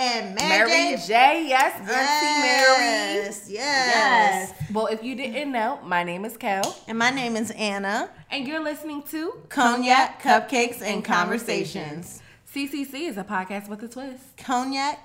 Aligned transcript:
and 0.00 0.34
Mary, 0.34 0.68
Mary 0.70 0.96
J. 0.96 1.06
J. 1.06 1.46
Yes, 1.48 1.74
Auntie 1.78 2.40
Mary. 2.40 3.24
Yes, 3.26 3.46
yes. 3.50 4.52
Well, 4.72 4.86
if 4.86 5.02
you 5.04 5.14
didn't 5.14 5.52
know, 5.52 5.78
my 5.84 6.02
name 6.04 6.24
is 6.24 6.36
Kel, 6.36 6.74
And 6.88 6.98
my 6.98 7.10
name 7.10 7.36
is 7.36 7.50
Anna. 7.52 8.08
and 8.30 8.46
you're 8.48 8.62
listening 8.62 9.02
to 9.10 9.34
Cognac, 9.50 10.22
Cupcakes, 10.22 10.80
and 10.82 11.04
Conversations. 11.04 12.22
CCC 12.52 13.08
is 13.08 13.16
a 13.18 13.24
podcast 13.24 13.68
with 13.68 13.82
a 13.82 13.88
twist. 13.88 14.22
Cognac 14.38 14.98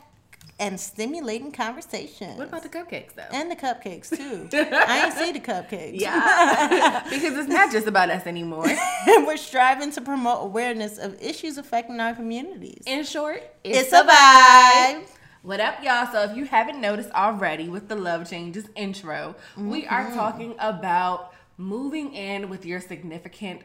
and 0.59 0.79
stimulating 0.79 1.51
conversations. 1.51 2.37
What 2.37 2.47
about 2.47 2.63
the 2.63 2.69
cupcakes, 2.69 3.13
though? 3.15 3.23
and 3.31 3.51
the 3.51 3.55
cupcakes 3.55 4.09
too. 4.15 4.47
I 4.73 5.05
ain't 5.05 5.13
see 5.13 5.31
the 5.33 5.39
cupcakes. 5.41 5.99
yeah, 5.99 7.03
because 7.09 7.37
it's 7.37 7.49
not 7.49 7.71
just 7.71 7.87
about 7.87 8.09
us 8.09 8.25
anymore. 8.25 8.65
We're 9.07 9.35
striving 9.37 9.91
to 9.91 10.01
promote 10.01 10.43
awareness 10.43 10.97
of 10.97 11.21
issues 11.21 11.57
affecting 11.57 11.99
our 11.99 12.13
communities. 12.13 12.83
In 12.85 13.03
short, 13.03 13.43
It's 13.63 13.91
a 13.91 14.03
vibe. 14.03 15.07
What 15.41 15.59
up, 15.59 15.83
y'all? 15.83 16.07
So, 16.11 16.23
if 16.23 16.35
you 16.35 16.45
haven't 16.45 16.81
noticed 16.81 17.11
already 17.11 17.69
with 17.69 17.87
the 17.87 17.95
Love 17.95 18.27
Changes 18.29 18.65
intro, 18.75 19.35
we 19.57 19.85
are 19.87 20.05
Mm-hmm. 20.05 20.15
talking 20.15 20.55
about 20.57 21.33
moving 21.57 22.13
in 22.13 22.49
with 22.49 22.65
your 22.65 22.81
significant 22.81 23.61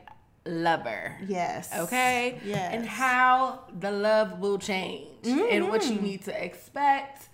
lover. 0.47 1.17
Yes. 1.27 1.71
Okay? 1.77 2.41
Yes. 2.45 2.73
And 2.75 2.87
how 2.87 3.65
the 3.79 3.91
love 3.91 4.39
will 4.41 4.59
change 4.59 5.07
and 5.27 5.69
what 5.69 5.83
Mm-hmm. 5.83 5.95
you 5.95 6.01
need 6.01 6.25
to 6.25 6.45
expect. 6.45 7.29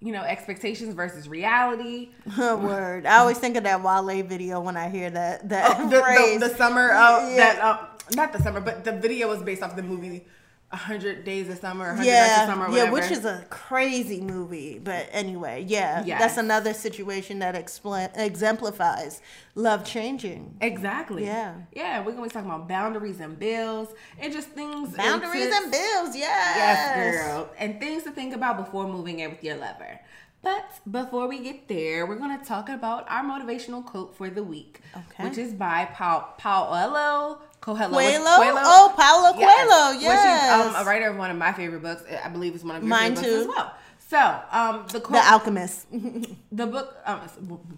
You 0.00 0.12
know, 0.12 0.22
expectations 0.22 0.94
versus 0.94 1.28
reality. 1.28 2.10
Word. 2.38 3.04
I 3.04 3.18
always 3.18 3.38
think 3.38 3.56
of 3.56 3.64
that 3.64 3.82
Wale 3.82 4.22
video 4.22 4.60
when 4.60 4.76
I 4.76 4.88
hear 4.90 5.10
that 5.10 5.48
that 5.48 5.76
Oh, 5.80 5.88
The, 5.88 6.00
phrase. 6.02 6.40
the, 6.40 6.48
the 6.48 6.54
summer, 6.56 6.92
uh, 6.92 7.28
Yeah. 7.30 7.36
that, 7.36 7.58
uh, 7.60 7.78
not 8.14 8.32
the 8.32 8.40
summer, 8.40 8.60
but 8.60 8.84
the 8.84 8.92
video 8.92 9.28
was 9.28 9.42
based 9.42 9.60
off 9.62 9.74
the 9.74 9.82
movie 9.82 10.24
100 10.70 11.24
Days 11.24 11.48
of 11.48 11.58
Summer, 11.58 11.86
100 11.94 11.96
Nights 11.96 12.00
of 12.00 12.06
yeah, 12.06 12.46
Summer, 12.46 12.68
yeah, 12.76 12.90
which 12.90 13.10
is 13.10 13.24
a 13.24 13.44
crazy 13.48 14.20
movie. 14.20 14.78
But 14.78 15.08
anyway, 15.12 15.64
yeah, 15.66 16.04
Yes. 16.04 16.20
that's 16.20 16.36
another 16.36 16.74
situation 16.74 17.38
that 17.38 17.54
expl- 17.54 18.10
exemplifies 18.16 19.22
love 19.54 19.84
changing. 19.84 20.56
Exactly. 20.60 21.24
Yeah. 21.24 21.54
Yeah, 21.72 22.00
we're 22.04 22.12
gonna 22.12 22.24
be 22.24 22.28
talking 22.28 22.50
about 22.50 22.68
boundaries 22.68 23.20
and 23.20 23.38
bills 23.38 23.88
and 24.18 24.30
just 24.32 24.48
things. 24.50 24.94
Boundaries 24.94 25.44
tips- 25.44 25.56
and 25.56 25.72
bills, 25.72 26.14
yes. 26.14 26.56
Yes, 26.56 27.26
girl. 27.26 27.48
And 27.58 27.80
things 27.80 28.02
to 28.02 28.10
think 28.10 28.34
about 28.34 28.58
before 28.58 28.86
moving 28.86 29.20
in 29.20 29.30
with 29.30 29.42
your 29.42 29.56
lover. 29.56 30.00
But 30.40 30.70
before 30.88 31.26
we 31.26 31.40
get 31.40 31.66
there, 31.66 32.06
we're 32.06 32.14
gonna 32.16 32.44
talk 32.44 32.68
about 32.68 33.06
our 33.10 33.24
motivational 33.24 33.84
quote 33.84 34.16
for 34.16 34.30
the 34.30 34.44
week, 34.44 34.80
Okay. 34.94 35.24
which 35.24 35.36
is 35.36 35.52
by 35.52 35.86
Pa- 35.86 36.34
Paulo 36.38 37.40
Coelho. 37.60 37.90
Coelho? 37.90 38.24
Coelho? 38.24 38.60
Oh, 38.62 38.94
Paulo 38.96 39.32
Coelho, 39.32 39.96
Which 39.96 40.02
yes. 40.02 40.66
is 40.68 40.74
um, 40.74 40.82
a 40.82 40.84
writer 40.86 41.08
of 41.08 41.16
one 41.16 41.30
of 41.30 41.36
my 41.36 41.52
favorite 41.52 41.82
books. 41.82 42.02
I 42.24 42.28
believe 42.28 42.54
it's 42.54 42.64
one 42.64 42.76
of 42.76 42.82
your 42.82 42.88
Mine 42.88 43.16
favorite 43.16 43.30
books 43.30 43.40
as 43.42 43.46
well. 43.48 43.74
So, 44.08 44.40
um, 44.50 44.86
the 44.90 45.00
quote, 45.00 45.22
The 45.22 45.30
Alchemist. 45.30 45.86
the 46.52 46.66
book, 46.66 46.96
um, 47.04 47.20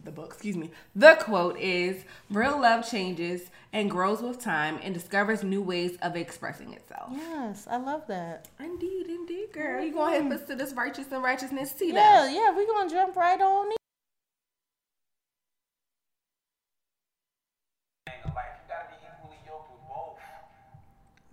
the 0.04 0.12
book, 0.12 0.26
excuse 0.32 0.56
me. 0.56 0.70
The 0.94 1.16
quote 1.18 1.58
is: 1.58 2.04
"Real 2.30 2.60
love 2.60 2.88
changes 2.88 3.50
and 3.72 3.90
grows 3.90 4.22
with 4.22 4.38
time 4.40 4.78
and 4.80 4.94
discovers 4.94 5.42
new 5.42 5.60
ways 5.60 5.98
of 6.02 6.14
expressing 6.14 6.72
itself." 6.72 7.08
yes, 7.10 7.66
I 7.68 7.78
love 7.78 8.06
that. 8.06 8.46
Indeed, 8.60 9.06
indeed, 9.08 9.52
girl. 9.52 9.82
You 9.82 9.92
gonna 9.92 10.22
hit 10.22 10.32
us 10.32 10.46
to 10.46 10.54
this 10.54 10.72
righteous 10.72 11.06
and 11.10 11.20
righteousness 11.20 11.72
tea 11.72 11.92
Yeah, 11.92 12.28
yeah, 12.30 12.54
we're 12.54 12.66
gonna 12.68 12.88
jump 12.88 13.16
right 13.16 13.40
on 13.40 13.66
in. 13.72 13.79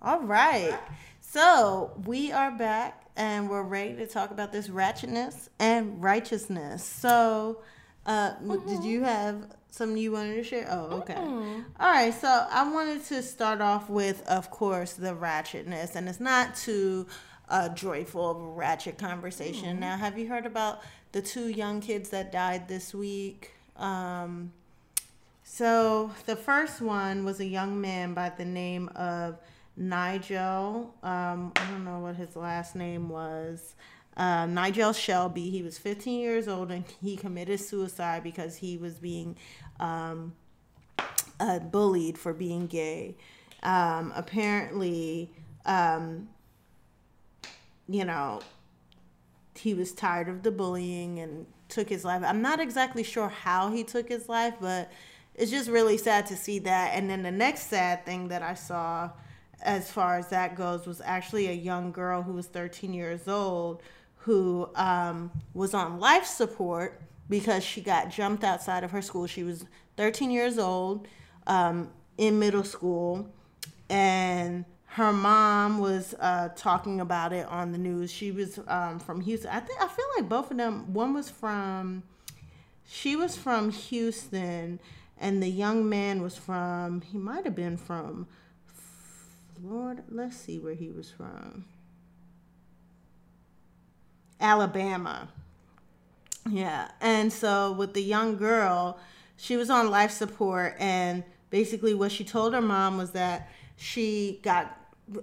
All 0.07 0.22
right. 0.22 0.79
So 1.19 1.91
we 2.06 2.31
are 2.31 2.50
back 2.51 3.03
and 3.18 3.50
we're 3.50 3.63
ready 3.63 3.94
to 3.95 4.07
talk 4.07 4.31
about 4.31 4.53
this 4.53 4.69
ratchetness 4.69 5.50
and 5.59 6.01
righteousness. 6.01 6.81
So, 6.81 7.62
uh, 8.06 8.35
m- 8.40 8.66
did 8.66 8.85
you 8.85 9.03
have 9.03 9.53
something 9.69 9.97
you 9.97 10.13
wanted 10.13 10.35
to 10.35 10.44
share? 10.45 10.66
Oh, 10.72 11.00
okay. 11.00 11.16
All 11.18 11.66
right. 11.91 12.13
So 12.13 12.47
I 12.50 12.72
wanted 12.72 13.03
to 13.07 13.22
start 13.22 13.59
off 13.59 13.90
with, 13.90 14.25
of 14.28 14.50
course, 14.50 14.94
the 14.94 15.13
ratchetness, 15.13 15.97
and 15.97 16.07
it's 16.07 16.22
not 16.22 16.56
too 16.56 17.06
uh, 17.50 17.68
joyful 17.68 18.31
of 18.31 18.38
a 18.38 18.51
ratchet 18.51 18.97
conversation. 18.97 19.78
Now, 19.81 19.97
have 19.97 20.18
you 20.18 20.29
heard 20.29 20.45
about 20.45 20.84
the 21.12 21.22
two 21.22 21.50
young 21.50 21.81
kids 21.81 22.07
that 22.12 22.31
died 22.31 22.69
this 22.69 22.94
week? 22.94 23.51
Um, 23.75 24.53
so 25.44 26.12
the 26.25 26.38
first 26.38 26.79
one 26.79 27.25
was 27.25 27.41
a 27.41 27.45
young 27.45 27.81
man 27.81 28.13
by 28.13 28.29
the 28.29 28.45
name 28.45 28.88
of 28.95 29.38
Nigel. 29.78 30.94
Um, 31.04 31.54
I 31.56 31.72
don't 31.72 31.86
know 31.86 32.00
what 32.00 32.16
his 32.16 32.36
last 32.36 32.76
name 32.76 33.10
was. 33.10 33.76
Uh, 34.18 34.48
Nigel 34.48 34.94
Shelby. 34.94 35.52
He 35.52 35.62
was 35.62 35.78
15 35.78 36.20
years 36.20 36.48
old 36.48 36.72
and 36.72 36.84
he 37.02 37.16
committed 37.16 37.60
suicide 37.60 38.24
because 38.24 38.58
he 38.58 38.76
was 38.76 38.96
being 38.96 39.38
um, 39.80 40.34
uh, 41.40 41.60
bullied 41.60 42.18
for 42.18 42.34
being 42.34 42.66
gay. 42.66 43.16
Um, 43.62 44.12
apparently, 44.16 45.32
um, 45.66 46.30
you 47.88 48.06
know, 48.06 48.42
he 49.56 49.74
was 49.74 49.94
tired 49.94 50.30
of 50.30 50.44
the 50.44 50.52
bullying 50.52 51.20
and 51.20 51.46
took 51.70 51.90
his 51.90 52.04
life. 52.04 52.24
I'm 52.26 52.42
not 52.42 52.60
exactly 52.60 53.04
sure 53.04 53.30
how 53.30 53.70
he 53.72 53.84
took 53.84 54.10
his 54.10 54.30
life, 54.30 54.56
but 54.60 54.92
it's 55.36 55.52
just 55.52 55.70
really 55.70 55.98
sad 55.98 56.26
to 56.28 56.36
see 56.36 56.60
that. 56.60 56.96
And 56.96 57.10
then 57.10 57.24
the 57.24 57.32
next 57.32 57.70
sad 57.70 58.06
thing 58.06 58.30
that 58.30 58.42
I 58.42 58.54
saw, 58.56 59.12
as 59.62 59.91
far 59.91 60.18
as 60.18 60.29
that 60.29 60.56
goes, 60.56 60.85
was 60.85 61.01
actually 61.03 61.47
a 61.47 61.53
young 61.53 61.91
girl 61.91 62.22
who 62.22 62.34
was 62.34 62.47
13 62.47 62.94
years 62.94 63.28
old 63.28 63.81
who 64.18 64.69
um, 64.75 65.31
was 65.54 65.74
on 65.74 66.00
life 66.00 66.25
support 66.25 67.01
because 67.30 67.63
she 67.63 67.81
got 67.81 68.09
jumped 68.09 68.44
outside 68.44 68.83
of 68.83 68.92
her 68.92 69.01
school. 69.01 69.25
She 69.25 69.44
was 69.44 69.65
13 69.95 70.31
years 70.31 70.57
old 70.57 71.07
um, 71.48 71.89
in 72.18 72.38
middle 72.38 72.63
school 72.63 73.30
and 73.89 74.65
her 74.88 75.13
mom 75.13 75.80
was 75.80 76.15
uh, 76.19 76.50
talking 76.56 77.00
about 77.00 77.31
it 77.31 77.45
on 77.48 77.71
the 77.71 77.77
news. 77.77 78.12
She 78.12 78.31
was 78.31 78.60
um, 78.68 79.00
from 79.00 79.21
Houston. 79.21 79.51
I 79.51 79.60
think 79.60 79.81
I 79.81 79.88
feel 79.88 80.06
like 80.18 80.27
both 80.27 80.50
of 80.50 80.57
them. 80.57 80.94
One 80.94 81.13
was 81.13 81.30
from, 81.30 82.03
she 82.86 83.15
was 83.15 83.38
from 83.38 83.69
Houston, 83.69 84.80
and 85.19 85.44
the 85.44 85.50
young 85.50 85.88
man 85.88 86.21
was 86.21 86.36
from. 86.36 87.01
He 87.01 87.18
might 87.18 87.45
have 87.45 87.56
been 87.56 87.77
from 87.77 88.27
Florida. 89.62 90.04
Let's 90.09 90.36
see 90.38 90.59
where 90.59 90.74
he 90.74 90.89
was 90.89 91.09
from. 91.12 91.65
Alabama. 94.39 95.30
Yeah. 96.50 96.89
And 97.01 97.31
so 97.33 97.71
with 97.74 97.94
the 97.94 98.01
young 98.04 98.38
girl, 98.38 99.00
she 99.36 99.57
was 99.57 99.69
on 99.69 99.89
life 99.89 100.12
support 100.12 100.75
and 100.80 101.24
basically 101.50 101.94
what 101.94 102.12
she 102.12 102.24
told 102.24 102.54
her 102.54 102.62
mom 102.62 102.98
was 102.98 103.12
that 103.12 103.50
she 103.75 104.39
got 104.44 104.75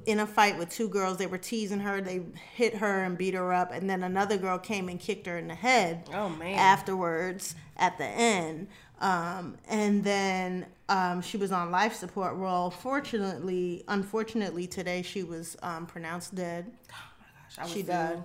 in 0.06 0.18
a 0.20 0.26
fight 0.26 0.58
with 0.58 0.70
two 0.70 0.88
girls. 0.88 1.18
They 1.18 1.26
were 1.26 1.38
teasing 1.38 1.80
her. 1.80 2.00
They 2.00 2.22
hit 2.54 2.76
her 2.76 3.04
and 3.04 3.16
beat 3.18 3.34
her 3.34 3.52
up 3.52 3.72
and 3.72 3.88
then 3.88 4.02
another 4.02 4.36
girl 4.36 4.58
came 4.58 4.88
and 4.88 4.98
kicked 4.98 5.26
her 5.26 5.38
in 5.38 5.48
the 5.48 5.54
head 5.54 6.08
Oh 6.12 6.28
man. 6.28 6.54
afterwards 6.58 7.54
at 7.76 7.98
the 7.98 8.04
end. 8.06 8.68
Um, 9.04 9.58
and 9.68 10.02
then 10.02 10.64
um, 10.88 11.20
she 11.20 11.36
was 11.36 11.52
on 11.52 11.70
life 11.70 11.94
support. 11.94 12.38
Well, 12.38 12.70
fortunately, 12.70 13.84
unfortunately, 13.86 14.66
today 14.66 15.02
she 15.02 15.22
was 15.22 15.58
um, 15.62 15.84
pronounced 15.84 16.34
dead. 16.34 16.72
Gosh, 16.88 17.58
I 17.58 17.64
would 17.64 17.70
she 17.70 17.82
died. 17.82 18.22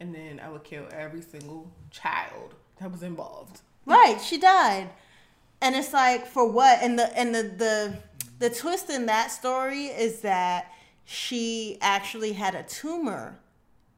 and 0.00 0.14
then 0.14 0.40
I 0.40 0.48
would 0.48 0.64
kill 0.64 0.88
every 0.90 1.20
single 1.20 1.70
child 1.90 2.54
that 2.80 2.90
was 2.90 3.02
involved. 3.02 3.60
Right, 3.84 4.18
she 4.22 4.38
died. 4.38 4.88
And 5.60 5.76
it's 5.76 5.92
like 5.92 6.26
for 6.26 6.50
what? 6.50 6.78
And 6.82 6.98
the 6.98 7.14
and 7.16 7.34
the 7.34 7.42
the 7.42 7.98
the 8.38 8.48
twist 8.48 8.88
in 8.88 9.04
that 9.06 9.30
story 9.30 9.84
is 9.88 10.22
that 10.22 10.72
she 11.04 11.76
actually 11.82 12.32
had 12.32 12.54
a 12.54 12.62
tumor 12.62 13.38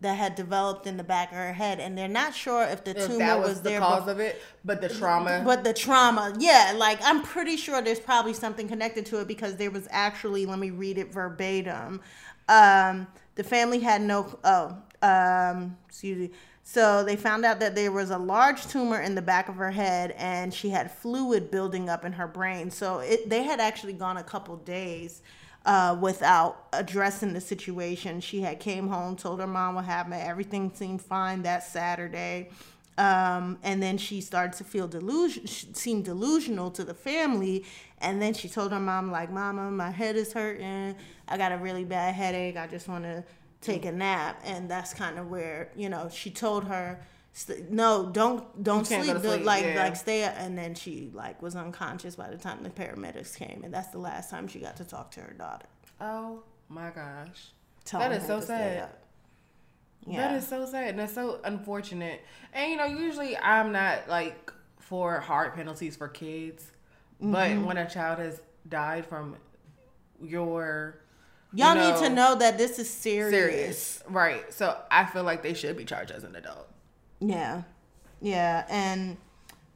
that 0.04 0.18
had 0.18 0.34
developed 0.34 0.86
in 0.86 0.96
the 0.98 1.02
back 1.02 1.30
of 1.32 1.38
her 1.38 1.52
head 1.54 1.80
and 1.80 1.96
they're 1.96 2.06
not 2.06 2.34
sure 2.34 2.62
if 2.64 2.84
the 2.84 2.90
If 2.90 3.06
tumor 3.06 3.18
that 3.18 3.38
was, 3.38 3.48
was 3.48 3.62
the 3.62 3.70
there 3.70 3.80
cause 3.80 4.02
bef- 4.02 4.08
of 4.08 4.20
it, 4.20 4.40
but 4.64 4.80
the 4.82 4.88
trauma. 4.88 5.42
but 5.44 5.64
the 5.64 5.72
trauma, 5.72 6.34
yeah, 6.38 6.74
like 6.76 6.98
I'm 7.02 7.22
pretty 7.22 7.56
sure 7.56 7.80
there's 7.80 8.00
probably 8.00 8.34
something 8.34 8.68
connected 8.68 9.06
to 9.06 9.20
it 9.20 9.28
because 9.28 9.56
there 9.56 9.70
was 9.70 9.88
actually, 9.90 10.44
let 10.44 10.58
me 10.58 10.68
read 10.70 10.98
it 10.98 11.10
verbatim. 11.12 12.02
Um, 12.48 13.06
the 13.36 13.44
family 13.44 13.80
had 13.80 14.02
no, 14.02 14.38
oh, 14.44 14.76
um, 15.00 15.76
excuse 15.88 16.18
me. 16.18 16.30
So 16.62 17.02
they 17.02 17.16
found 17.16 17.44
out 17.46 17.60
that 17.60 17.74
there 17.74 17.90
was 17.90 18.10
a 18.10 18.18
large 18.18 18.66
tumor 18.66 19.00
in 19.00 19.14
the 19.14 19.22
back 19.22 19.48
of 19.48 19.56
her 19.56 19.70
head 19.70 20.12
and 20.18 20.52
she 20.52 20.68
had 20.68 20.90
fluid 20.90 21.50
building 21.50 21.88
up 21.88 22.04
in 22.04 22.12
her 22.12 22.26
brain. 22.28 22.70
So 22.70 22.98
it, 23.00 23.28
they 23.30 23.42
had 23.42 23.58
actually 23.60 23.92
gone 23.94 24.18
a 24.18 24.22
couple 24.22 24.56
days 24.56 25.22
uh, 25.64 25.96
without 26.00 26.66
addressing 26.72 27.32
the 27.32 27.40
situation. 27.40 28.20
She 28.20 28.42
had 28.42 28.60
came 28.60 28.88
home, 28.88 29.16
told 29.16 29.40
her 29.40 29.46
mom 29.46 29.76
what 29.76 29.84
happened. 29.84 30.14
Everything 30.14 30.70
seemed 30.74 31.00
fine 31.00 31.42
that 31.42 31.62
Saturday. 31.62 32.50
Um, 32.96 33.58
and 33.62 33.82
then 33.82 33.98
she 33.98 34.20
started 34.20 34.56
to 34.58 34.64
feel 34.64 34.86
delusion, 34.86 35.46
seemed 35.46 36.04
delusional 36.04 36.70
to 36.72 36.84
the 36.84 36.94
family. 36.94 37.64
And 38.00 38.20
then 38.20 38.34
she 38.34 38.48
told 38.48 38.72
her 38.72 38.78
mom, 38.78 39.10
like, 39.10 39.32
"Mama, 39.32 39.70
my 39.70 39.90
head 39.90 40.16
is 40.16 40.32
hurting. 40.32 40.94
I 41.26 41.36
got 41.36 41.50
a 41.52 41.56
really 41.56 41.84
bad 41.84 42.14
headache. 42.14 42.56
I 42.56 42.66
just 42.66 42.86
want 42.86 43.04
to 43.04 43.24
take 43.60 43.84
a 43.84 43.92
nap." 43.92 44.40
And 44.44 44.70
that's 44.70 44.94
kind 44.94 45.18
of 45.18 45.28
where 45.28 45.70
you 45.74 45.88
know 45.88 46.08
she 46.08 46.30
told 46.30 46.64
her, 46.64 47.00
st- 47.34 47.70
"No, 47.70 48.08
don't 48.10 48.62
don't 48.64 48.88
You 48.90 49.02
sleep. 49.04 49.20
to 49.22 49.36
Like 49.44 49.64
yeah. 49.64 49.74
like 49.82 49.96
stay." 49.96 50.24
Up. 50.24 50.34
And 50.38 50.56
then 50.56 50.74
she 50.74 51.10
like 51.12 51.42
was 51.42 51.54
unconscious 51.54 52.16
by 52.16 52.30
the 52.30 52.38
time 52.38 52.62
the 52.62 52.70
paramedics 52.70 53.36
came, 53.36 53.60
and 53.64 53.72
that's 53.74 53.88
the 53.88 53.98
last 53.98 54.30
time 54.30 54.48
she 54.48 54.58
got 54.60 54.76
to 54.78 54.84
talk 54.84 55.10
to 55.12 55.20
her 55.20 55.34
daughter. 55.34 55.66
Oh 56.00 56.42
my 56.70 56.88
gosh. 56.90 57.48
telling 57.84 58.08
That 58.10 58.20
is 58.22 58.26
so 58.26 58.40
sad. 58.40 58.84
up. 58.84 58.98
That 60.06 60.34
is 60.34 60.46
so 60.46 60.66
sad 60.66 60.88
and 60.90 60.98
that's 60.98 61.14
so 61.14 61.40
unfortunate. 61.44 62.20
And 62.52 62.70
you 62.70 62.76
know, 62.76 62.84
usually 62.86 63.36
I'm 63.38 63.72
not 63.72 64.08
like 64.08 64.52
for 64.78 65.18
hard 65.20 65.54
penalties 65.54 65.96
for 65.96 66.08
kids, 66.08 66.64
but 67.20 67.48
Mm-hmm. 67.50 67.64
when 67.64 67.76
a 67.78 67.88
child 67.88 68.18
has 68.18 68.40
died 68.68 69.06
from 69.06 69.36
your 70.22 71.00
Y'all 71.54 71.74
you 71.76 71.80
need 71.92 71.96
to 72.02 72.08
know, 72.10 72.32
know 72.32 72.38
that 72.40 72.58
this 72.58 72.78
is 72.78 72.90
serious. 72.90 73.30
serious, 73.30 74.02
right? 74.08 74.52
So 74.52 74.76
I 74.90 75.04
feel 75.06 75.22
like 75.22 75.42
they 75.42 75.54
should 75.54 75.76
be 75.76 75.84
charged 75.84 76.10
as 76.10 76.24
an 76.24 76.34
adult. 76.36 76.68
Yeah. 77.28 77.62
Yeah. 78.20 78.64
And 78.68 79.16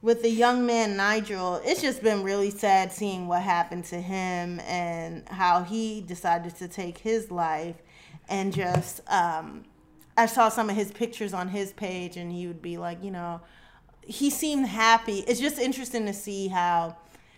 with 0.03 0.23
the 0.23 0.31
young 0.31 0.65
man 0.67 0.97
Nigel, 0.97 1.61
it's 1.65 1.83
just 1.83 2.03
been 2.03 2.23
really 2.23 2.51
sad 2.51 2.93
seeing 2.93 3.27
what 3.27 3.43
happened 3.43 3.85
to 3.87 4.01
him 4.01 4.61
and 4.61 5.29
how 5.29 5.65
he 5.65 6.01
decided 6.01 6.57
to 6.57 6.69
take 6.69 6.99
his 6.99 7.31
life 7.31 7.77
and 8.29 8.53
just 8.53 9.01
um 9.11 9.65
I 10.17 10.27
saw 10.27 10.49
some 10.49 10.69
of 10.69 10.75
his 10.75 10.91
pictures 10.91 11.33
on 11.33 11.49
his 11.49 11.73
page 11.73 12.17
and 12.17 12.33
he 12.33 12.49
would 12.49 12.61
be 12.61 12.77
like, 12.77 13.05
you 13.05 13.13
know, 13.13 13.41
he 14.03 14.31
seemed 14.31 14.67
happy. 14.67 15.21
It's 15.21 15.39
just 15.39 15.61
interesting 15.61 16.07
to 16.07 16.13
see 16.13 16.49
how 16.49 16.97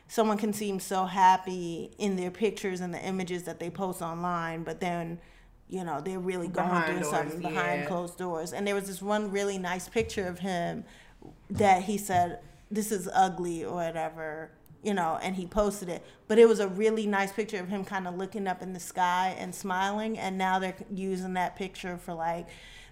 someone 0.08 0.38
can 0.38 0.54
seem 0.54 0.80
so 0.80 1.04
happy 1.04 1.90
in 1.98 2.16
their 2.16 2.30
pictures 2.30 2.80
and 2.80 2.94
the 2.94 3.04
images 3.04 3.42
that 3.42 3.60
they 3.60 3.68
post 3.68 4.00
online, 4.00 4.62
but 4.62 4.80
then, 4.80 5.20
you 5.70 5.84
know, 5.84 6.00
they're 6.00 6.18
really 6.18 6.48
going 6.48 6.68
Behind 6.68 6.86
through 6.86 7.00
doors, 7.00 7.10
something 7.10 7.40
behind 7.40 7.82
yeah. 7.82 7.86
closed 7.86 8.18
doors. 8.18 8.52
And 8.52 8.66
there 8.66 8.74
was 8.74 8.88
this 8.88 9.00
one 9.00 9.30
really 9.30 9.56
nice 9.56 9.88
picture 9.88 10.26
of 10.26 10.40
him 10.40 10.84
that 11.48 11.84
he 11.84 11.96
said, 11.96 12.40
This 12.70 12.90
is 12.90 13.08
ugly 13.14 13.64
or 13.64 13.76
whatever, 13.76 14.50
you 14.82 14.94
know, 14.94 15.18
and 15.22 15.36
he 15.36 15.46
posted 15.46 15.88
it. 15.88 16.04
But 16.26 16.38
it 16.38 16.48
was 16.48 16.58
a 16.58 16.66
really 16.66 17.06
nice 17.06 17.32
picture 17.32 17.58
of 17.58 17.68
him 17.68 17.84
kind 17.84 18.08
of 18.08 18.16
looking 18.16 18.48
up 18.48 18.62
in 18.62 18.72
the 18.72 18.80
sky 18.80 19.36
and 19.38 19.54
smiling. 19.54 20.18
And 20.18 20.36
now 20.36 20.58
they're 20.58 20.74
using 20.92 21.34
that 21.34 21.54
picture 21.54 21.96
for 21.96 22.14
like 22.14 22.48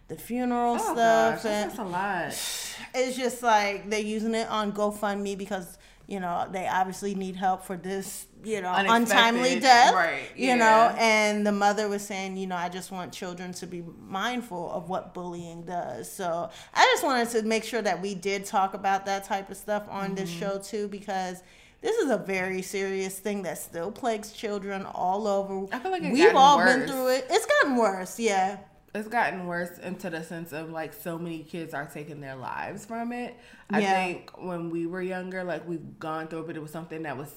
the 0.06 0.16
funeral 0.16 0.75
Oh 0.75 0.78
stuff. 0.78 1.42
gosh, 1.42 1.44
and 1.44 1.70
that's 1.70 1.78
a 1.80 1.84
lot. 1.84 2.26
it's 2.94 3.16
just 3.16 3.42
like 3.42 3.90
they're 3.90 3.98
using 4.00 4.34
it 4.36 4.48
on 4.48 4.72
GoFundMe 4.72 5.36
because 5.36 5.78
you 6.08 6.19
know 6.19 6.49
they 6.50 6.66
obviously 6.66 7.14
need 7.14 7.37
help 7.37 7.62
for 7.64 7.76
this 7.76 8.26
you 8.43 8.60
know 8.62 8.70
Unexpected, 8.70 9.02
untimely 9.02 9.60
death 9.60 9.93
right, 9.94 10.22
you 10.34 10.56
know 10.56 10.94
and 10.99 11.46
the 11.46 11.52
mother 11.52 11.87
was 11.88 12.02
saying 12.02 12.37
you 12.37 12.46
know 12.46 12.56
i 12.56 12.69
just 12.69 12.90
want 12.90 13.12
children 13.12 13.52
to 13.52 13.66
be 13.66 13.84
mindful 14.00 14.72
of 14.72 14.88
what 14.88 15.12
bullying 15.12 15.62
does. 15.64 16.10
So 16.10 16.49
i 16.75 16.82
just 16.93 17.05
wanted 17.05 17.28
to 17.31 17.43
make 17.43 17.62
sure 17.64 17.82
that 17.82 18.00
we 18.00 18.14
did 18.14 18.44
talk 18.46 18.75
about 18.75 19.05
that 19.06 19.25
type 19.25 19.50
of 19.50 19.56
stuff 19.56 19.84
on 19.90 20.14
this 20.14 20.31
Mm-hmm. 20.31 20.40
show 20.40 20.58
too 20.58 20.88
because 20.88 21.43
this 21.81 21.96
is 21.99 22.11
a 22.11 22.16
very 22.19 22.62
serious 22.62 23.19
thing 23.19 23.43
that 23.43 23.56
still 23.58 23.93
plagues 23.93 24.32
children 24.32 24.84
all 24.84 25.28
over. 25.28 25.72
I 25.72 25.78
feel 25.78 25.93
like 25.93 26.02
we've 26.02 26.34
all 26.34 26.58
been 26.58 26.88
through 26.88 27.08
it. 27.11 27.26
It's 27.31 27.46
gotten 27.46 27.76
worse 27.76 28.19
yeah 28.19 28.56
it's 28.99 29.09
gotten 29.09 29.47
worse 29.47 29.79
into 29.79 30.11
the 30.11 30.23
sense 30.23 30.53
of 30.53 30.71
like 30.71 30.93
so 30.93 31.19
many 31.19 31.41
kids 31.45 31.75
are 31.75 31.87
taking 31.87 32.21
their 32.21 32.37
lives 32.37 32.85
from 32.85 33.12
it. 33.12 33.37
I 33.71 33.81
Yeah. 33.81 33.93
think 33.93 34.31
when 34.43 34.71
we 34.71 34.87
were 34.87 35.03
younger, 35.03 35.45
like 35.45 35.67
we've 35.69 35.99
gone 35.99 36.29
through 36.29 36.41
it, 36.41 36.47
but 36.49 36.56
it 36.56 36.62
was 36.62 36.71
something 36.71 37.03
that 37.03 37.17
was 37.17 37.33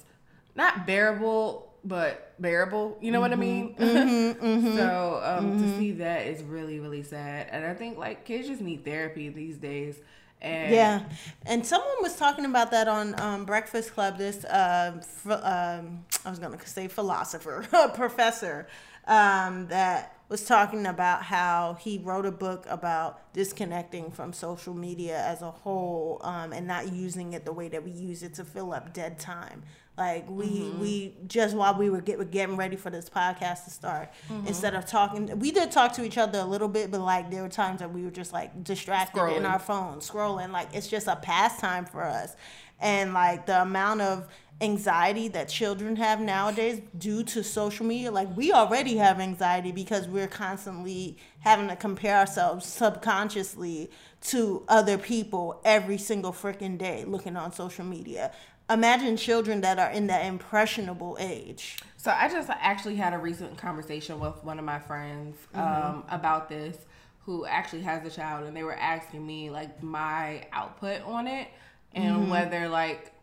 not 0.56 0.86
bearable, 0.86 1.74
but 1.84 2.34
bearable. 2.40 2.98
You 3.02 3.12
know 3.12 3.22
what 3.22 3.32
I 3.32 3.36
mean? 3.38 3.76
so 4.76 5.22
um, 5.24 5.58
to 5.58 5.68
see 5.68 5.92
that 5.94 6.28
is 6.28 6.44
really, 6.44 6.80
really 6.80 7.04
sad. 7.04 7.48
And 7.52 7.66
I 7.66 7.74
think 7.74 7.98
like 7.98 8.26
kids 8.26 8.48
just 8.48 8.62
need 8.62 8.84
therapy 8.86 9.30
these 9.30 9.58
days. 9.58 9.98
And 10.42 10.72
Yeah, 10.72 11.04
and 11.46 11.66
someone 11.66 11.96
was 12.02 12.16
talking 12.16 12.46
about 12.46 12.72
that 12.72 12.88
on 12.88 13.20
um, 13.22 13.46
Breakfast 13.46 13.94
Club. 13.94 14.18
This, 14.18 14.44
uh, 14.46 14.94
um, 15.26 16.04
I 16.26 16.30
was 16.30 16.40
gonna 16.40 16.58
say 16.66 16.88
philosopher, 16.88 17.66
professor, 17.94 18.68
um, 19.06 19.68
that 19.68 20.16
was 20.32 20.46
talking 20.46 20.86
about 20.86 21.24
how 21.24 21.78
he 21.82 21.98
wrote 21.98 22.26
a 22.26 22.32
book 22.32 22.66
about 22.70 23.34
disconnecting 23.34 24.10
from 24.12 24.32
social 24.32 24.74
media 24.74 25.22
as 25.26 25.42
a 25.42 25.52
whole 25.52 26.22
um, 26.24 26.54
and 26.54 26.66
not 26.66 26.94
using 26.94 27.34
it 27.34 27.44
the 27.44 27.52
way 27.52 27.68
that 27.68 27.84
we 27.84 27.92
use 27.92 28.24
it 28.24 28.34
to 28.34 28.46
fill 28.46 28.72
up 28.72 28.94
dead 28.94 29.20
time. 29.20 29.62
Like 29.98 30.30
we 30.30 30.72
we 30.80 31.16
just 31.28 31.54
while 31.54 31.78
we 31.78 31.90
were 31.90 32.00
get, 32.00 32.18
were 32.18 32.24
getting 32.24 32.56
ready 32.56 32.78
for 32.78 32.90
this 32.90 33.10
podcast 33.10 33.66
to 33.66 33.72
start, 33.72 34.10
instead 34.48 34.74
of 34.74 34.86
talking, 34.86 35.38
we 35.38 35.52
did 35.52 35.70
talk 35.70 35.92
to 35.94 36.06
each 36.06 36.18
other 36.18 36.40
a 36.40 36.46
little 36.46 36.70
bit, 36.70 36.92
but 36.92 37.02
like 37.02 37.30
there 37.30 37.44
were 37.44 37.50
times 37.50 37.82
that 37.82 37.92
we 37.92 38.04
were 38.04 38.10
just 38.10 38.32
like 38.32 38.64
distracted 38.64 39.36
in 39.36 39.46
our 39.46 39.60
phone, 39.60 40.00
scrolling. 40.00 40.52
Like 40.52 40.70
it's 40.74 40.88
just 40.88 41.08
a 41.08 41.18
pastime 41.18 41.84
for 41.86 42.04
us, 42.04 42.38
and 42.80 43.14
like 43.14 43.46
the 43.46 43.62
amount 43.62 44.00
of 44.00 44.30
anxiety 44.62 45.28
that 45.30 45.50
children 45.50 45.96
have 45.96 46.22
nowadays 46.22 46.82
due 46.98 47.24
to 47.24 47.44
social 47.44 47.86
media. 47.86 48.12
Like 48.12 48.36
we 48.38 48.52
already 48.52 48.98
have 48.98 49.20
anxiety 49.20 49.72
because 49.72 50.08
we're 50.08 50.28
constantly 50.28 51.18
having 51.40 51.68
to 51.68 51.76
compare 51.76 52.18
ourselves 52.18 52.66
subconsciously 52.66 53.90
to 54.22 54.64
other 54.68 54.98
people 54.98 55.60
every 55.66 55.98
single 55.98 56.32
freaking 56.32 56.78
day 56.78 57.04
looking 57.06 57.36
on 57.36 57.52
social 57.52 57.84
media. 57.84 58.32
Imagine 58.70 59.18
children 59.18 59.62
that 59.62 59.80
are 59.80 59.90
in 59.90 60.08
that 60.08 60.26
impressionable 60.26 61.18
age. 61.20 61.80
So 61.98 62.12
I 62.12 62.30
just 62.30 62.50
actually 62.50 62.96
had 62.96 63.14
a 63.14 63.18
recent 63.18 63.58
conversation 63.58 64.20
with 64.20 64.42
one 64.44 64.60
of 64.60 64.66
my 64.66 64.80
friends 64.80 65.36
um, 65.54 66.04
about 66.10 66.48
this, 66.48 66.78
who 67.26 67.46
actually 67.46 67.82
has 67.82 68.06
a 68.06 68.10
child, 68.10 68.48
and 68.48 68.56
they 68.56 68.64
were 68.64 68.78
asking 68.78 69.26
me 69.26 69.50
like 69.50 69.84
my 69.84 70.48
output 70.54 71.02
on 71.02 71.28
it, 71.28 71.50
and 71.94 72.32
whether 72.32 72.70
like 72.70 73.14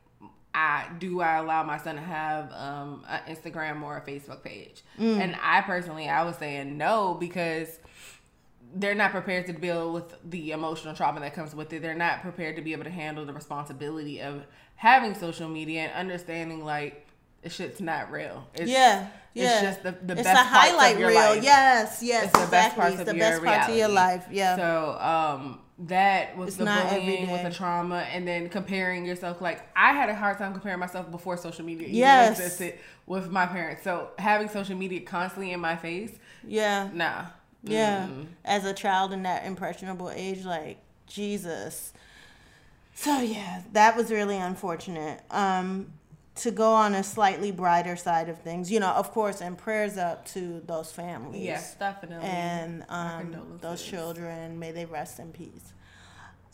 I 0.59 0.89
do 0.99 1.21
I 1.21 1.37
allow 1.37 1.63
my 1.63 1.79
son 1.79 1.95
to 1.97 2.01
have 2.01 2.53
um, 2.53 3.05
an 3.09 3.21
Instagram 3.35 3.83
or 3.83 3.97
a 3.97 4.01
Facebook 4.01 4.43
page, 4.43 4.83
and 4.99 5.37
I 5.43 5.61
personally 5.63 6.09
I 6.09 6.25
was 6.25 6.37
saying 6.37 6.77
no 6.77 7.15
because 7.15 7.79
they're 8.75 8.95
not 8.95 9.13
prepared 9.13 9.47
to 9.47 9.53
deal 9.53 9.93
with 9.93 10.15
the 10.31 10.51
emotional 10.51 10.95
trauma 10.95 11.21
that 11.21 11.35
comes 11.35 11.55
with 11.55 11.73
it. 11.73 11.81
They're 11.83 11.95
not 11.95 12.23
prepared 12.23 12.57
to 12.57 12.63
be 12.63 12.73
able 12.73 12.85
to 12.85 12.91
handle 12.91 13.25
the 13.25 13.33
responsibility 13.33 14.21
of 14.21 14.45
having 14.77 15.15
social 15.15 15.49
media 15.49 15.83
and 15.83 15.93
understanding 15.93 16.65
like 16.65 17.07
this 17.43 17.55
shit's 17.55 17.81
not 17.81 18.11
real. 18.11 18.47
It's, 18.55 18.71
yeah 18.71 19.09
yeah. 19.35 19.53
It's 19.53 19.63
just 19.63 19.83
the, 19.85 19.93
the 19.93 20.15
it's 20.15 20.23
best 20.25 20.41
a 20.41 20.45
highlight 20.45 20.97
reel. 20.99 21.15
life. 21.15 21.43
yes 21.43 22.03
yes 22.03 22.25
It's 22.25 22.33
the 22.33 22.45
exactly 22.45 22.51
best 22.51 22.77
parts 22.77 22.93
it's 22.93 23.01
of 23.01 23.07
the 23.07 23.17
your 23.17 23.31
best 23.31 23.45
parts 23.45 23.69
of 23.69 23.77
your 23.77 23.89
life 23.89 24.27
yeah. 24.31 24.57
So 24.57 24.99
um 25.01 25.61
that 25.87 26.37
was 26.37 26.49
It's 26.49 26.57
the 26.57 26.65
bullying 26.65 27.31
with 27.31 27.43
the 27.43 27.51
trauma 27.51 27.99
and 27.99 28.27
then 28.27 28.49
comparing 28.49 29.07
yourself 29.07 29.41
like 29.41 29.63
I 29.77 29.93
had 29.93 30.09
a 30.09 30.15
hard 30.15 30.39
time 30.39 30.53
comparing 30.53 30.81
myself 30.81 31.11
before 31.11 31.37
social 31.37 31.65
media 31.65 31.87
Yes. 31.89 32.41
existed 32.41 32.79
with 33.07 33.31
my 33.31 33.47
parents. 33.47 33.85
So 33.85 34.11
having 34.19 34.49
social 34.49 34.77
media 34.77 35.01
constantly 35.01 35.53
in 35.53 35.61
my 35.61 35.77
face, 35.77 36.13
yeah 36.45 36.89
nah. 36.93 37.27
Yeah. 37.63 38.07
Mm-mm. 38.09 38.27
As 38.45 38.65
a 38.65 38.73
child 38.73 39.13
in 39.13 39.23
that 39.25 39.45
impressionable 39.45 40.11
age, 40.11 40.45
like 40.45 40.79
Jesus. 41.07 41.93
So 42.95 43.21
yeah, 43.21 43.63
that 43.73 43.97
was 43.97 44.11
really 44.11 44.37
unfortunate. 44.37 45.21
Um, 45.31 45.93
to 46.39 46.51
go 46.51 46.73
on 46.73 46.95
a 46.95 47.03
slightly 47.03 47.51
brighter 47.51 47.97
side 47.97 48.29
of 48.29 48.39
things, 48.39 48.71
you 48.71 48.81
know, 48.81 48.91
of 48.91 49.11
course, 49.11 49.41
and 49.41 49.59
prayers 49.59 49.97
up 49.97 50.25
to 50.27 50.63
those 50.67 50.93
families. 50.93 51.43
Yes, 51.43 51.75
definitely. 51.75 52.29
And 52.29 52.85
um, 52.89 53.59
those 53.61 53.83
children, 53.83 54.59
may 54.59 54.71
they 54.71 54.85
rest 54.85 55.19
in 55.19 55.33
peace. 55.33 55.73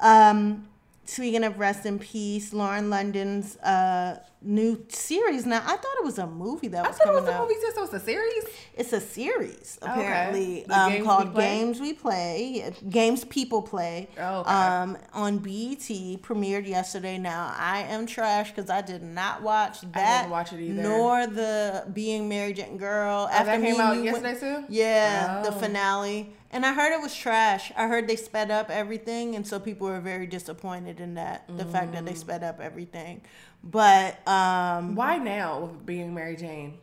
Um, 0.01 0.69
speaking 1.05 1.45
of 1.45 1.59
rest 1.59 1.87
in 1.87 1.99
peace, 1.99 2.53
Lauren 2.53 2.89
London's 2.89 3.57
uh, 3.59 4.21
new 4.45 4.85
series. 4.89 5.47
Now, 5.47 5.63
I 5.65 5.77
thought 5.77 5.97
it 5.99 6.05
was 6.05 6.19
a 6.19 6.27
movie 6.27 6.69
that 6.69 6.87
was. 6.87 6.99
coming 6.99 7.17
I 7.17 7.17
thought 7.17 7.19
it 7.19 7.21
was 7.23 7.29
a 7.29 7.35
out. 7.35 7.49
movie 7.49 7.55
too, 7.61 7.73
so 7.75 7.85
it's 7.85 7.95
a 7.95 8.01
series. 8.01 8.45
It's 8.77 8.93
a 8.93 9.01
series 9.01 9.79
apparently 9.83 10.65
The 10.69 10.79
um, 10.79 10.93
Games 10.93 11.05
called 11.07 11.33
Play? 11.33 11.45
Games 11.59 11.81
We 11.81 11.93
Play, 11.93 12.73
Games 12.89 13.25
People 13.25 13.63
Play. 13.63 14.09
Oh, 14.19 14.41
okay. 14.41 14.51
Um, 14.51 14.99
on 15.13 15.39
BET 15.39 15.79
premiered 16.23 16.67
yesterday. 16.67 17.19
Now 17.19 17.55
I 17.57 17.81
am 17.83 18.07
trash 18.07 18.51
because 18.51 18.71
I 18.71 18.81
did 18.83 19.03
not 19.03 19.43
watch 19.43 19.81
that. 19.93 19.97
I 19.97 20.23
didn't 20.23 20.31
watch 20.33 20.53
it 20.53 20.61
either. 20.61 20.83
Nor 20.83 21.27
the 21.27 21.87
Being 21.93 22.29
Mary 22.29 22.53
Jane 22.53 22.77
Girl. 22.79 23.29
Oh, 23.31 23.45
that 23.45 23.61
me 23.61 23.73
came 23.73 23.81
out 23.81 23.97
you 23.97 24.13
went- 24.13 24.25
yesterday 24.25 24.41
too. 24.61 24.65
yeah, 24.69 25.43
the 25.43 25.49
Oh. 25.55 25.59
finale. 25.59 26.33
And 26.51 26.65
I 26.65 26.73
heard 26.73 26.93
it 26.93 27.01
was 27.03 27.13
trash. 27.17 27.73
I 27.77 27.89
heard 27.89 28.07
they 28.07 28.15
sped 28.15 28.49
up 28.49 28.71
everything, 28.71 29.35
and 29.35 29.45
so 29.45 29.59
people 29.59 29.89
were 29.89 29.99
very 30.01 30.29
disappointed 30.29 31.01
in 31.01 31.15
that. 31.15 31.45
The 31.49 31.65
fact 31.65 31.93
that 31.95 32.05
Mm. 32.05 32.07
they 32.07 32.15
sped 32.15 32.45
up 32.45 32.61
everything. 32.61 33.23
But 33.65 34.27
um, 34.29 34.95
Why 34.95 35.17
now 35.17 35.71
being 35.87 36.15
Mary 36.15 36.37
Jane? 36.37 36.79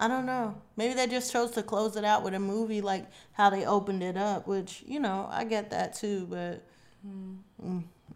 I 0.00 0.08
don't 0.08 0.26
know. 0.26 0.60
Maybe 0.76 0.94
they 0.94 1.06
just 1.06 1.32
chose 1.32 1.52
to 1.52 1.62
close 1.62 1.96
it 1.96 2.04
out 2.04 2.24
with 2.24 2.34
a 2.34 2.40
movie 2.40 2.80
like 2.80 3.06
how 3.32 3.48
they 3.50 3.64
opened 3.64 4.02
it 4.02 4.16
up, 4.16 4.46
which 4.46 4.82
you 4.86 5.00
know 5.00 5.28
I 5.30 5.44
get 5.44 5.70
that 5.70 5.94
too, 5.94 6.26
but 6.28 6.64
mm, 7.06 7.36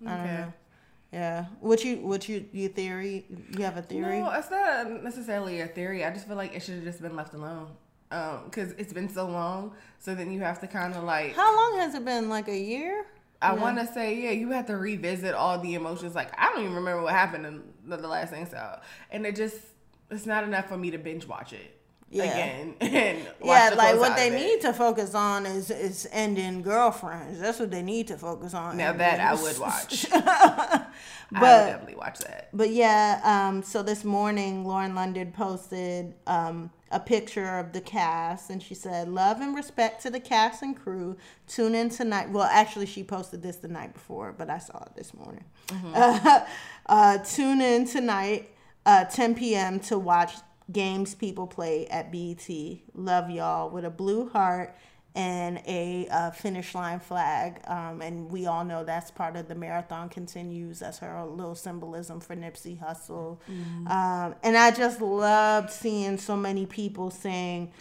I 0.06 0.16
don't 0.16 0.26
know. 0.26 0.52
Yeah. 1.12 1.44
What 1.60 1.84
you 1.84 1.96
what 1.98 2.28
you 2.28 2.46
your 2.52 2.70
theory? 2.70 3.26
You 3.56 3.64
have 3.64 3.76
a 3.76 3.82
theory? 3.82 4.20
No, 4.20 4.30
it's 4.32 4.50
not 4.50 5.04
necessarily 5.04 5.60
a 5.60 5.66
theory. 5.66 6.04
I 6.04 6.10
just 6.10 6.26
feel 6.26 6.36
like 6.36 6.54
it 6.54 6.62
should 6.62 6.76
have 6.76 6.84
just 6.84 7.02
been 7.02 7.14
left 7.14 7.34
alone. 7.34 7.68
Um, 8.10 8.44
because 8.44 8.72
it's 8.72 8.92
been 8.92 9.08
so 9.08 9.26
long. 9.26 9.72
So 9.98 10.14
then 10.14 10.30
you 10.30 10.40
have 10.40 10.60
to 10.60 10.66
kind 10.66 10.94
of 10.94 11.04
like. 11.04 11.34
How 11.34 11.54
long 11.54 11.80
has 11.80 11.94
it 11.94 12.04
been? 12.04 12.28
Like 12.28 12.48
a 12.48 12.58
year? 12.58 13.06
I 13.42 13.54
want 13.54 13.78
to 13.78 13.86
say, 13.92 14.22
yeah, 14.22 14.30
you 14.30 14.50
have 14.52 14.66
to 14.66 14.76
revisit 14.76 15.34
all 15.34 15.58
the 15.58 15.74
emotions. 15.74 16.14
Like 16.14 16.32
I 16.38 16.50
don't 16.50 16.62
even 16.62 16.74
remember 16.74 17.02
what 17.02 17.12
happened 17.12 17.46
in 17.46 17.62
the, 17.86 17.96
the 17.96 18.08
last 18.08 18.30
thing. 18.30 18.46
So, 18.46 18.78
and 19.10 19.26
it 19.26 19.36
just 19.36 19.58
it's 20.10 20.26
not 20.26 20.44
enough 20.44 20.68
for 20.68 20.76
me 20.76 20.90
to 20.92 20.98
binge 20.98 21.26
watch 21.26 21.52
it 21.52 21.81
Yeah. 22.12 22.24
again. 22.24 22.74
And 22.80 23.18
Yeah, 23.42 23.74
like 23.76 23.98
what 23.98 24.16
they 24.16 24.30
need 24.30 24.60
to 24.62 24.72
focus 24.72 25.14
on 25.14 25.46
is 25.46 25.70
is 25.70 26.06
ending 26.12 26.62
girlfriends. 26.62 27.40
That's 27.40 27.58
what 27.58 27.70
they 27.70 27.82
need 27.82 28.08
to 28.08 28.18
focus 28.18 28.54
on. 28.54 28.76
Now 28.76 28.92
that 28.92 29.18
I 29.20 29.34
would 29.34 29.58
watch. 29.68 30.06
I 30.12 30.86
would 31.32 31.40
definitely 31.40 31.96
watch 31.96 32.18
that. 32.20 32.50
But 32.52 32.70
yeah, 32.70 33.20
um, 33.24 33.62
so 33.62 33.82
this 33.82 34.04
morning 34.04 34.64
Lauren 34.64 34.94
London 34.94 35.32
posted 35.32 36.14
um, 36.26 36.70
a 36.90 37.00
picture 37.00 37.58
of 37.58 37.72
the 37.72 37.80
cast 37.80 38.50
and 38.50 38.62
she 38.62 38.74
said, 38.74 39.08
Love 39.08 39.40
and 39.40 39.56
respect 39.56 40.02
to 40.02 40.10
the 40.10 40.20
cast 40.20 40.62
and 40.62 40.76
crew. 40.78 41.16
Tune 41.46 41.74
in 41.74 41.88
tonight. 41.88 42.30
Well, 42.30 42.44
actually, 42.44 42.86
she 42.86 43.02
posted 43.02 43.42
this 43.42 43.56
the 43.56 43.68
night 43.68 43.94
before, 43.94 44.34
but 44.36 44.50
I 44.50 44.58
saw 44.58 44.82
it 44.84 44.94
this 44.94 45.14
morning. 45.14 45.44
Uh, 46.86 47.18
tune 47.18 47.60
in 47.62 47.86
tonight, 47.86 48.50
uh, 48.84 49.04
10 49.04 49.34
p.m., 49.34 49.80
to 49.80 49.98
watch 49.98 50.34
games 50.72 51.14
people 51.14 51.46
play 51.46 51.86
at 51.88 52.10
BET. 52.12 52.48
Love 52.94 53.30
y'all 53.30 53.70
with 53.70 53.84
a 53.84 53.90
blue 53.90 54.28
heart 54.28 54.76
and 55.14 55.60
a 55.66 56.08
uh, 56.10 56.30
finish 56.30 56.74
line 56.74 56.98
flag. 56.98 57.60
Um, 57.66 58.00
and 58.00 58.30
we 58.30 58.46
all 58.46 58.64
know 58.64 58.82
that's 58.82 59.10
part 59.10 59.36
of 59.36 59.46
the 59.48 59.54
marathon 59.54 60.08
continues. 60.08 60.78
That's 60.78 60.98
her 61.00 61.24
little 61.26 61.54
symbolism 61.54 62.20
for 62.20 62.34
Nipsey 62.34 62.78
Hussle. 62.80 63.38
Um, 63.90 64.34
and 64.42 64.56
I 64.56 64.70
just 64.70 65.00
loved 65.02 65.70
seeing 65.70 66.16
so 66.16 66.36
many 66.36 66.64
people 66.64 67.10
saying, 67.10 67.72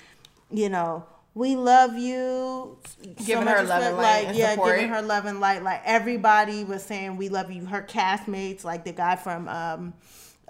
you 0.49 0.67
know, 0.67 1.05
we 1.33 1.55
love 1.55 1.95
you. 1.95 2.77
So 3.01 3.25
Giving 3.25 3.45
much 3.45 3.59
her 3.59 3.63
love 3.63 3.83
and 3.83 3.97
light 3.97 4.27
like, 4.27 4.37
yeah, 4.37 4.51
support. 4.51 4.75
giving 4.75 4.89
her 4.89 5.01
love 5.01 5.25
and 5.25 5.39
light. 5.39 5.63
Like 5.63 5.81
everybody 5.85 6.65
was 6.65 6.83
saying, 6.83 7.15
we 7.15 7.29
love 7.29 7.49
you. 7.49 7.65
Her 7.65 7.81
castmates, 7.81 8.65
like 8.65 8.83
the 8.83 8.91
guy 8.91 9.15
from 9.15 9.47
um, 9.47 9.93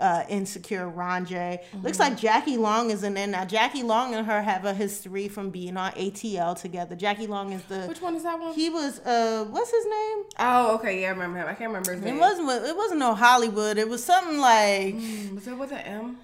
uh, 0.01 0.23
Insecure, 0.27 0.89
Ron 0.89 1.25
J. 1.25 1.61
Looks 1.83 1.97
Mm-hmm. 1.97 2.11
like 2.13 2.17
Jackie 2.19 2.57
Long 2.57 2.89
is 2.89 3.03
in 3.03 3.13
there 3.13 3.27
now. 3.27 3.45
Jackie 3.45 3.83
Long 3.83 4.13
and 4.15 4.25
her 4.25 4.41
have 4.41 4.65
a 4.65 4.73
history 4.73 5.27
from 5.27 5.49
being 5.51 5.77
on 5.77 5.91
ATL 5.93 6.59
together. 6.59 6.95
Jackie 6.95 7.27
Long 7.27 7.53
is 7.53 7.61
the 7.69 7.81
Which 7.87 8.01
one 8.01 8.15
is 8.15 8.23
that 8.23 8.39
one? 8.39 8.53
he 8.53 8.69
was 8.69 8.99
uh 8.99 9.45
what's 9.49 9.71
his 9.71 9.85
name? 9.85 10.23
oh, 10.39 10.75
okay, 10.75 11.01
yeah, 11.01 11.07
I 11.07 11.11
remember 11.11 11.37
him. 11.39 11.47
I 11.47 11.53
can't 11.53 11.69
remember 11.69 11.93
his 11.93 12.01
name. 12.01 12.15
It 12.15 12.19
wasn't 12.19 12.49
it 12.65 12.75
wasn't 12.75 12.99
no 12.99 13.13
Hollywood. 13.15 13.77
It 13.77 13.87
was 13.87 14.03
something 14.03 14.39
like 14.39 14.95
Was 15.35 15.47
it 15.47 15.57
with 15.57 15.71
an 15.71 15.77
M? 15.79 16.17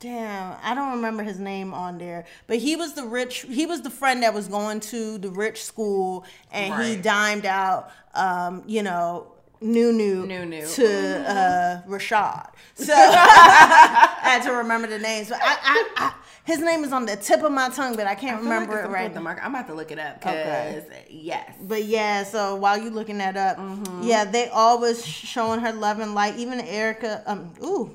damn, 0.00 0.56
I 0.64 0.74
don't 0.74 0.96
remember 0.96 1.22
his 1.22 1.38
name 1.38 1.72
on 1.72 1.98
there. 1.98 2.24
But 2.48 2.56
he 2.58 2.74
was 2.74 2.94
the 2.94 3.04
rich 3.04 3.42
he 3.42 3.66
was 3.66 3.82
the 3.82 3.90
friend 3.90 4.22
that 4.24 4.34
was 4.34 4.48
going 4.48 4.80
to 4.80 5.18
the 5.18 5.30
rich 5.30 5.64
school 5.64 6.24
and 6.50 6.74
he 6.82 6.94
Right. 6.94 7.02
dimed 7.02 7.46
out 7.46 7.90
um, 8.14 8.62
you 8.66 8.82
know, 8.82 9.31
Nunu 9.62 10.26
Nunu. 10.26 10.66
to 10.66 11.30
uh 11.30 11.82
Rashad. 11.88 12.50
So 12.74 12.92
I 12.96 14.18
had 14.22 14.42
to 14.44 14.52
remember 14.52 14.86
the 14.88 14.98
names. 14.98 15.28
But 15.28 15.38
I, 15.42 15.56
I, 15.62 15.88
I 15.96 16.14
his 16.44 16.58
name 16.58 16.82
is 16.82 16.92
on 16.92 17.06
the 17.06 17.14
tip 17.16 17.42
of 17.42 17.52
my 17.52 17.68
tongue, 17.68 17.94
but 17.94 18.06
I 18.06 18.14
can't 18.16 18.32
I 18.32 18.40
like 18.40 18.44
remember 18.44 18.78
it's 18.80 18.88
it 18.88 18.92
right 18.92 19.14
the 19.14 19.20
mark- 19.20 19.38
I'm 19.42 19.54
about 19.54 19.68
to 19.68 19.74
look 19.74 19.92
it 19.92 19.98
up 19.98 20.18
because 20.18 20.34
Okay. 20.86 21.06
yes, 21.08 21.54
But 21.60 21.84
yeah, 21.84 22.24
so 22.24 22.56
while 22.56 22.76
you 22.76 22.90
looking 22.90 23.18
that 23.18 23.36
up, 23.36 23.58
Mm-hmm. 23.58 24.02
yeah, 24.02 24.24
they 24.24 24.48
always 24.48 25.06
showing 25.06 25.60
her 25.60 25.72
love 25.72 26.00
and 26.00 26.14
light. 26.14 26.36
Even 26.36 26.58
Erica, 26.60 27.22
um, 27.26 27.52
ooh, 27.62 27.94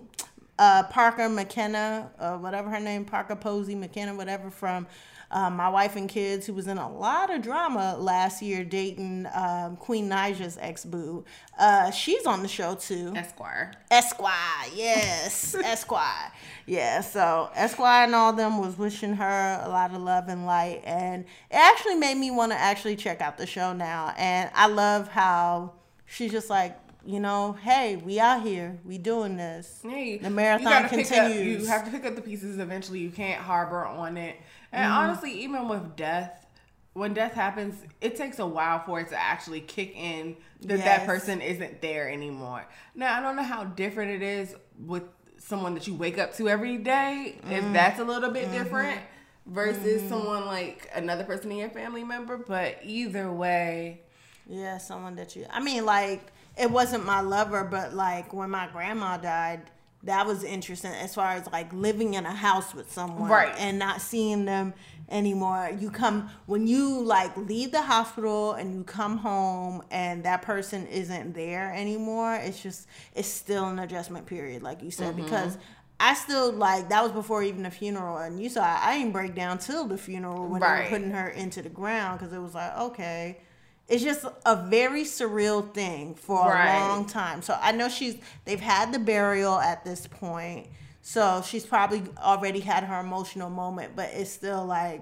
uh, 0.60 0.84
Parker 0.84 1.28
McKenna, 1.28 2.10
uh, 2.20 2.38
whatever 2.38 2.70
her 2.70 2.80
name, 2.80 3.04
Parker 3.04 3.36
Posey 3.36 3.76
McKenna, 3.76 4.16
whatever 4.16 4.50
from. 4.50 4.88
Uh, 5.30 5.50
my 5.50 5.68
wife 5.68 5.96
and 5.98 6.08
kids, 6.08 6.46
who 6.46 6.54
was 6.54 6.68
in 6.68 6.78
a 6.78 6.90
lot 6.90 7.30
of 7.34 7.42
drama 7.42 7.98
last 8.00 8.42
year, 8.42 8.64
dating 8.64 9.28
um, 9.34 9.76
Queen 9.76 10.08
Naija's 10.08 10.58
ex 10.62 10.86
boo. 10.86 11.26
Uh, 11.60 11.92
she's 11.92 12.26
on 12.26 12.42
the 12.42 12.48
show 12.48 12.76
too. 12.76 13.12
Esquire. 13.16 13.74
Esquire, 13.92 14.70
yes, 14.74 15.54
Esquire, 15.64 16.32
yeah. 16.66 17.02
So 17.02 17.50
Esquire 17.56 18.06
and 18.06 18.16
all 18.16 18.32
them 18.32 18.58
was 18.60 18.78
wishing 18.78 19.14
her 19.16 19.62
a 19.64 19.68
lot 19.70 19.94
of 19.94 20.02
love 20.02 20.30
and 20.30 20.46
light, 20.46 20.82
and 20.86 21.24
it 21.52 21.56
actually 21.56 21.96
made 21.96 22.16
me 22.18 22.32
want 22.32 22.54
to 22.54 22.58
actually 22.58 22.96
check 22.96 23.20
out 23.20 23.38
the 23.38 23.46
show 23.48 23.74
now. 23.74 24.14
And 24.18 24.50
I 24.56 24.68
love 24.68 25.10
how 25.10 25.74
she's 26.06 26.32
just 26.32 26.50
like, 26.50 26.78
you 27.06 27.20
know, 27.20 27.54
hey, 27.64 27.98
we 27.98 28.20
out 28.20 28.44
here, 28.44 28.78
we 28.86 28.98
doing 28.98 29.36
this. 29.38 29.80
Hey, 29.84 30.18
The 30.20 30.30
marathon 30.30 30.64
you 30.64 30.70
gotta 30.70 30.86
up- 30.86 30.92
continues. 30.92 31.62
you 31.64 31.68
have 31.68 31.84
to 31.86 31.92
pick 31.92 32.06
up 32.06 32.16
the 32.16 32.22
pieces 32.22 32.60
eventually. 32.60 33.00
You 33.00 33.10
can't 33.12 33.42
harbor 33.42 33.86
on 33.86 34.16
it. 34.18 34.38
And 34.72 34.84
Mm-hmm. 34.84 35.00
honestly, 35.00 35.32
even 35.44 35.68
with 35.68 35.96
death, 35.96 36.46
when 36.94 37.14
death 37.14 37.34
happens, 37.34 37.76
it 38.02 38.16
takes 38.16 38.40
a 38.40 38.46
while 38.46 38.80
for 38.86 39.00
it 39.00 39.10
to 39.10 39.16
actually 39.20 39.62
kick 39.62 39.96
in 39.96 40.36
that 40.62 40.80
that 40.80 41.06
person 41.06 41.42
isn't 41.42 41.82
there 41.82 42.10
anymore. 42.10 42.66
Now, 42.96 43.18
I 43.18 43.22
don't 43.22 43.36
know 43.36 43.44
how 43.44 43.64
different 43.66 44.12
it 44.12 44.24
is 44.24 44.56
with 44.86 45.04
someone 45.38 45.76
that 45.76 45.88
you 45.88 45.94
wake 45.94 46.18
up 46.18 46.34
to 46.36 46.50
every 46.50 46.78
day, 46.78 47.38
Mm. 47.46 47.52
if 47.52 47.74
that's 47.74 48.00
a 48.00 48.04
little 48.04 48.32
bit 48.32 48.52
different 48.52 49.00
Mm-hmm. 49.00 49.54
versus 49.54 50.10
someone 50.10 50.46
like 50.48 50.90
another 50.94 51.24
person 51.24 51.52
in 51.52 51.58
your 51.58 51.70
family 51.70 52.04
member. 52.04 52.36
But 52.38 52.80
either 52.84 53.32
way, 53.32 54.02
Yeah, 54.50 54.78
someone 54.80 55.16
that 55.18 55.36
you. 55.36 55.46
I 55.50 55.60
mean, 55.62 55.86
like 55.86 56.32
it 56.58 56.70
wasn't 56.72 57.06
my 57.06 57.22
lover, 57.22 57.64
but 57.64 57.94
like 57.94 58.34
when 58.34 58.50
my 58.50 58.68
grandma 58.68 59.18
died, 59.18 59.62
that 60.08 60.26
was 60.26 60.44
interesting 60.44 60.92
as 60.92 61.14
far 61.16 61.32
as 61.34 61.48
like 61.52 61.72
living 61.72 62.16
in 62.16 62.26
a 62.26 62.34
house 62.34 62.74
with 62.74 62.92
someone, 62.92 63.30
Right. 63.30 63.54
and 63.58 63.78
not 63.80 64.02
seeing 64.02 64.46
them 64.46 64.74
anymore. 65.10 65.72
You 65.80 65.90
come 65.92 66.30
when 66.48 66.68
you 66.68 67.02
like 67.02 67.38
leave 67.38 67.72
the 67.72 67.82
hospital 67.82 68.54
and 68.54 68.74
you 68.74 68.84
come 68.84 69.18
home, 69.18 69.84
and 69.92 70.24
that 70.26 70.42
person 70.42 70.88
isn't 70.88 71.34
there 71.34 71.72
anymore. 71.74 72.36
It's 72.36 72.62
just 72.62 72.88
it's 73.16 73.28
still 73.28 73.66
an 73.70 73.80
adjustment 73.80 74.26
period, 74.26 74.64
like 74.64 74.82
you 74.84 74.92
said, 74.92 75.14
mm-hmm. 75.16 75.24
because. 75.24 75.58
I 76.00 76.14
still 76.14 76.52
like 76.52 76.90
that 76.90 77.02
was 77.02 77.12
before 77.12 77.42
even 77.42 77.64
the 77.64 77.72
funeral, 77.72 78.18
and 78.20 78.40
you 78.40 78.50
saw 78.50 78.64
I 78.64 79.00
didn't 79.00 79.14
break 79.14 79.34
down 79.34 79.58
till 79.58 79.86
the 79.86 79.98
funeral 79.98 80.48
when 80.48 80.62
they 80.62 80.68
Right. 80.68 80.84
were 80.84 80.90
putting 80.96 81.10
her 81.10 81.28
into 81.30 81.64
the 81.64 81.70
ground 81.70 82.20
because 82.20 82.32
it 82.32 82.38
was 82.38 82.54
like 82.54 82.78
okay, 82.78 83.40
it's 83.90 84.04
just 84.04 84.26
a 84.46 84.56
very 84.68 85.04
surreal 85.04 85.74
thing 85.74 86.16
for 86.16 86.46
Right. 86.50 86.76
a 86.76 86.88
long 86.88 87.06
time. 87.06 87.42
So 87.42 87.58
I 87.62 87.72
know 87.72 87.88
she's 87.90 88.18
they've 88.46 88.60
had 88.60 88.92
the 88.94 89.00
burial 89.00 89.58
at 89.60 89.86
this 89.86 90.08
point, 90.08 90.68
so 91.02 91.42
she's 91.46 91.66
probably 91.66 92.04
already 92.22 92.60
had 92.60 92.84
her 92.84 93.00
emotional 93.00 93.50
moment, 93.50 93.96
but 93.96 94.10
it's 94.14 94.32
still 94.32 94.66
like 94.66 95.02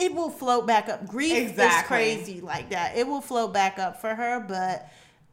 it 0.00 0.14
will 0.14 0.30
float 0.30 0.66
back 0.66 0.88
up. 0.88 1.06
Grief 1.06 1.58
is 1.58 1.74
crazy 1.84 2.40
like 2.40 2.70
that. 2.70 2.96
It 2.96 3.06
will 3.06 3.20
float 3.20 3.52
back 3.52 3.78
up 3.78 4.00
for 4.00 4.14
her, 4.14 4.40
but 4.40 4.88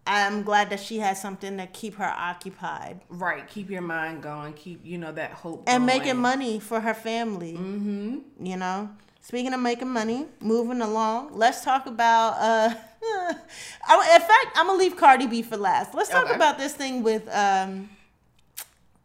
I'm 0.08 0.44
glad 0.44 0.70
that 0.72 0.80
she 0.80 1.00
has 1.00 1.20
something 1.22 1.58
to 1.58 1.66
keep 1.68 1.96
her 1.96 2.06
occupied 2.06 3.00
right, 3.10 3.48
keep 3.48 3.70
your 3.72 3.82
mind 3.82 4.22
going, 4.22 4.54
keep 4.54 4.86
you 4.86 4.98
know 4.98 5.12
that 5.12 5.32
hope 5.32 5.64
and 5.68 5.88
going. 5.88 6.00
making 6.00 6.18
money 6.18 6.60
for 6.60 6.80
her 6.82 6.94
family. 6.94 7.54
Mm-hmm. 7.54 8.46
You 8.46 8.58
know, 8.58 8.90
speaking 9.28 9.54
of 9.54 9.60
making 9.60 9.90
money, 9.90 10.28
moving 10.40 10.82
along, 10.82 11.36
let's 11.44 11.62
talk 11.64 11.84
about. 11.88 12.34
uh 12.40 12.74
I, 13.88 14.16
In 14.16 14.22
fact, 14.22 14.48
I'm 14.56 14.68
gonna 14.68 14.78
leave 14.80 14.96
Cardi 14.98 15.28
B 15.28 15.42
for 15.42 15.58
last. 15.58 15.94
Let's 15.94 16.10
talk 16.10 16.26
Okay. 16.26 16.36
about 16.36 16.58
this 16.58 16.74
thing 16.74 17.04
with 17.04 17.28
um 17.34 17.90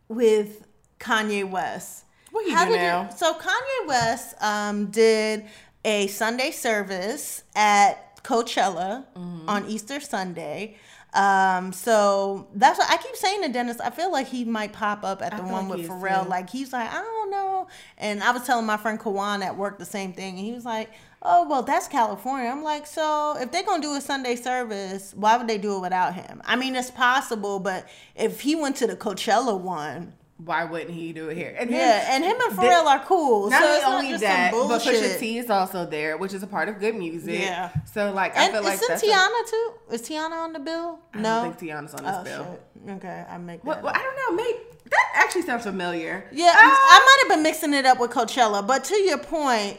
with 0.08 0.66
Kanye 0.98 1.48
West. 1.48 2.04
What 2.30 2.44
he 2.46 2.52
How 2.52 2.64
do 2.64 2.72
did 2.72 2.80
now? 2.82 3.08
It, 3.10 3.18
so 3.18 3.34
Kanye 3.34 3.86
West 3.86 4.34
um 4.42 4.86
did 4.86 5.44
a 5.84 6.06
Sunday 6.08 6.50
service 6.50 7.42
at 7.54 8.22
Coachella 8.22 9.04
Mm-hmm. 9.16 9.48
on 9.48 9.66
Easter 9.68 10.00
Sunday. 10.00 10.76
Um, 11.12 11.72
so 11.72 12.46
that's 12.54 12.78
what 12.78 12.90
I 12.90 12.96
keep 12.96 13.16
saying 13.16 13.42
to 13.42 13.48
Dennis. 13.48 13.80
I 13.80 13.90
feel 13.90 14.12
like 14.12 14.28
he 14.28 14.44
might 14.44 14.72
pop 14.72 15.04
up 15.04 15.22
at 15.22 15.32
the 15.32 15.42
feel 15.42 15.52
one 15.52 15.68
with 15.68 15.88
Pharrell. 15.88 16.24
too. 16.24 16.28
Like 16.28 16.50
he's 16.50 16.72
like, 16.72 16.90
I 16.90 17.00
don't 17.00 17.30
know. 17.30 17.68
And 17.98 18.22
I 18.22 18.30
was 18.30 18.44
telling 18.46 18.66
my 18.66 18.76
friend 18.76 18.98
Kawan 18.98 19.44
at 19.44 19.56
work 19.56 19.78
the 19.78 19.84
same 19.84 20.12
thing, 20.12 20.36
and 20.36 20.44
he 20.46 20.52
was 20.52 20.64
like, 20.64 20.90
Oh 21.22 21.46
well, 21.48 21.62
that's 21.62 21.86
California. 21.86 22.48
I'm 22.48 22.62
like, 22.62 22.86
so 22.86 23.36
if 23.38 23.52
they're 23.52 23.62
gonna 23.62 23.82
do 23.82 23.94
a 23.94 24.00
Sunday 24.00 24.36
service, 24.36 25.12
why 25.14 25.36
would 25.36 25.48
they 25.48 25.58
do 25.58 25.76
it 25.76 25.80
without 25.80 26.14
him? 26.14 26.40
I 26.44 26.56
mean, 26.56 26.74
it's 26.76 26.90
possible, 26.90 27.58
but 27.58 27.86
if 28.14 28.40
he 28.40 28.54
went 28.54 28.76
to 28.76 28.86
the 28.86 28.96
Coachella 28.96 29.58
one, 29.58 30.14
Why 30.44 30.64
wouldn't 30.64 30.90
he 30.90 31.12
do 31.12 31.28
it 31.28 31.36
here? 31.36 31.54
And 31.58 31.68
him- 31.68 31.76
yeah, 31.78 32.14
and 32.14 32.24
him 32.24 32.36
and 32.40 32.56
Pharrell 32.58 32.86
are 32.86 33.00
cool. 33.04 33.50
Not 33.50 33.62
so 33.62 33.74
it's 33.76 33.84
only 33.84 34.12
not 34.12 34.20
that, 34.20 34.52
but. 34.52 34.80
Pusha 34.80 35.18
T 35.18 35.36
is 35.38 35.50
also 35.50 35.84
there, 35.84 36.16
which 36.16 36.32
is 36.32 36.42
a 36.42 36.46
part 36.46 36.68
of 36.70 36.78
good 36.80 36.94
music. 36.94 37.40
Yeah. 37.40 37.70
So 37.92 38.10
like, 38.12 38.36
I 38.36 38.44
and 38.44 38.52
feel 38.54 38.62
like 38.62 38.80
that's 38.80 39.02
a- 39.02 39.06
Teyana 39.06 39.50
too? 39.50 39.72
Is 39.92 40.02
Teyana 40.02 40.32
on 40.32 40.52
the 40.54 40.58
bill? 40.58 40.98
I 41.12 41.18
no, 41.18 41.42
don't 41.42 41.58
think 41.58 41.70
Teyana's 41.70 41.94
on 41.94 42.04
this 42.04 42.16
oh, 42.18 42.24
bill. 42.24 42.60
shit. 42.86 42.90
Okay, 42.96 43.24
I 43.28 43.36
make 43.38 43.62
Well, 43.64 43.74
that. 43.74 43.84
well. 43.84 43.92
I 43.94 43.98
don't 44.02 44.16
know. 44.36 44.42
Maybe 44.42 44.58
that 44.90 45.12
actually 45.14 45.42
sounds 45.42 45.64
familiar. 45.64 46.24
Yeah, 46.32 46.52
Ah, 46.54 46.56
I 46.56 46.98
might 47.04 47.28
have 47.28 47.36
been 47.36 47.42
mixing 47.42 47.74
it 47.74 47.84
up 47.84 48.00
with 48.00 48.10
Coachella, 48.10 48.66
but 48.66 48.84
to 48.84 48.96
your 48.96 49.18
point, 49.18 49.78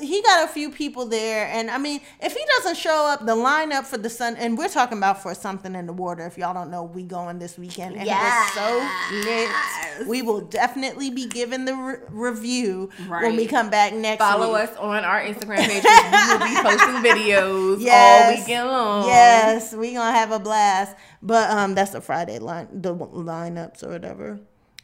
he- 0.00 0.22
got 0.22 0.44
a 0.44 0.48
few 0.48 0.70
people 0.70 1.06
there, 1.06 1.46
and 1.48 1.70
I 1.70 1.78
mean, 1.78 2.00
if 2.20 2.32
he 2.32 2.44
doesn't 2.56 2.76
show 2.76 3.06
up, 3.06 3.26
the 3.26 3.34
lineup 3.34 3.84
for 3.84 3.98
the 3.98 4.10
sun, 4.10 4.36
and 4.36 4.56
we're 4.56 4.68
talking 4.68 4.98
about 4.98 5.22
for 5.22 5.34
something 5.34 5.74
in 5.74 5.86
the 5.86 5.92
water. 5.92 6.26
If 6.26 6.38
y'all 6.38 6.54
don't 6.54 6.70
know, 6.70 6.84
we 6.84 7.02
going 7.02 7.38
this 7.38 7.58
weekend, 7.58 7.96
and 7.96 8.08
it's 8.08 8.54
so 8.54 8.88
lit. 9.12 10.08
We 10.08 10.22
will 10.22 10.42
definitely 10.42 11.10
be 11.10 11.26
giving 11.26 11.64
the 11.64 11.74
re- 11.74 11.96
review 12.08 12.90
when 13.08 13.36
we 13.36 13.46
come 13.46 13.70
back 13.70 13.92
next. 13.92 14.20
Week. 14.20 14.28
Follow 14.28 14.54
week. 14.54 14.70
us 14.70 14.76
on 14.76 15.04
our 15.04 15.20
Instagram 15.20 15.66
page 15.66 15.84
we 15.84 16.32
will 16.32 16.46
be 16.46 16.54
posting 16.62 17.02
videos 17.02 17.86
all 17.90 18.34
weekend 18.34 18.68
long. 18.68 19.06
Yes, 19.06 19.74
we 19.74 19.94
gonna 19.94 20.16
have 20.16 20.30
a 20.30 20.38
blast. 20.38 20.96
But 21.20 21.50
um, 21.50 21.74
that's 21.74 21.90
the 21.90 22.00
Friday 22.00 22.38
line, 22.38 22.68
the 22.72 22.94
lineups 22.94 23.82
or 23.82 23.88
whatever, 23.88 24.38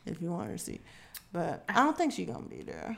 if 0.04 0.20
you 0.20 0.30
want 0.30 0.50
to 0.50 0.58
see. 0.58 0.80
But 1.34 1.64
I 1.68 1.72
don't 1.82 1.98
think 1.98 2.12
she's 2.12 2.28
gonna 2.28 2.46
be 2.46 2.62
there. 2.62 2.96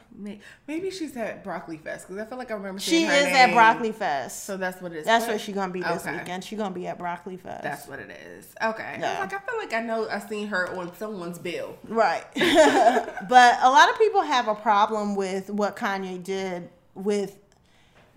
Maybe 0.66 0.90
she's 0.90 1.16
at 1.16 1.42
Broccoli 1.42 1.78
Fest 1.78 2.06
because 2.06 2.22
I 2.22 2.28
feel 2.28 2.36
like 2.36 2.50
I 2.50 2.54
remember 2.54 2.78
She 2.78 3.04
is 3.04 3.08
her 3.24 3.30
at. 3.34 3.54
Broccoli 3.54 3.92
Fest. 3.92 4.44
So 4.44 4.58
that's 4.58 4.82
what 4.82 4.92
it 4.92 4.98
is. 4.98 5.06
That's 5.06 5.24
But- 5.24 5.30
where 5.30 5.38
she's 5.38 5.54
gonna 5.54 5.72
be 5.72 5.80
this 5.80 6.02
Okay. 6.06 6.18
weekend. 6.18 6.44
She's 6.44 6.58
gonna 6.58 6.74
be 6.74 6.86
at 6.86 6.98
Broccoli 6.98 7.38
Fest. 7.38 7.62
That's 7.62 7.88
what 7.88 7.98
it 7.98 8.10
is. 8.10 8.44
Okay. 8.62 8.98
Yeah. 9.00 9.20
like, 9.20 9.32
I 9.32 9.38
feel 9.38 9.58
like 9.58 9.72
I 9.72 9.80
know 9.80 10.06
I 10.10 10.18
seen 10.18 10.48
her 10.48 10.68
on 10.76 10.94
someone's 10.98 11.38
bill. 11.38 11.78
right. 11.88 12.24
but 12.34 13.58
a 13.62 13.70
lot 13.70 13.88
of 13.90 13.96
people 13.98 14.20
have 14.20 14.48
a 14.48 14.54
problem 14.54 15.14
with 15.16 15.48
what 15.48 15.74
Kanye 15.74 16.22
did 16.22 16.68
with 16.94 17.38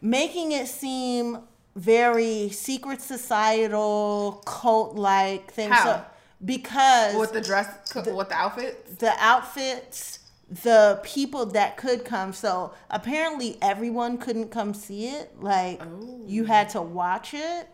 making 0.01 0.51
it 0.51 0.67
seem 0.67 1.39
very 1.77 2.49
secret 2.49 2.99
societal 3.01 4.43
cult 4.45 4.95
like 4.97 5.49
thing. 5.53 5.69
How? 5.69 5.83
So 5.85 6.05
because 6.43 7.15
With 7.15 7.33
the 7.33 7.41
dress, 7.41 7.67
with 7.93 8.05
the 8.05 8.35
outfits. 8.35 8.95
the 8.95 9.13
outfits, 9.19 10.19
the 10.49 10.99
people 11.03 11.45
that 11.47 11.77
could 11.77 12.05
come. 12.05 12.33
So 12.33 12.73
apparently 12.89 13.57
everyone 13.61 14.17
couldn't 14.17 14.49
come 14.49 14.73
see 14.73 15.07
it. 15.07 15.41
Like 15.41 15.81
oh. 15.83 16.21
you 16.25 16.45
had 16.45 16.69
to 16.69 16.81
watch 16.81 17.33
it. 17.33 17.69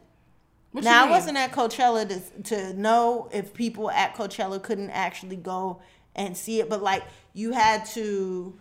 What 0.71 0.83
now 0.83 1.05
I 1.05 1.09
wasn't 1.09 1.37
at 1.37 1.51
Coachella 1.53 2.07
to 2.09 2.43
to 2.43 2.73
know 2.73 3.29
if 3.31 3.53
people 3.53 3.89
at 3.91 4.15
Coachella 4.15 4.61
couldn't 4.61 4.89
actually 4.89 5.37
go 5.37 5.81
and 6.15 6.35
see 6.35 6.59
it, 6.59 6.69
but 6.69 6.83
like 6.83 7.03
you 7.33 7.53
had 7.53 7.85
to 7.87 8.57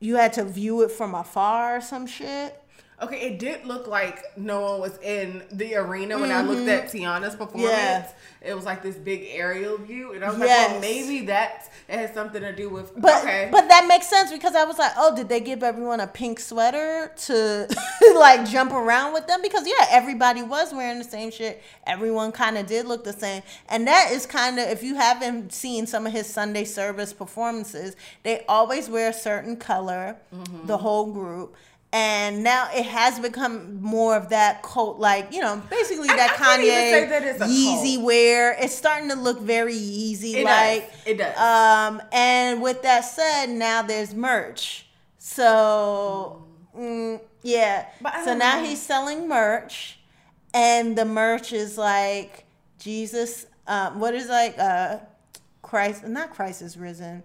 you 0.00 0.16
had 0.16 0.32
to 0.34 0.44
view 0.44 0.82
it 0.82 0.90
from 0.90 1.14
afar 1.14 1.76
or 1.76 1.80
some 1.80 2.06
shit. 2.06 2.62
Okay, 3.02 3.20
it 3.22 3.38
did 3.40 3.64
look 3.66 3.88
like 3.88 4.22
no 4.36 4.60
one 4.60 4.80
was 4.80 4.96
in 5.02 5.42
the 5.50 5.74
arena 5.74 6.16
when 6.18 6.30
I 6.30 6.42
looked 6.42 6.68
at 6.68 6.86
Teyana's 6.92 7.34
performance. 7.34 7.70
Yeah. 7.72 8.08
It 8.40 8.54
was 8.54 8.64
like 8.64 8.82
this 8.82 8.94
big 8.96 9.26
aerial 9.30 9.78
view, 9.78 10.12
and 10.12 10.24
I 10.24 10.28
was 10.30 10.38
like, 10.38 10.48
Yes. 10.48 10.70
well, 10.70 10.80
maybe 10.80 11.26
that 11.26 11.70
it 11.88 11.98
has 11.98 12.14
something 12.14 12.40
to 12.40 12.54
do 12.54 12.68
with. 12.70 12.92
But 12.96 13.22
okay, 13.22 13.48
but 13.50 13.66
that 13.68 13.86
makes 13.88 14.06
sense 14.06 14.30
because 14.30 14.54
I 14.54 14.64
was 14.64 14.78
like, 14.78 14.92
oh, 14.96 15.14
did 15.16 15.28
they 15.28 15.40
give 15.40 15.62
everyone 15.64 15.98
a 16.00 16.06
pink 16.06 16.38
sweater 16.38 17.10
to 17.26 17.68
like 18.14 18.46
jump 18.48 18.72
around 18.72 19.12
with 19.12 19.26
them? 19.26 19.40
Because 19.42 19.66
yeah, 19.66 19.86
everybody 19.90 20.42
was 20.42 20.72
wearing 20.72 20.98
the 20.98 21.04
same 21.04 21.30
shit. 21.32 21.62
Everyone 21.86 22.30
kind 22.32 22.56
of 22.56 22.66
did 22.66 22.86
look 22.86 23.02
the 23.02 23.12
same, 23.12 23.42
and 23.68 23.86
that 23.88 24.10
is 24.12 24.24
kind 24.24 24.58
of 24.60 24.68
if 24.68 24.82
you 24.84 24.94
haven't 24.94 25.52
seen 25.52 25.86
some 25.86 26.06
of 26.06 26.12
his 26.12 26.26
Sunday 26.28 26.64
service 26.64 27.12
performances, 27.12 27.96
they 28.22 28.44
always 28.48 28.88
wear 28.88 29.08
a 29.10 29.12
certain 29.12 29.56
color, 29.56 30.16
Mm-hmm. 30.34 30.66
the 30.66 30.78
whole 30.78 31.12
group. 31.12 31.56
And 31.96 32.42
now 32.42 32.70
it 32.74 32.86
has 32.86 33.20
become 33.20 33.80
more 33.80 34.16
of 34.16 34.30
that 34.30 34.64
cult, 34.64 34.98
like 34.98 35.32
you 35.32 35.40
know, 35.40 35.62
basically 35.70 36.08
I- 36.08 36.16
that 36.16 36.36
I 36.40 36.58
Kanye 36.58 37.08
that 37.38 37.48
Yeezy 37.48 37.94
cult. 37.94 38.04
wear. 38.06 38.56
It's 38.60 38.74
starting 38.74 39.10
to 39.10 39.14
look 39.14 39.38
very 39.40 39.76
Yeezy 39.76 40.42
like. 40.42 40.90
It 41.06 41.18
does. 41.18 41.38
Um, 41.38 42.02
and 42.10 42.60
with 42.60 42.82
that 42.82 43.02
said, 43.02 43.46
now 43.50 43.82
there's 43.82 44.12
merch. 44.12 44.86
So, 45.18 46.44
mm, 46.76 47.20
yeah. 47.42 47.86
So 48.24 48.34
now 48.36 48.60
know. 48.60 48.64
he's 48.66 48.82
selling 48.82 49.28
merch, 49.28 50.00
and 50.52 50.98
the 50.98 51.04
merch 51.04 51.52
is 51.52 51.78
like 51.78 52.44
Jesus. 52.80 53.46
Um, 53.68 54.00
what 54.00 54.14
is 54.14 54.28
like 54.28 54.58
uh, 54.58 54.98
Christ? 55.62 56.04
Not 56.08 56.34
Christ 56.34 56.60
is 56.60 56.76
risen. 56.76 57.22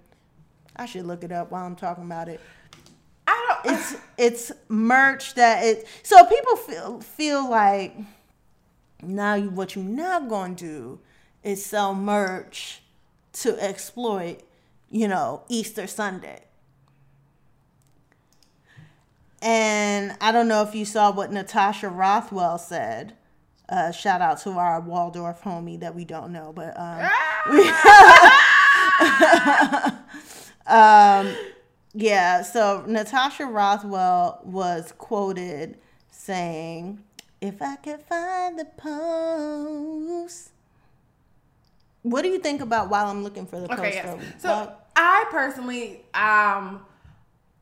I 0.76 0.86
should 0.86 1.08
look 1.08 1.24
it 1.24 1.32
up 1.32 1.50
while 1.50 1.66
I'm 1.66 1.76
talking 1.76 2.04
about 2.04 2.30
it. 2.30 2.40
It's 3.66 3.96
it's 4.18 4.52
merch 4.68 5.36
that 5.36 5.64
it. 5.64 5.88
So 6.04 6.24
people 6.26 6.56
feel 6.56 7.02
feel 7.02 7.50
like 7.50 7.96
now 9.02 9.36
you 9.36 9.50
what 9.50 9.76
you're 9.76 9.84
not 9.84 10.30
gonna 10.30 10.56
do 10.56 11.00
is 11.44 11.66
sell 11.66 11.96
merch 11.96 12.82
to 13.34 13.62
exploit, 13.62 14.40
you 14.90 15.08
know, 15.08 15.44
Easter 15.48 15.88
Sunday. 15.88 16.42
And 19.42 20.18
I 20.20 20.32
don't 20.32 20.50
know 20.50 20.64
if 20.64 20.76
you 20.76 20.84
saw 20.84 21.12
what 21.12 21.32
Natasha 21.32 21.88
Rothwell 21.88 22.58
said. 22.58 23.14
Uh, 23.70 23.92
shout 23.92 24.22
out 24.22 24.42
to 24.42 24.52
our 24.52 24.82
Waldorf 24.82 25.44
homie 25.44 25.80
that 25.80 25.96
we 25.96 26.04
don't 26.04 26.34
know, 26.34 26.52
but 26.54 26.78
um, 26.78 27.08
um, 30.68 31.34
yeah. 32.00 32.42
So 32.42 32.84
Natasha 32.88 33.46
Rothwell 33.46 34.42
was 34.44 34.94
quoted 34.98 35.78
saying, 36.12 37.04
"If 37.42 37.62
I 37.62 37.76
could 37.78 38.02
find 38.02 38.58
the 38.58 38.66
post." 38.66 40.52
What 42.02 42.22
do 42.22 42.30
you 42.30 42.40
think 42.40 42.62
about 42.62 42.90
while 42.90 43.08
I'm 43.08 43.24
looking 43.24 43.46
for 43.46 43.60
the 43.60 43.68
post? 43.68 43.80
Okay, 43.80 43.94
yes. 43.94 44.42
So 44.42 44.72
I 44.96 45.26
personally, 45.30 45.98
um, 46.14 46.86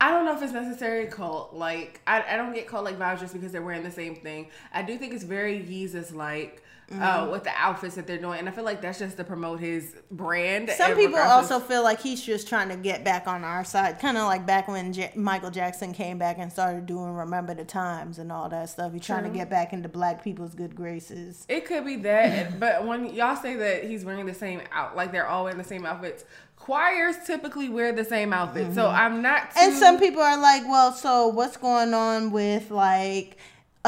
I 0.00 0.10
don't 0.10 0.24
know 0.24 0.36
if 0.36 0.42
it's 0.42 0.52
necessary 0.52 1.06
cult. 1.06 1.54
Like, 1.54 2.00
I, 2.06 2.22
I 2.34 2.36
don't 2.36 2.54
get 2.54 2.68
cult 2.68 2.84
like 2.84 2.98
vibes 2.98 3.18
just 3.20 3.32
because 3.32 3.50
they're 3.50 3.62
wearing 3.62 3.82
the 3.82 3.90
same 3.90 4.14
thing. 4.14 4.48
I 4.72 4.82
do 4.82 4.96
think 4.96 5.12
it's 5.12 5.24
very 5.24 5.60
Yeezus 5.60 6.14
like. 6.14 6.62
Mm-hmm. 6.90 7.02
Uh, 7.02 7.30
with 7.30 7.44
the 7.44 7.50
outfits 7.54 7.96
that 7.96 8.06
they're 8.06 8.16
doing, 8.16 8.38
and 8.38 8.48
I 8.48 8.50
feel 8.50 8.64
like 8.64 8.80
that's 8.80 8.98
just 8.98 9.18
to 9.18 9.24
promote 9.24 9.60
his 9.60 9.94
brand. 10.10 10.70
Some 10.70 10.94
people 10.96 11.18
also 11.18 11.60
feel 11.60 11.82
like 11.82 12.00
he's 12.00 12.22
just 12.22 12.48
trying 12.48 12.70
to 12.70 12.76
get 12.76 13.04
back 13.04 13.26
on 13.26 13.44
our 13.44 13.62
side, 13.62 13.98
kind 14.00 14.16
of 14.16 14.24
like 14.24 14.46
back 14.46 14.68
when 14.68 14.94
J- 14.94 15.12
Michael 15.14 15.50
Jackson 15.50 15.92
came 15.92 16.16
back 16.16 16.38
and 16.38 16.50
started 16.50 16.86
doing 16.86 17.10
"Remember 17.12 17.52
the 17.52 17.66
Times" 17.66 18.18
and 18.18 18.32
all 18.32 18.48
that 18.48 18.70
stuff. 18.70 18.94
He's 18.94 19.04
trying 19.04 19.24
to 19.24 19.28
get 19.28 19.50
back 19.50 19.74
into 19.74 19.86
black 19.90 20.24
people's 20.24 20.54
good 20.54 20.74
graces. 20.74 21.44
It 21.46 21.66
could 21.66 21.84
be 21.84 21.96
that, 21.96 22.58
but 22.60 22.86
when 22.86 23.12
y'all 23.14 23.36
say 23.36 23.54
that 23.56 23.84
he's 23.84 24.02
wearing 24.06 24.24
the 24.24 24.32
same 24.32 24.62
out, 24.72 24.96
like 24.96 25.12
they're 25.12 25.28
all 25.28 25.44
wearing 25.44 25.58
the 25.58 25.64
same 25.64 25.84
outfits, 25.84 26.24
choirs 26.56 27.16
typically 27.26 27.68
wear 27.68 27.92
the 27.92 28.04
same 28.04 28.32
outfit. 28.32 28.72
So 28.74 28.88
I'm 28.88 29.20
not. 29.20 29.50
Too, 29.50 29.58
Mm-hmm. 29.58 29.68
And 29.70 29.76
some 29.78 29.98
people 29.98 30.22
are 30.22 30.40
like, 30.40 30.62
well, 30.66 30.92
so 30.92 31.28
what's 31.28 31.58
going 31.58 31.92
on 31.92 32.30
with 32.30 32.70
like 32.70 33.36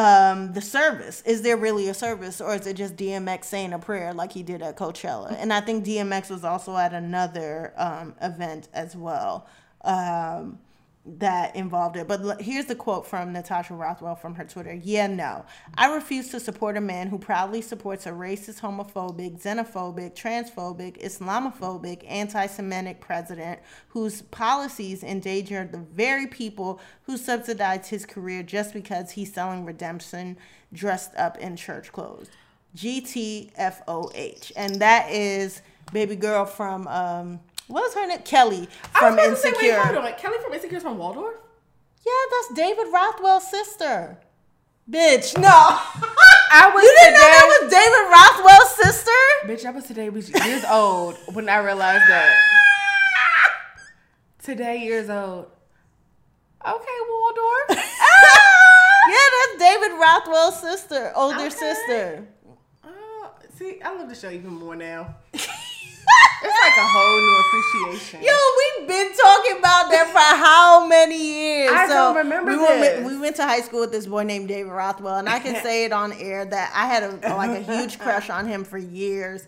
um 0.00 0.52
the 0.52 0.60
service? 0.62 1.22
Is 1.22 1.42
there 1.42 1.56
really 1.56 1.88
a 1.88 1.94
service 1.94 2.40
or 2.40 2.54
is 2.54 2.66
it 2.66 2.74
just 2.74 2.96
DMX 2.96 3.44
saying 3.44 3.72
a 3.72 3.78
prayer 3.78 4.14
like 4.14 4.32
he 4.32 4.42
did 4.42 4.62
at 4.62 4.76
Coachella? 4.76 5.36
And 5.38 5.52
I 5.52 5.60
think 5.60 5.84
DMX 5.84 6.30
was 6.30 6.44
also 6.44 6.76
at 6.76 6.92
another 6.94 7.74
um 7.76 8.14
event 8.20 8.68
as 8.72 8.96
well. 8.96 9.46
Um 9.82 10.58
that 11.18 11.56
involved 11.56 11.96
it. 11.96 12.06
But 12.06 12.40
here's 12.40 12.66
the 12.66 12.74
quote 12.74 13.06
from 13.06 13.32
Natasha 13.32 13.74
Rothwell 13.74 14.14
from 14.14 14.34
her 14.34 14.44
Twitter. 14.44 14.74
Yeah, 14.74 15.06
no. 15.06 15.44
I 15.76 15.92
refuse 15.92 16.28
to 16.30 16.40
support 16.40 16.76
a 16.76 16.80
man 16.80 17.08
who 17.08 17.18
proudly 17.18 17.62
supports 17.62 18.06
a 18.06 18.10
racist, 18.10 18.60
homophobic, 18.60 19.42
xenophobic, 19.42 20.14
transphobic, 20.14 21.02
Islamophobic, 21.02 22.04
anti 22.08 22.46
Semitic 22.46 23.00
president 23.00 23.60
whose 23.88 24.22
policies 24.22 25.02
endanger 25.02 25.64
the 25.64 25.78
very 25.78 26.26
people 26.26 26.80
who 27.04 27.16
subsidize 27.16 27.88
his 27.88 28.06
career 28.06 28.42
just 28.42 28.72
because 28.72 29.12
he's 29.12 29.32
selling 29.32 29.64
redemption 29.64 30.36
dressed 30.72 31.14
up 31.16 31.36
in 31.38 31.56
church 31.56 31.92
clothes. 31.92 32.30
GTFOH. 32.76 34.52
And 34.56 34.76
that 34.76 35.10
is 35.10 35.62
baby 35.92 36.16
girl 36.16 36.44
from, 36.44 36.86
um, 36.86 37.40
what 37.70 37.82
was 37.84 37.94
her 37.94 38.06
name? 38.06 38.18
Kelly 38.24 38.68
I 38.94 38.98
from 38.98 39.14
was 39.16 39.24
about 39.24 39.30
to 39.30 39.36
say, 39.36 39.48
Insecure. 39.48 39.76
wait, 39.78 39.84
hold 39.94 40.04
on. 40.04 40.12
Kelly 40.14 40.38
from 40.42 40.52
Insecure's 40.54 40.82
from 40.82 40.98
Waldorf. 40.98 41.34
Yeah, 42.06 42.12
that's 42.30 42.48
David 42.54 42.86
Rothwell's 42.92 43.48
sister. 43.50 44.18
Bitch, 44.90 45.36
no. 45.48 45.48
I 45.48 46.70
was 46.74 46.82
you 46.82 46.96
didn't 46.98 47.14
know 47.14 47.20
that 47.20 47.46
was 47.62 47.70
David 47.70 48.10
Rothwell's 48.10 48.74
sister? 48.76 49.20
Bitch, 49.46 49.64
I 49.64 49.70
was 49.70 49.84
today 49.84 50.10
was 50.10 50.28
years 50.30 50.64
old 50.68 51.16
when 51.32 51.48
I 51.48 51.58
realized 51.58 52.04
that. 52.08 52.36
Today 54.42 54.78
years 54.78 55.08
old. 55.10 55.46
Okay, 56.66 56.98
Waldorf. 57.10 57.68
yeah, 57.70 59.28
that's 59.36 59.58
David 59.58 59.92
Rothwell's 60.00 60.58
sister, 60.60 61.12
older 61.14 61.36
Okay. 61.46 61.50
sister. 61.50 62.26
Oh, 62.82 63.30
see, 63.56 63.80
I 63.82 63.94
love 63.94 64.08
the 64.08 64.14
show 64.14 64.30
even 64.30 64.54
more 64.54 64.74
now. 64.76 65.14
Like 66.62 66.76
a 66.76 66.86
whole 66.86 67.20
new 67.20 67.40
appreciation. 67.40 68.22
Yo, 68.22 68.32
we've 68.78 68.88
been 68.88 69.12
talking 69.16 69.58
about 69.58 69.90
that 69.90 70.08
for 70.12 70.18
how 70.44 70.86
many 70.86 71.16
years? 71.16 71.70
I 71.72 71.86
don't 71.86 72.16
remember 72.16 72.52
we 72.52 72.58
Went, 72.58 73.04
we 73.04 73.18
went 73.18 73.36
to 73.36 73.44
high 73.44 73.60
school 73.60 73.80
with 73.80 73.92
this 73.92 74.06
boy 74.06 74.22
named 74.24 74.48
David 74.48 74.70
Rothwell, 74.70 75.16
and 75.18 75.28
I 75.28 75.38
can 75.38 75.62
say 75.62 75.84
it 75.84 75.92
on 75.92 76.12
air 76.12 76.44
that 76.44 76.72
I 76.74 76.86
had 76.86 77.02
a 77.04 77.34
like 77.36 77.50
a 77.50 77.60
huge 77.62 77.98
crush 77.98 78.30
on 78.30 78.46
him 78.46 78.64
for 78.64 78.78
years. 78.78 79.46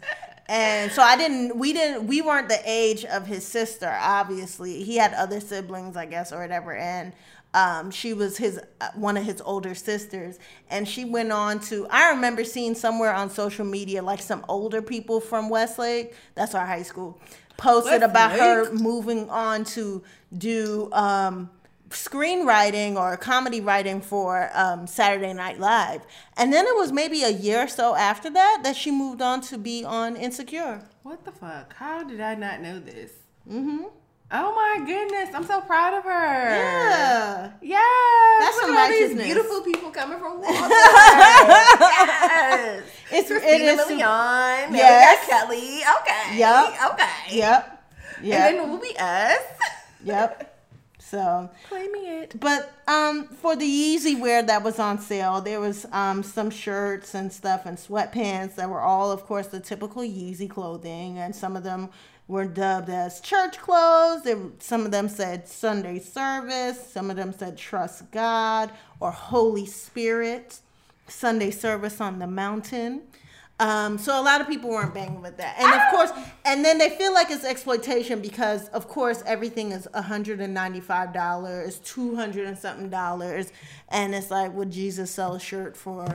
and 0.48 0.90
so 0.92 1.03
I 1.03 1.16
didn't. 1.16 1.57
We 1.57 1.72
didn't. 1.72 2.07
We 2.07 2.20
weren't 2.22 2.48
the 2.48 2.61
age 2.64 3.05
of 3.05 3.27
his 3.27 3.46
sister. 3.46 3.96
Obviously, 4.01 4.83
he 4.83 4.96
had 4.96 5.12
other 5.14 5.40
siblings, 5.40 5.96
I 5.96 6.07
guess, 6.07 6.33
or 6.33 6.40
whatever. 6.40 6.75
And 6.75 7.12
um, 7.55 7.91
she 7.91 8.15
was 8.15 8.37
his 8.37 8.61
uh, 8.81 8.88
one 8.95 9.17
of 9.17 9.25
his 9.25 9.41
older 9.43 9.75
sisters, 9.75 10.38
and 10.71 10.88
she 10.88 11.05
went 11.05 11.33
on 11.33 11.61
to. 11.61 11.87
I 11.91 12.11
remember 12.11 12.45
seeing 12.45 12.75
somewhere 12.75 13.12
on 13.12 13.31
social 13.31 13.65
media 13.65 14.03
like 14.03 14.23
some 14.23 14.45
older 14.49 14.81
people 14.81 15.21
from 15.21 15.49
Westlake. 15.51 16.15
That's 16.35 16.55
our 16.55 16.67
high 16.67 16.83
school. 16.83 17.21
Posted 17.59 18.03
about 18.03 18.33
her 18.33 18.73
moving 18.73 19.29
on 19.29 19.65
to 19.65 20.03
do 20.37 20.88
um, 20.93 21.51
screenwriting 21.91 22.97
or 22.97 23.17
comedy 23.17 23.61
writing 23.61 24.01
for 24.01 24.51
um, 24.55 24.87
Saturday 24.87 25.33
Night 25.33 25.61
Live. 25.61 26.03
And 26.37 26.53
then 26.53 26.67
it 26.67 26.75
was 26.75 26.91
maybe 26.91 27.23
a 27.23 27.31
year 27.31 27.65
or 27.65 27.69
so 27.69 27.95
after 27.95 28.31
that 28.31 28.61
that 28.65 28.75
she 28.75 28.91
moved 28.91 29.21
on 29.23 29.43
to 29.43 29.59
be 29.59 29.85
on 29.85 30.17
Insecure. 30.17 30.83
What 31.03 31.25
the 31.25 31.33
fuck? 31.33 31.75
How 31.75 32.03
did 32.03 32.21
I 32.21 32.35
not 32.35 32.61
know 32.62 32.81
this? 32.81 33.12
Mm-hmm. 33.49 33.85
Oh 34.35 34.55
my 34.55 34.85
goodness! 34.87 35.29
I'm 35.35 35.45
so 35.45 35.61
proud 35.61 35.92
of 35.99 36.05
her. 36.05 36.11
Yeah. 36.11 37.51
Yeah. 37.61 37.79
That's 38.40 38.57
Look 38.57 38.66
some 38.66 38.75
at 38.77 38.79
all 38.85 38.88
these 38.88 39.01
righteousness. 39.03 39.27
beautiful 39.27 39.61
people 39.61 39.90
coming 39.90 40.18
from 40.18 40.42
Walmart. 40.42 40.71
yes. 41.81 42.83
It's 43.11 43.31
it 43.31 43.40
Christina 43.40 43.64
is 43.64 43.81
super- 43.81 43.92
Milian. 43.95 44.71
Now 44.71 44.77
Yes. 44.77 45.29
Kelly. 45.29 45.83
Okay. 46.01 46.38
Yep. 46.38 46.92
Okay. 46.92 47.37
Yep. 47.37 47.85
And 48.18 48.27
Yep. 48.27 48.53
then 48.57 48.68
we'll 48.71 48.81
be 48.81 48.97
us. 48.99 49.38
Yep. 50.05 50.49
So 50.99 51.51
Claiming 51.68 52.07
it. 52.07 52.40
But 52.40 52.73
um, 52.88 53.29
for 53.29 53.55
the 53.55 53.66
Yeezy 53.66 54.18
wear 54.18 54.42
that 54.42 54.64
was 54.64 54.79
on 54.81 54.99
sale, 54.99 55.40
there 55.42 55.61
was 55.61 55.87
um, 55.92 56.23
some 56.25 56.49
shirts 56.51 57.14
and 57.14 57.31
stuff 57.33 57.66
and 57.66 57.77
sweatpants 57.79 58.55
that 58.57 58.68
were 58.71 58.81
all, 58.81 59.12
of 59.12 59.23
course, 59.25 59.47
the 59.49 59.61
typical 59.61 60.03
Yeezy 60.03 60.49
clothing, 60.51 61.18
and 61.18 61.37
some 61.37 61.55
of 61.57 61.62
them 61.62 61.90
were 62.29 62.47
dubbed 62.47 62.89
as 62.89 63.21
church 63.21 63.59
clothes. 63.59 64.23
There, 64.23 64.39
some 64.59 64.85
of 64.85 64.91
them 64.91 65.09
said 65.09 65.49
Sunday 65.49 65.99
service. 65.99 66.93
Some 66.93 67.11
of 67.11 67.17
them 67.17 67.33
said 67.33 67.59
trust 67.59 68.11
God 68.11 68.71
or 69.01 69.11
Holy 69.11 69.67
Spirit. 69.67 70.61
Sunday 71.09 71.51
service 71.51 72.01
on 72.01 72.19
the 72.21 72.27
mountain. 72.27 73.03
Um, 73.61 73.99
so 73.99 74.19
a 74.19 74.23
lot 74.23 74.41
of 74.41 74.49
people 74.49 74.71
weren't 74.71 74.95
banging 74.95 75.21
with 75.21 75.37
that, 75.37 75.57
and 75.59 75.73
of 75.73 75.83
course, 75.91 76.11
and 76.45 76.65
then 76.65 76.79
they 76.79 76.91
feel 76.91 77.13
like 77.13 77.31
it's 77.31 77.45
exploitation 77.45 78.21
because, 78.21 78.69
of 78.71 78.89
course, 78.89 79.23
everything 79.25 79.71
is 79.71 79.87
hundred 79.95 80.41
and 80.41 80.53
ninety-five 80.53 81.13
dollars, 81.13 81.79
two 81.81 82.17
hundred 82.17 82.47
and 82.47 82.59
something 82.59 82.89
dollars, 82.89 83.53
and 83.89 84.15
it's 84.17 84.33
like, 84.33 84.53
would 84.55 84.73
Jesus 84.73 85.13
sell 85.13 85.35
a 85.35 85.41
shirt 85.41 85.77
for 85.77 86.07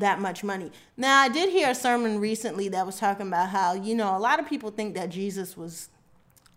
that 0.00 0.20
much 0.20 0.42
money? 0.44 0.70
Now, 0.96 1.20
I 1.20 1.28
did 1.28 1.50
hear 1.50 1.70
a 1.70 1.74
sermon 1.74 2.18
recently 2.20 2.68
that 2.68 2.86
was 2.86 2.98
talking 2.98 3.28
about 3.28 3.50
how 3.50 3.74
you 3.74 3.94
know 3.94 4.16
a 4.16 4.18
lot 4.18 4.40
of 4.40 4.48
people 4.48 4.70
think 4.70 4.94
that 4.94 5.10
Jesus 5.10 5.56
was 5.56 5.88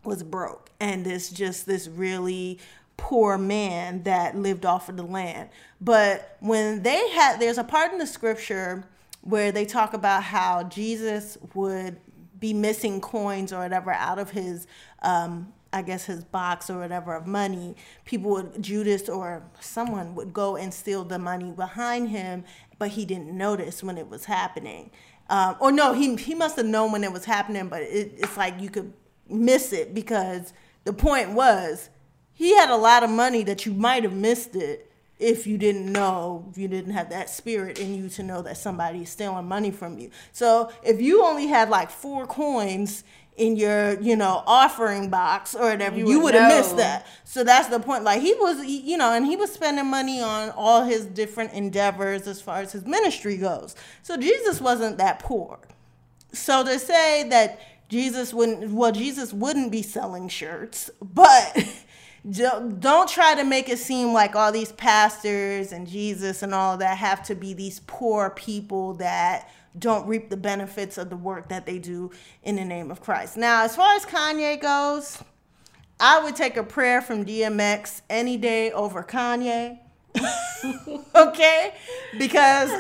was 0.04 0.22
broke 0.24 0.70
and 0.80 1.06
this 1.06 1.30
just 1.30 1.66
this 1.66 1.88
really 1.88 2.60
poor 2.98 3.38
man 3.38 4.04
that 4.04 4.36
lived 4.36 4.66
off 4.66 4.90
of 4.90 4.98
the 4.98 5.04
land. 5.04 5.50
But 5.82 6.38
when 6.40 6.84
they 6.84 7.10
had 7.10 7.40
there's 7.40 7.58
a 7.58 7.64
part 7.64 7.92
in 7.92 7.98
the 7.98 8.08
scripture 8.08 8.86
where 9.22 9.52
they 9.52 9.66
talk 9.66 9.94
about 9.94 10.24
how 10.24 10.64
Jesus 10.64 11.38
would 11.54 11.98
be 12.40 12.54
missing 12.54 13.02
coins 13.02 13.52
or 13.52 13.60
whatever 13.60 13.92
out 13.92 14.20
of 14.20 14.30
his 14.30 14.68
um 15.02 15.52
I 15.76 15.82
guess 15.82 16.06
his 16.06 16.24
box 16.24 16.70
or 16.70 16.80
whatever 16.80 17.14
of 17.14 17.28
money, 17.28 17.76
people 18.06 18.32
would 18.32 18.62
Judas 18.62 19.10
or 19.10 19.44
someone 19.60 20.16
would 20.16 20.32
go 20.32 20.56
and 20.56 20.74
steal 20.74 21.04
the 21.04 21.20
money 21.20 21.52
behind 21.52 22.08
him, 22.08 22.46
but 22.78 22.90
he 22.90 23.06
didn't 23.06 23.32
notice 23.32 23.84
when 23.84 23.98
it 23.98 24.10
was 24.10 24.26
happening. 24.26 24.92
Um, 25.30 25.56
or 25.60 25.72
no, 25.72 25.94
he 25.94 26.16
he 26.16 26.36
must 26.36 26.56
have 26.58 26.66
known 26.66 26.92
when 26.92 27.04
it 27.04 27.12
was 27.12 27.26
happening, 27.26 27.68
but 27.68 27.82
it, 27.82 28.14
it's 28.18 28.38
like 28.38 28.60
you 28.60 28.70
could 28.70 28.94
miss 29.28 29.74
it 29.74 29.94
because 29.94 30.54
the 30.84 30.94
point 30.94 31.32
was 31.32 31.90
he 32.34 32.56
had 32.56 32.70
a 32.70 32.76
lot 32.76 33.04
of 33.04 33.10
money 33.10 33.44
that 33.44 33.66
you 33.66 33.74
might 33.74 34.04
have 34.04 34.14
missed 34.14 34.56
it 34.56 34.92
if 35.18 35.48
you 35.48 35.58
didn't 35.58 35.92
know 35.92 36.52
you 36.56 36.68
didn't 36.68 36.92
have 36.92 37.10
that 37.10 37.30
spirit 37.30 37.80
in 37.80 37.96
you 37.96 38.10
to 38.10 38.22
know 38.22 38.42
that 38.42 38.58
somebody's 38.58 39.10
stealing 39.10 39.48
money 39.48 39.72
from 39.72 39.98
you 39.98 40.12
so 40.34 40.70
if 40.84 41.00
you 41.00 41.24
only 41.24 41.48
had 41.48 41.70
like 41.70 41.90
four 41.90 42.28
coins 42.28 43.04
in 43.38 43.56
your 43.56 44.00
you 44.02 44.16
know 44.16 44.44
offering 44.48 45.10
box 45.10 45.56
or 45.56 45.70
whatever 45.70 45.98
You 45.98 46.10
you, 46.10 46.20
would 46.22 46.34
have 46.36 46.48
missed 46.48 46.78
that. 46.78 47.06
So 47.26 47.44
that's 47.44 47.68
the 47.68 47.80
point. 47.80 48.04
Like 48.04 48.22
he 48.22 48.34
was 48.36 48.64
he- 48.64 48.82
you 48.92 48.98
know 48.98 49.12
and 49.14 49.26
he 49.26 49.36
was 49.36 49.52
spending 49.52 49.88
money 49.88 50.22
on 50.22 50.52
all 50.52 50.84
his 50.84 51.06
different 51.06 51.54
endeavors 51.54 52.28
as 52.28 52.42
far 52.42 52.60
as 52.60 52.72
his 52.72 52.86
ministry 52.86 53.38
goes. 53.38 53.76
So 54.04 54.18
jesus 54.18 54.62
wasn't 54.62 54.98
that 55.00 55.20
poor. 55.20 55.60
So 56.32 56.64
to 56.64 56.80
say 56.80 57.28
that 57.30 57.60
Jesus 57.88 58.34
wouldn't, 58.34 58.72
well, 58.72 58.92
Jesus 58.92 59.32
wouldn't 59.32 59.72
be 59.72 59.82
selling 59.84 60.28
shirts, 60.28 60.90
but 61.02 61.66
don't 62.30 62.80
don't 62.80 63.08
try 63.08 63.36
to 63.36 63.44
make 63.44 63.70
it 63.70 63.78
seem 63.78 64.12
like 64.12 64.36
all 64.36 64.52
these 64.52 64.72
pastors 64.72 65.72
and 65.72 65.88
Jesus 65.88 66.42
and 66.42 66.54
all 66.54 66.78
that 66.78 66.98
have 66.98 67.24
to 67.28 67.36
be 67.36 67.54
these 67.54 67.82
poor 67.86 68.32
people 68.32 68.96
that 68.96 69.50
don't 69.78 70.08
reap 70.08 70.30
the 70.30 70.38
benefits 70.38 70.98
of 70.98 71.10
the 71.10 71.18
work 71.18 71.50
that 71.50 71.66
they 71.66 71.80
do 71.80 72.12
in 72.44 72.56
the 72.56 72.66
name 72.66 72.92
of 72.92 73.02
Christ. 73.02 73.38
Now, 73.38 73.64
as 73.64 73.76
far 73.76 73.96
as 73.96 74.06
Kanye 74.06 74.62
goes, 74.62 75.22
I 76.00 76.24
would 76.24 76.36
take 76.36 76.58
a 76.58 76.64
prayer 76.64 77.02
from 77.02 77.26
DMX 77.26 78.02
any 78.10 78.38
day 78.38 78.72
over 78.72 79.04
Kanye. 79.04 79.80
okay? 81.16 81.74
Because, 82.18 82.72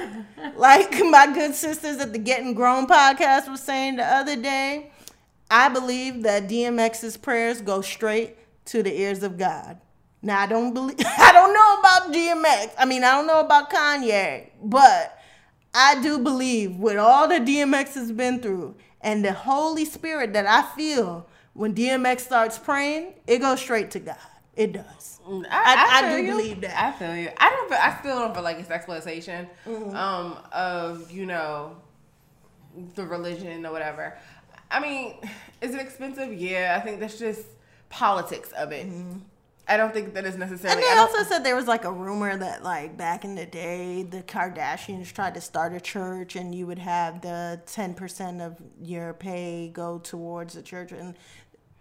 like 0.55 0.91
my 1.03 1.31
good 1.33 1.55
sisters 1.55 1.97
at 1.97 2.13
the 2.13 2.19
Getting 2.19 2.53
Grown 2.53 2.87
podcast 2.87 3.49
was 3.49 3.61
saying 3.61 3.97
the 3.97 4.05
other 4.05 4.35
day, 4.35 4.91
I 5.49 5.69
believe 5.69 6.23
that 6.23 6.49
DMX's 6.49 7.17
prayers 7.17 7.61
go 7.61 7.81
straight 7.81 8.37
to 8.65 8.81
the 8.81 8.99
ears 8.99 9.23
of 9.23 9.37
God. 9.37 9.79
Now 10.21 10.41
I 10.41 10.47
don't 10.47 10.73
believe 10.73 10.97
I 11.19 11.31
don't 11.31 11.53
know 11.53 11.79
about 11.79 12.13
DMX. 12.13 12.73
I 12.79 12.85
mean, 12.85 13.03
I 13.03 13.11
don't 13.11 13.27
know 13.27 13.39
about 13.39 13.69
Kanye, 13.69 14.49
but 14.61 15.14
I 15.75 16.01
do 16.01 16.19
believe 16.19 16.77
with 16.77 16.97
all 16.97 17.27
that 17.27 17.43
DMX 17.45 17.95
has 17.95 18.11
been 18.11 18.39
through 18.39 18.75
and 19.01 19.23
the 19.25 19.33
Holy 19.33 19.83
Spirit 19.85 20.33
that 20.33 20.45
I 20.47 20.61
feel 20.75 21.27
when 21.53 21.75
DMX 21.75 22.21
starts 22.21 22.57
praying, 22.57 23.13
it 23.27 23.39
goes 23.39 23.59
straight 23.59 23.91
to 23.91 23.99
God. 23.99 24.17
It 24.55 24.71
does. 24.71 25.19
I- 25.49 25.87
I 25.89 26.01
feel 26.07 26.17
do 26.17 26.23
you. 26.23 26.31
believe 26.31 26.61
that. 26.61 26.81
I 26.81 26.91
feel 26.97 27.15
you. 27.15 27.29
I 27.37 27.49
don't. 27.49 27.67
feel- 27.69 27.77
I 27.81 27.97
still 27.99 28.19
don't 28.19 28.33
feel 28.33 28.43
like 28.43 28.57
it's 28.57 28.69
exploitation 28.69 29.49
Mm-hmm. 29.65 29.95
um, 29.95 30.37
of 30.53 31.11
you 31.11 31.25
know 31.25 31.75
the 32.95 33.05
religion 33.05 33.65
or 33.65 33.71
whatever. 33.73 34.17
I 34.71 34.79
mean, 34.79 35.15
is 35.61 35.75
it 35.75 35.81
expensive? 35.81 36.33
Yeah, 36.33 36.77
I 36.79 36.83
think 36.85 36.99
that's 37.01 37.19
just 37.19 37.43
politics 37.89 38.51
of 38.53 38.71
it. 38.71 38.87
I 39.67 39.77
don't 39.77 39.93
think 39.93 40.13
that 40.13 40.25
is 40.25 40.37
necessarily. 40.37 40.83
And 40.83 40.83
they 40.83 40.99
also 40.99 41.23
said 41.23 41.43
there 41.43 41.55
was 41.55 41.67
like 41.67 41.85
a 41.85 41.91
rumor 41.91 42.37
that 42.37 42.63
like 42.63 42.97
back 42.97 43.25
in 43.25 43.35
the 43.35 43.45
day 43.45 44.03
the 44.03 44.21
Kardashians 44.21 45.11
tried 45.11 45.33
to 45.35 45.41
start 45.41 45.73
a 45.73 45.79
church 45.79 46.35
and 46.35 46.53
you 46.53 46.67
would 46.67 46.79
have 46.79 47.21
the 47.21 47.61
ten 47.65 47.93
percent 47.93 48.41
of 48.41 48.61
your 48.81 49.13
pay 49.13 49.69
go 49.73 49.99
towards 49.99 50.53
the 50.53 50.61
church 50.61 50.91
and 50.91 51.15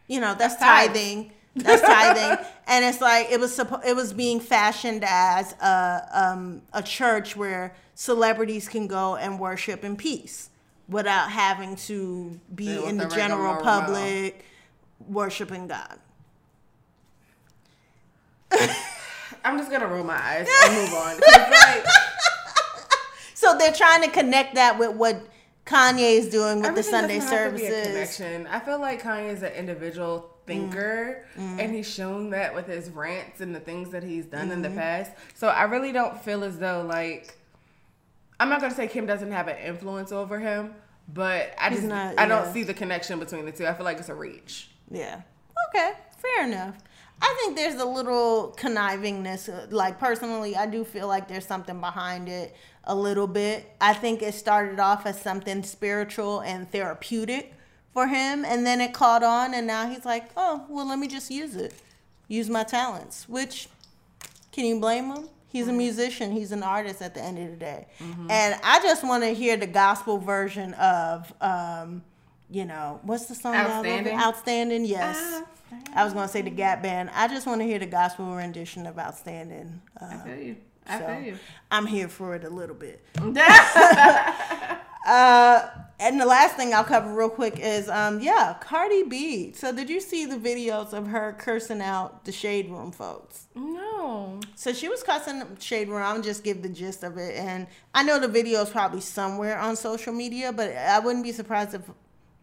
you 0.07 0.21
know 0.21 0.35
that's 0.35 0.57
tithing. 0.57 1.33
That's 1.57 1.83
tithing, 1.83 2.45
and 2.67 2.85
it's 2.85 3.01
like 3.01 3.31
it 3.31 3.39
was 3.39 3.57
suppo- 3.57 3.85
it 3.85 3.95
was 3.95 4.13
being 4.13 4.41
fashioned 4.41 5.05
as 5.07 5.53
a 5.55 6.09
um, 6.13 6.63
a 6.73 6.83
church 6.83 7.37
where 7.37 7.77
celebrities 7.95 8.69
can 8.69 8.89
go 8.89 9.17
and 9.17 9.39
worship 9.39 9.85
in 9.85 9.97
peace 9.97 10.51
without 10.89 11.31
having 11.31 11.77
to 11.77 12.41
be 12.55 12.85
in 12.85 12.97
the 12.97 13.07
general 13.07 13.63
public 13.63 14.45
worshiping 15.07 15.69
God. 15.69 15.99
I'm 19.45 19.59
just 19.59 19.71
gonna 19.71 19.87
roll 19.87 20.05
my 20.05 20.17
eyes 20.17 20.49
and 20.65 20.75
move 20.75 20.95
on. 20.95 21.17
like, 21.21 21.85
So 23.35 23.59
they're 23.59 23.73
trying 23.73 24.03
to 24.03 24.09
connect 24.11 24.55
that 24.55 24.79
with 24.79 24.93
what 24.97 25.21
Kanye 25.67 26.19
is 26.19 26.29
doing 26.31 26.63
with 26.63 26.75
the 26.75 26.83
Sunday 26.83 27.19
doesn't 27.19 27.37
have 27.37 27.53
to 27.53 27.59
be 27.59 27.67
a 27.67 27.71
services. 27.71 27.87
connection. 28.17 28.47
I 28.47 28.59
feel 28.61 28.79
like 28.81 29.03
Kanye 29.03 29.33
is 29.33 29.43
an 29.43 29.53
individual 29.53 30.31
thinker, 30.47 31.27
Mm. 31.39 31.59
and 31.59 31.75
he's 31.75 31.91
shown 31.91 32.31
that 32.31 32.55
with 32.55 32.67
his 32.67 32.91
rants 32.91 33.41
and 33.41 33.55
the 33.55 33.61
things 33.61 33.91
that 33.91 34.03
he's 34.03 34.27
done 34.27 34.51
in 34.51 34.61
the 34.63 34.69
Mm-hmm. 34.69 34.79
past. 34.79 35.11
So 35.35 35.49
I 35.49 35.65
really 35.65 35.91
don't 35.93 36.21
feel 36.23 36.45
as 36.45 36.59
though 36.59 36.83
like 36.89 37.37
I'm 38.41 38.49
not 38.49 38.61
gonna 38.61 38.75
say 38.75 38.87
Kim 38.89 39.07
doesn't 39.07 39.33
have 39.33 39.49
an 39.49 39.59
influence 39.59 40.11
over 40.13 40.39
him, 40.39 40.75
but 41.13 41.55
I 41.59 41.69
He's 41.71 41.79
just 41.79 41.89
not- 41.89 42.19
I 42.19 42.27
don't 42.27 42.53
see 42.53 42.63
the 42.63 42.75
connection 42.75 43.19
between 43.19 43.45
the 43.47 43.53
two. 43.53 43.67
I 43.67 43.75
feel 43.75 43.85
like 43.85 43.99
it's 43.99 44.09
a 44.09 44.15
reach. 44.15 44.69
Yeah. 44.91 45.23
Okay. 45.71 45.93
Fair 46.19 46.47
enough. 46.47 46.77
I 47.21 47.35
think 47.41 47.57
there's 47.57 47.81
a 47.81 47.85
little 47.85 48.55
connivingness. 48.59 49.49
uh, 49.49 49.67
Like 49.71 49.99
personally, 49.99 50.57
I 50.57 50.67
do 50.67 50.85
feel 50.85 51.09
like 51.09 51.29
there's 51.29 51.47
something 51.47 51.81
behind 51.81 52.29
it 52.29 52.55
a 52.85 52.95
little 52.95 53.27
bit. 53.27 53.75
I 53.81 53.95
think 53.95 54.23
it 54.23 54.35
started 54.35 54.79
off 54.79 55.07
as 55.07 55.21
something 55.21 55.63
spiritual 55.63 56.41
and 56.41 56.71
therapeutic 56.71 57.55
for 57.93 58.09
him, 58.09 58.45
and 58.45 58.67
then 58.67 58.81
it 58.81 58.93
caught 58.93 59.23
on, 59.23 59.55
and 59.55 59.67
now 59.67 59.89
he's 59.89 60.05
like, 60.05 60.31
oh, 60.37 60.67
well, 60.69 60.87
let 60.87 60.99
me 60.99 61.07
just 61.07 61.31
use 61.31 61.55
it, 61.57 61.73
use 62.29 62.51
my 62.51 62.65
talents. 62.65 63.29
Which 63.29 63.69
can 64.53 64.65
you 64.67 64.81
blame 64.81 65.11
him? 65.13 65.29
He's 65.49 65.69
a 65.69 65.73
musician. 65.73 66.33
He's 66.33 66.51
an 66.51 66.65
artist 66.65 67.01
at 67.01 67.15
the 67.15 67.23
end 67.23 67.39
of 67.39 67.51
the 67.53 67.57
day. 67.57 67.87
And 68.29 68.61
I 68.65 68.81
just 68.83 69.05
want 69.05 69.23
to 69.23 69.29
hear 69.31 69.57
the 69.57 69.69
gospel 69.69 70.19
version 70.19 70.75
of, 70.75 71.33
um, 71.41 72.03
you 72.55 72.65
know, 72.65 73.01
what's 73.03 73.27
the 73.27 73.35
song? 73.35 73.55
Outstanding? 73.55 74.15
Outstanding, 74.17 74.85
yes. 74.85 75.43
I 75.95 76.05
was 76.05 76.13
gonna 76.13 76.29
say 76.29 76.43
the 76.43 76.51
Gap 76.51 76.83
Band. 76.83 77.11
I 77.15 77.27
just 77.29 77.47
want 77.47 77.61
to 77.61 77.67
hear 77.67 77.79
the 77.79 77.87
gospel 77.87 78.35
rendition 78.35 78.87
of 78.87 78.99
Outstanding. 78.99 79.81
Uh, 80.01 80.07
I 80.07 80.17
feel 80.19 80.37
you. 80.37 80.57
I 80.87 80.99
so 80.99 81.07
feel 81.07 81.21
you. 81.21 81.39
I'm 81.71 81.87
here 81.87 82.09
for 82.09 82.35
it 82.35 82.45
a 82.45 82.51
little 82.51 82.77
bit. 82.77 83.05
Uh, 85.07 85.69
and 86.01 86.19
the 86.19 86.25
last 86.25 86.57
thing 86.57 86.73
I'll 86.73 86.83
cover 86.85 87.13
real 87.15 87.29
quick 87.29 87.59
is, 87.59 87.89
um, 87.89 88.21
yeah, 88.21 88.57
Cardi 88.61 89.03
B. 89.03 89.53
So 89.53 89.71
did 89.71 89.91
you 89.91 90.01
see 90.01 90.25
the 90.25 90.37
videos 90.37 90.93
of 90.93 91.09
her 91.09 91.37
cursing 91.39 91.83
out 91.83 92.25
the 92.25 92.33
Shade 92.33 92.71
Room 92.71 92.91
folks? 92.91 93.47
no. 93.55 94.41
So 94.57 94.73
she 94.73 94.89
was 94.89 95.03
cussing 95.03 95.43
Shade 95.61 95.89
Room. 95.89 96.03
I'll 96.03 96.23
just 96.23 96.43
give 96.43 96.63
the 96.63 96.69
gist 96.69 97.03
of 97.03 97.19
it. 97.19 97.37
And 97.37 97.67
I 97.93 98.03
know 98.03 98.19
the 98.19 98.29
video 98.29 98.63
is 98.63 98.71
probably 98.71 99.01
somewhere 99.01 99.59
on 99.59 99.77
social 99.77 100.13
media, 100.13 100.53
but 100.53 100.75
I 100.75 100.99
wouldn't 101.01 101.25
be 101.25 101.33
surprised 101.33 101.75
if 101.75 101.83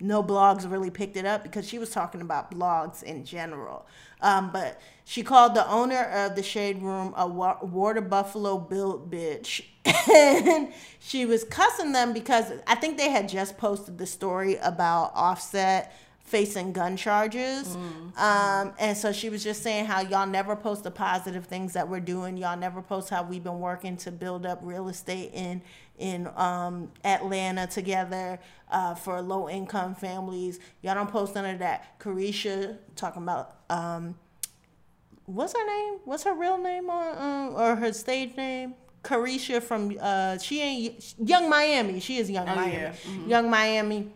no 0.02 0.24
blogs 0.24 0.70
really 0.70 0.90
picked 0.90 1.18
it 1.18 1.26
up 1.26 1.44
because 1.44 1.68
she 1.68 1.80
was 1.80 1.90
talking 1.90 2.22
about 2.22 2.52
blogs 2.52 3.04
in 3.04 3.24
general. 3.24 3.86
Um, 4.22 4.52
but 4.52 4.80
she 5.06 5.24
called 5.24 5.56
the 5.56 5.68
owner 5.70 6.04
of 6.04 6.36
the 6.36 6.44
Shade 6.44 6.82
Room 6.82 7.14
a 7.18 7.28
wa- 7.28 7.58
water 7.62 8.02
buffalo 8.02 8.58
built 8.58 9.10
bitch. 9.10 9.64
and 9.86 10.72
she 11.00 11.26
was 11.26 11.44
cussing 11.44 11.92
them 11.92 12.14
because 12.14 12.52
I 12.68 12.76
think 12.76 12.98
they 12.98 13.10
had 13.10 13.28
just 13.28 13.58
posted 13.58 13.98
the 13.98 14.06
story 14.06 14.58
about 14.58 15.12
Offset 15.16 15.94
facing 16.24 16.72
gun 16.72 16.96
charges. 16.96 17.76
Um, 18.16 18.74
and 18.80 18.96
so 18.96 19.12
she 19.12 19.30
was 19.30 19.44
just 19.44 19.64
saying 19.64 19.86
how 19.86 20.00
y'all 20.00 20.26
never 20.28 20.56
post 20.56 20.84
the 20.84 20.92
positive 20.92 21.46
things 21.46 21.74
that 21.74 21.90
we're 21.90 22.00
doing. 22.00 22.38
Y'all 22.38 22.58
never 22.58 22.82
post 22.82 23.10
how 23.10 23.24
we've 23.24 23.44
been 23.44 23.60
working 23.60 23.98
to 23.98 24.12
build 24.12 24.46
up 24.46 24.60
real 24.62 24.88
estate 24.88 25.32
in 25.34 25.62
in 26.02 26.28
um, 26.36 26.92
Atlanta 27.06 27.68
together 27.68 28.40
uh, 28.72 28.96
for 28.96 29.22
low 29.22 29.48
income 29.48 29.96
families. 29.96 30.60
Y'all 30.82 30.96
don't 30.96 31.10
post 31.12 31.36
none 31.36 31.46
of 31.46 31.60
that. 31.60 32.00
Caresha 32.00 32.78
talking 32.96 33.22
about 33.22 33.58
um, 33.70 34.16
what's 35.26 35.54
her 35.54 35.66
name? 35.66 36.00
What's 36.06 36.24
her 36.24 36.34
real 36.34 36.58
name 36.58 36.90
on 36.90 37.18
um, 37.18 37.56
or 37.56 37.76
her 37.76 37.94
stage 37.94 38.36
name? 38.36 38.74
Caresha 39.04 39.62
from 39.62 39.96
uh, 40.00 40.38
she 40.40 40.62
ain't 40.62 41.16
Yung 41.24 41.50
Miami. 41.50 42.00
She 42.00 42.18
is 42.18 42.30
Young 42.30 42.48
Oh, 42.50 42.56
Miami. 42.56 42.74
yeah. 42.74 42.94
Yung 43.28 43.50
Miami 43.50 44.12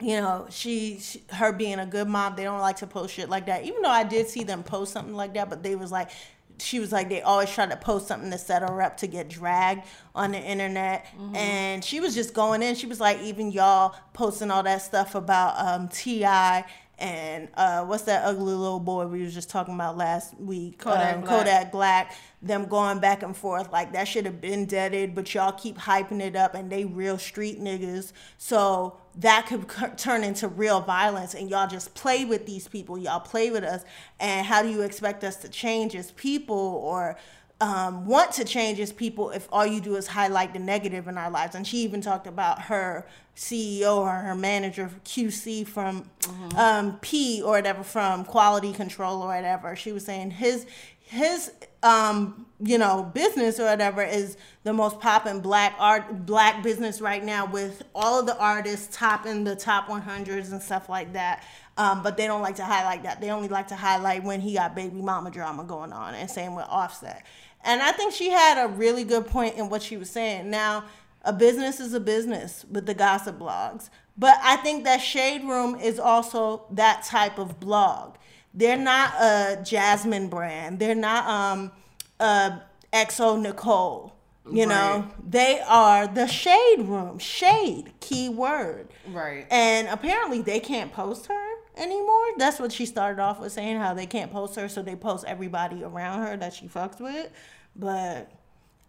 you 0.00 0.20
know, 0.20 0.46
she, 0.50 0.98
she, 0.98 1.22
her 1.30 1.52
being 1.52 1.78
a 1.78 1.86
good 1.86 2.08
mom, 2.08 2.34
they 2.34 2.42
don't 2.42 2.58
like 2.60 2.76
to 2.76 2.86
post 2.86 3.14
shit 3.14 3.28
like 3.28 3.46
that. 3.46 3.64
Even 3.64 3.80
though 3.80 3.88
I 3.90 4.02
did 4.02 4.28
see 4.28 4.42
them 4.42 4.62
post 4.64 4.92
something 4.92 5.14
like 5.14 5.34
that, 5.34 5.48
but 5.48 5.62
they 5.62 5.76
was 5.76 5.92
like, 5.92 6.10
she 6.58 6.78
was 6.80 6.92
like, 6.92 7.08
they 7.08 7.20
always 7.22 7.50
try 7.50 7.66
to 7.66 7.76
post 7.76 8.06
something 8.06 8.30
to 8.30 8.38
set 8.38 8.62
her 8.62 8.80
up 8.80 8.96
to 8.98 9.06
get 9.06 9.28
dragged 9.28 9.86
on 10.14 10.32
the 10.32 10.38
internet. 10.38 11.06
And 11.34 11.84
she 11.84 12.00
was 12.00 12.14
just 12.14 12.32
going 12.34 12.62
in. 12.62 12.74
She 12.74 12.86
was 12.86 13.00
like, 13.00 13.20
even 13.22 13.50
y'all 13.52 13.94
posting 14.12 14.50
all 14.50 14.62
that 14.62 14.82
stuff 14.82 15.14
about 15.14 15.58
um, 15.58 15.88
T.I. 15.88 16.64
and 16.98 17.48
uh, 17.54 17.84
what's 17.84 18.04
that 18.04 18.24
ugly 18.24 18.54
little 18.54 18.80
boy 18.80 19.06
we 19.06 19.22
was 19.22 19.34
just 19.34 19.50
talking 19.50 19.74
about 19.74 19.96
last 19.96 20.38
week? 20.38 20.78
Kodak 20.78 21.16
um, 21.16 21.20
Black. 21.22 21.38
Kodak 21.38 21.72
Black. 21.72 22.16
Them 22.40 22.66
going 22.66 23.00
back 23.00 23.22
and 23.22 23.36
forth 23.36 23.72
like 23.72 23.92
that 23.94 24.06
should 24.06 24.26
have 24.26 24.40
been 24.40 24.66
deaded, 24.66 25.14
but 25.14 25.32
y'all 25.34 25.52
keep 25.52 25.76
hyping 25.78 26.20
it 26.20 26.36
up, 26.36 26.54
and 26.54 26.70
they 26.70 26.84
real 26.84 27.18
street 27.18 27.60
niggas. 27.60 28.12
So 28.38 28.98
that 29.16 29.46
could 29.46 29.70
c- 29.78 29.86
turn 29.96 30.22
into 30.22 30.46
real 30.48 30.80
violence, 30.80 31.34
and 31.34 31.50
y'all 31.50 31.68
just 31.68 31.94
play 31.94 32.24
with 32.24 32.46
these 32.46 32.68
people. 32.68 32.96
Y'all 32.98 33.20
play 33.20 33.50
with 33.50 33.64
us, 33.64 33.84
and 34.20 34.46
how 34.46 34.62
do 34.62 34.68
you 34.68 34.82
expect 34.82 35.24
us 35.24 35.36
to 35.36 35.48
change 35.48 35.94
as 35.94 36.10
people 36.12 36.56
or? 36.56 37.16
Um, 37.60 38.04
want 38.04 38.32
to 38.32 38.44
change 38.44 38.80
as 38.80 38.92
people 38.92 39.30
if 39.30 39.48
all 39.50 39.64
you 39.64 39.80
do 39.80 39.94
is 39.94 40.08
highlight 40.08 40.52
the 40.52 40.58
negative 40.58 41.06
in 41.06 41.16
our 41.16 41.30
lives. 41.30 41.54
And 41.54 41.66
she 41.66 41.78
even 41.78 42.00
talked 42.00 42.26
about 42.26 42.62
her 42.62 43.06
CEO 43.36 43.96
or 43.98 44.10
her 44.10 44.34
manager 44.34 44.90
QC 45.04 45.66
from 45.66 46.10
um, 46.56 46.98
P 47.00 47.42
or 47.42 47.52
whatever 47.52 47.82
from 47.82 48.24
quality 48.24 48.72
control 48.72 49.22
or 49.22 49.28
whatever. 49.28 49.76
She 49.76 49.92
was 49.92 50.04
saying 50.04 50.32
his 50.32 50.66
his 51.06 51.52
um, 51.82 52.46
you 52.60 52.78
know 52.78 53.10
business 53.14 53.60
or 53.60 53.64
whatever 53.64 54.02
is 54.02 54.36
the 54.62 54.72
most 54.72 55.00
popping 55.00 55.40
black 55.40 55.74
art 55.78 56.24
black 56.24 56.62
business 56.62 57.00
right 57.00 57.22
now 57.22 57.44
with 57.46 57.82
all 57.94 58.20
of 58.20 58.26
the 58.26 58.36
artists 58.38 58.96
topping 58.96 59.44
the 59.44 59.54
top 59.54 59.88
100s 59.88 60.50
and 60.50 60.62
stuff 60.62 60.88
like 60.88 61.12
that. 61.12 61.44
Um, 61.76 62.02
but 62.02 62.16
they 62.16 62.26
don't 62.26 62.42
like 62.42 62.56
to 62.56 62.64
highlight 62.64 63.02
that. 63.02 63.20
They 63.20 63.30
only 63.30 63.48
like 63.48 63.68
to 63.68 63.76
highlight 63.76 64.22
when 64.22 64.40
he 64.40 64.54
got 64.54 64.76
baby 64.76 65.00
mama 65.00 65.30
drama 65.30 65.64
going 65.64 65.92
on, 65.92 66.14
and 66.14 66.30
same 66.30 66.54
with 66.54 66.66
Offset. 66.68 67.24
And 67.64 67.82
I 67.82 67.92
think 67.92 68.12
she 68.12 68.30
had 68.30 68.64
a 68.64 68.68
really 68.68 69.04
good 69.04 69.26
point 69.26 69.56
in 69.56 69.68
what 69.68 69.82
she 69.82 69.96
was 69.96 70.10
saying. 70.10 70.50
Now, 70.50 70.84
a 71.22 71.32
business 71.32 71.80
is 71.80 71.94
a 71.94 72.00
business 72.00 72.64
with 72.70 72.86
the 72.86 72.94
gossip 72.94 73.38
blogs, 73.38 73.88
but 74.16 74.36
I 74.42 74.56
think 74.56 74.84
that 74.84 74.98
Shade 74.98 75.42
Room 75.42 75.74
is 75.74 75.98
also 75.98 76.66
that 76.70 77.02
type 77.04 77.38
of 77.38 77.58
blog. 77.58 78.16
They're 78.52 78.76
not 78.76 79.14
a 79.14 79.60
Jasmine 79.64 80.28
brand. 80.28 80.78
They're 80.78 80.94
not 80.94 81.26
um 81.26 81.72
uh 82.20 82.58
XO 82.92 83.40
Nicole. 83.40 84.12
You 84.52 84.66
know, 84.66 85.08
they 85.26 85.60
are 85.66 86.06
the 86.06 86.26
Shade 86.26 86.80
Room. 86.80 87.18
Shade, 87.18 87.94
key 88.00 88.28
word. 88.28 88.88
Right. 89.08 89.46
And 89.50 89.88
apparently 89.88 90.42
they 90.42 90.60
can't 90.60 90.92
post 90.92 91.26
her 91.26 91.54
anymore. 91.76 92.24
That's 92.36 92.58
what 92.58 92.72
she 92.72 92.86
started 92.86 93.20
off 93.20 93.40
with 93.40 93.52
saying, 93.52 93.78
how 93.78 93.94
they 93.94 94.06
can't 94.06 94.32
post 94.32 94.56
her, 94.56 94.68
so 94.68 94.82
they 94.82 94.96
post 94.96 95.24
everybody 95.26 95.82
around 95.84 96.26
her 96.26 96.36
that 96.36 96.54
she 96.54 96.66
fucks 96.66 97.00
with. 97.00 97.30
But 97.76 98.30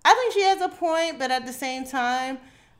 I 0.04 0.14
think 0.14 0.34
she 0.34 0.42
has 0.44 0.62
a 0.62 0.70
point, 0.70 1.20
but 1.20 1.32
at 1.32 1.46
the 1.46 1.54
same 1.54 1.86
time, 1.86 2.38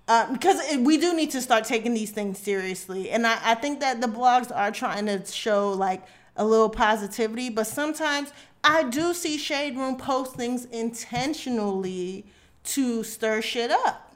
um, 0.08 0.34
because 0.34 0.60
it, 0.72 0.82
we 0.82 0.98
do 0.98 1.16
need 1.16 1.32
to 1.32 1.42
start 1.42 1.64
taking 1.64 1.94
these 1.94 2.12
things 2.12 2.38
seriously. 2.38 3.10
And 3.10 3.26
I, 3.26 3.40
I 3.44 3.56
think 3.56 3.80
that 3.80 4.02
the 4.02 4.08
blogs 4.08 4.56
are 4.56 4.72
trying 4.72 5.08
to 5.08 5.26
show 5.26 5.72
like 5.72 6.04
a 6.36 6.46
little 6.46 6.70
positivity, 6.70 7.50
but 7.50 7.66
sometimes 7.66 8.32
I 8.64 8.84
do 8.84 9.14
see 9.14 9.38
Shade 9.38 9.78
Room 9.78 9.96
post 9.96 10.36
things 10.36 10.66
intentionally 10.66 12.26
to 12.66 13.04
stir 13.04 13.42
shit 13.42 13.72
up. 13.72 14.14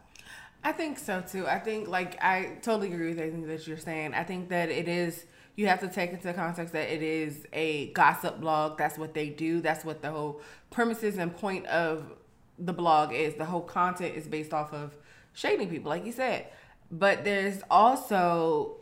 I 0.63 0.71
think 0.71 0.99
so 0.99 1.21
too. 1.21 1.47
I 1.47 1.59
think 1.59 1.87
like 1.87 2.21
I 2.21 2.57
totally 2.61 2.91
agree 2.93 3.09
with 3.09 3.19
everything 3.19 3.47
that 3.47 3.67
you're 3.67 3.77
saying. 3.77 4.13
I 4.13 4.23
think 4.23 4.49
that 4.49 4.69
it 4.69 4.87
is 4.87 5.25
you 5.55 5.67
have 5.67 5.79
to 5.81 5.87
take 5.87 6.11
into 6.11 6.33
context 6.33 6.73
that 6.73 6.93
it 6.93 7.01
is 7.01 7.45
a 7.53 7.91
gossip 7.91 8.39
blog. 8.39 8.77
That's 8.77 8.97
what 8.97 9.13
they 9.13 9.29
do. 9.29 9.61
That's 9.61 9.83
what 9.83 10.01
the 10.01 10.11
whole 10.11 10.41
premises 10.71 11.17
and 11.17 11.35
point 11.35 11.65
of 11.67 12.13
the 12.57 12.73
blog 12.73 13.13
is. 13.13 13.35
The 13.35 13.45
whole 13.45 13.61
content 13.61 14.15
is 14.15 14.27
based 14.27 14.53
off 14.53 14.73
of 14.73 14.95
shading 15.33 15.69
people, 15.69 15.89
like 15.89 16.05
you 16.05 16.11
said. 16.11 16.47
But 16.91 17.23
there's 17.23 17.61
also 17.69 18.77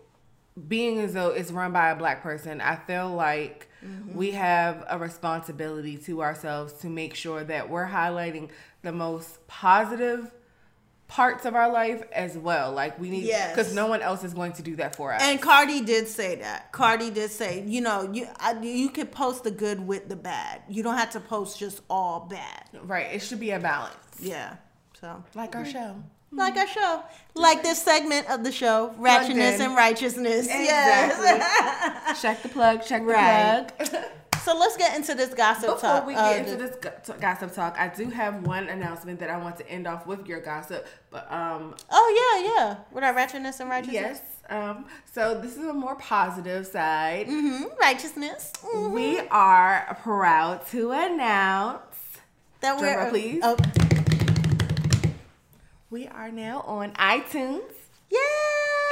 being 0.68 1.00
as 1.00 1.14
though 1.14 1.30
it's 1.30 1.52
run 1.52 1.72
by 1.72 1.90
a 1.90 1.96
black 1.96 2.24
person, 2.24 2.62
I 2.62 2.76
feel 2.76 3.10
like 3.14 3.68
mm-hmm. 3.86 4.18
we 4.18 4.32
have 4.32 4.84
a 4.90 4.98
responsibility 4.98 5.98
to 6.00 6.22
ourselves 6.22 6.74
to 6.82 6.88
make 6.88 7.14
sure 7.14 7.44
that 7.44 7.70
we're 7.70 7.88
highlighting 7.88 8.50
the 8.82 8.92
most 8.92 9.46
positive 9.48 10.32
parts 11.08 11.46
of 11.46 11.56
our 11.56 11.72
life 11.72 12.04
as 12.12 12.38
well. 12.38 12.72
Like 12.74 13.00
we 13.00 13.10
need, 13.10 13.24
Yes. 13.24 13.56
because 13.56 13.74
no 13.74 13.88
one 13.88 14.02
else 14.02 14.24
is 14.24 14.34
going 14.34 14.54
to 14.54 14.62
do 14.62 14.76
that 14.76 14.96
for 14.96 15.14
us. 15.14 15.22
And 15.24 15.42
Cardi 15.42 15.82
did 15.82 16.08
say 16.08 16.36
that. 16.36 16.72
Cardi 16.72 17.10
did 17.10 17.32
say, 17.32 17.64
you 17.66 17.82
know, 17.82 18.10
you 18.12 18.28
I, 18.40 18.60
you 18.62 18.90
could 18.90 19.12
post 19.12 19.44
the 19.44 19.52
good 19.52 19.86
with 19.88 20.10
the 20.10 20.16
bad. 20.18 20.62
You 20.70 20.84
don't 20.84 20.98
have 20.98 21.12
to 21.12 21.20
post 21.20 21.60
just 21.60 21.82
all 21.90 22.28
bad. 22.30 22.68
right, 22.84 23.08
it 23.14 23.22
should 23.22 23.40
be 23.40 23.52
a 23.52 23.60
balance, 23.60 23.96
Yeah. 24.20 24.56
So, 25.00 25.24
like 25.36 25.56
our 25.56 25.64
show. 25.64 25.96
like 26.32 26.58
our 26.58 26.68
show, 26.68 27.04
hmm. 27.36 27.40
like 27.40 27.62
this 27.64 27.82
segment 27.82 28.30
of 28.30 28.44
the 28.44 28.52
show, 28.52 28.94
ratchetness 29.00 29.60
and 29.60 29.76
righteousness. 29.76 30.48
Yes. 30.50 32.22
check 32.22 32.42
the 32.44 32.50
plug. 32.50 32.84
Check 32.84 33.02
the 33.06 33.08
Right. 33.14 33.68
plug. 33.78 34.04
so 34.48 34.58
let's 34.58 34.78
get 34.78 34.96
into 34.96 35.14
this 35.14 35.34
gossip 35.34 35.64
Before 35.76 35.78
talk. 35.82 36.06
Before 36.06 36.08
we 36.08 36.16
Uh, 36.16 36.30
get 36.34 36.48
into 36.48 36.56
this 36.64 36.76
go- 36.78 37.14
gossip 37.20 37.54
talk, 37.54 37.76
I 37.78 37.90
do 37.90 38.10
have 38.10 38.48
one 38.48 38.70
announcement 38.70 39.20
that 39.20 39.30
I 39.30 39.38
want 39.38 39.58
to 39.58 39.70
end 39.70 39.86
off 39.88 40.06
with 40.08 40.26
your 40.26 40.40
gossip. 40.40 40.88
But 41.12 41.30
um, 41.32 41.76
oh 41.92 42.08
yeah, 42.20 42.54
yeah. 42.56 42.76
With 42.92 43.04
our 43.04 43.14
ratchetness 43.14 43.60
and 43.60 43.70
righteousness. 43.70 44.22
yes, 44.22 44.22
um, 44.50 44.86
so 45.14 45.40
this 45.42 45.58
is 45.58 45.66
a 45.66 45.74
more 45.74 45.96
positive 45.96 46.66
side. 46.66 47.28
Mm-hmm. 47.28 47.64
Righteousness. 47.78 48.54
Mhm. 48.64 48.92
We 48.92 49.20
are 49.32 49.98
proud 50.02 50.66
to 50.68 50.92
announce 50.92 51.82
that 52.62 52.80
Drum 52.80 52.98
roll, 52.98 53.10
please. 53.10 53.42
Oh, 53.44 53.58
we 55.90 56.08
are 56.08 56.32
now 56.32 56.62
on 56.62 56.92
iTunes. 56.94 57.74
yeah. 58.10 58.20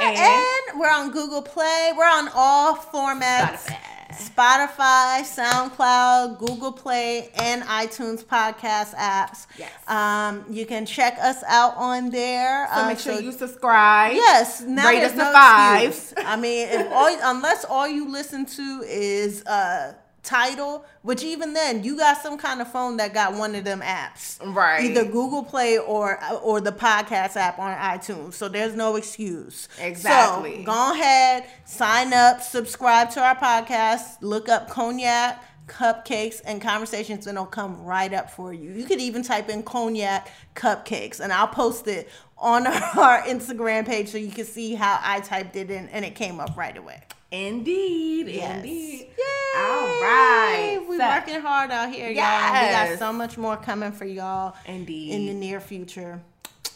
And- 0.02 0.16
And, 0.18 0.78
we're 0.80 0.90
on 0.90 1.10
Google 1.10 1.40
Play. 1.40 1.92
We're 1.96 2.04
on 2.20 2.28
all 2.34 2.76
formats. 2.76 3.64
Spotify. 3.64 3.95
Spotify, 4.12 5.22
SoundCloud, 5.22 6.38
Google 6.38 6.72
Play, 6.72 7.30
and 7.36 7.62
iTunes 7.62 8.24
podcast 8.24 8.94
apps. 8.94 9.46
Yes. 9.58 9.70
Um, 9.88 10.44
you 10.50 10.66
can 10.66 10.86
check 10.86 11.18
us 11.20 11.42
out 11.46 11.76
on 11.76 12.10
there. 12.10 12.68
So 12.74 12.80
Um, 12.80 12.88
make 12.88 12.98
sure 12.98 13.14
so- 13.14 13.20
you 13.20 13.32
subscribe. 13.32 14.12
Yes, 14.14 14.60
now 14.62 14.88
Rate 14.88 15.02
us 15.04 15.14
no 15.14 15.32
five. 15.32 15.88
excuse. 15.90 16.14
I 16.24 16.36
mean, 16.36 16.68
if 16.68 16.92
all 16.92 17.16
unless 17.22 17.64
all 17.64 17.88
you 17.88 18.08
listen 18.08 18.46
to 18.46 18.82
is 18.86 19.44
uh 19.46 19.94
title, 20.26 20.84
which 21.02 21.22
even 21.22 21.54
then 21.54 21.82
you 21.84 21.96
got 21.96 22.18
some 22.22 22.36
kind 22.36 22.60
of 22.60 22.70
phone 22.70 22.98
that 22.98 23.14
got 23.14 23.32
one 23.34 23.54
of 23.54 23.64
them 23.64 23.80
apps. 23.80 24.38
Right. 24.54 24.84
Either 24.90 25.04
Google 25.04 25.42
Play 25.44 25.78
or 25.78 26.18
or 26.42 26.60
the 26.60 26.72
podcast 26.72 27.36
app 27.36 27.58
on 27.58 27.74
iTunes. 27.78 28.34
So 28.34 28.48
there's 28.48 28.74
no 28.76 28.96
excuse. 28.96 29.68
Exactly. 29.80 30.58
So 30.58 30.64
go 30.64 30.92
ahead, 30.92 31.46
sign 31.64 32.12
up, 32.12 32.42
subscribe 32.42 33.10
to 33.12 33.20
our 33.22 33.36
podcast, 33.36 34.16
look 34.20 34.48
up 34.50 34.68
cognac 34.68 35.42
cupcakes 35.66 36.40
and 36.44 36.62
conversations 36.62 37.26
and 37.26 37.36
it'll 37.36 37.44
come 37.46 37.82
right 37.84 38.12
up 38.14 38.30
for 38.30 38.52
you. 38.52 38.70
You 38.70 38.84
could 38.84 39.00
even 39.00 39.22
type 39.24 39.48
in 39.48 39.64
cognac 39.64 40.28
cupcakes 40.54 41.18
and 41.18 41.32
I'll 41.32 41.48
post 41.48 41.88
it 41.88 42.08
on 42.38 42.66
our 42.96 43.22
Instagram 43.22 43.84
page 43.84 44.08
so 44.08 44.18
you 44.18 44.30
can 44.30 44.44
see 44.44 44.74
how 44.74 45.00
I 45.02 45.18
typed 45.20 45.56
it 45.56 45.70
in 45.72 45.88
and 45.88 46.04
it 46.04 46.14
came 46.14 46.38
up 46.38 46.56
right 46.56 46.76
away. 46.76 47.02
Indeed, 47.32 48.28
Yes. 48.28 48.56
indeed. 48.58 49.08
Yay! 49.18 49.24
All 49.56 49.86
right. 50.02 50.78
We're 50.88 50.98
So- 50.98 51.08
working 51.08 51.40
hard 51.40 51.70
out 51.70 51.90
here, 51.92 52.10
y'all. 52.10 52.52
We 52.52 52.70
got 52.70 52.98
so 52.98 53.12
much 53.12 53.36
more 53.38 53.56
coming 53.56 53.92
for 53.92 54.04
y'all 54.04 54.54
Indeed. 54.66 55.12
in 55.12 55.26
the 55.26 55.34
near 55.34 55.60
future. 55.60 56.20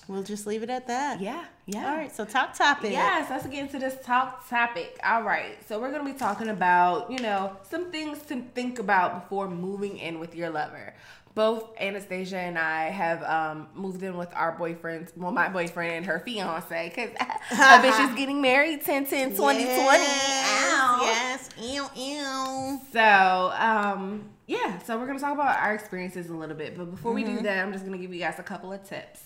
We'll 0.08 0.22
just 0.24 0.44
leave 0.46 0.64
it 0.64 0.70
at 0.70 0.88
that. 0.88 1.20
Yeah, 1.20 1.44
yeah. 1.66 1.88
All 1.88 1.96
right, 1.96 2.14
so 2.14 2.24
talk 2.24 2.54
topic. 2.54 2.90
Yes, 2.90 3.30
let's 3.30 3.46
get 3.46 3.60
into 3.60 3.78
this 3.78 3.94
talk 4.04 4.48
topic. 4.48 4.98
All 5.04 5.22
right, 5.22 5.56
so 5.68 5.78
we're 5.80 5.92
gonna 5.92 6.04
be 6.10 6.18
talking 6.18 6.48
about, 6.48 7.12
you 7.12 7.20
know, 7.20 7.56
some 7.70 7.92
things 7.92 8.20
to 8.22 8.42
think 8.54 8.80
about 8.80 9.22
before 9.22 9.48
moving 9.48 9.98
in 9.98 10.18
with 10.18 10.34
your 10.34 10.50
lover. 10.50 10.94
Both 11.34 11.70
Anastasia 11.80 12.38
and 12.38 12.58
I 12.58 12.90
have 12.90 13.22
um, 13.22 13.68
moved 13.74 14.02
in 14.02 14.16
with 14.16 14.34
our 14.34 14.56
boyfriends, 14.58 15.16
well, 15.16 15.30
my 15.30 15.48
boyfriend 15.48 15.92
and 15.92 16.06
her 16.06 16.18
fiance, 16.18 16.88
because 16.88 17.10
a 17.52 17.54
bitch 17.54 18.10
is 18.10 18.14
getting 18.18 18.42
married 18.42 18.82
10 18.84 19.06
10 19.06 19.30
2020. 19.30 20.04
Ow. 20.04 20.98
Yes. 21.02 21.48
Ew, 21.60 21.86
ew. 21.94 22.80
So, 22.92 23.52
um, 23.56 24.28
yeah, 24.46 24.78
so 24.80 24.98
we're 24.98 25.06
gonna 25.06 25.20
talk 25.20 25.34
about 25.34 25.56
our 25.58 25.74
experiences 25.74 26.28
a 26.28 26.34
little 26.34 26.56
bit. 26.56 26.76
But 26.76 26.90
before 26.90 27.12
we 27.12 27.22
do 27.22 27.40
that, 27.42 27.64
I'm 27.64 27.72
just 27.72 27.84
gonna 27.84 27.98
give 27.98 28.12
you 28.12 28.18
guys 28.18 28.40
a 28.40 28.42
couple 28.42 28.72
of 28.72 28.82
tips. 28.82 29.20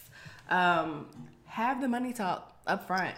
Um, 0.51 1.07
have 1.47 1.81
the 1.81 1.89
money 1.89 2.13
talk 2.13 2.55
up 2.67 2.87
front. 2.87 3.15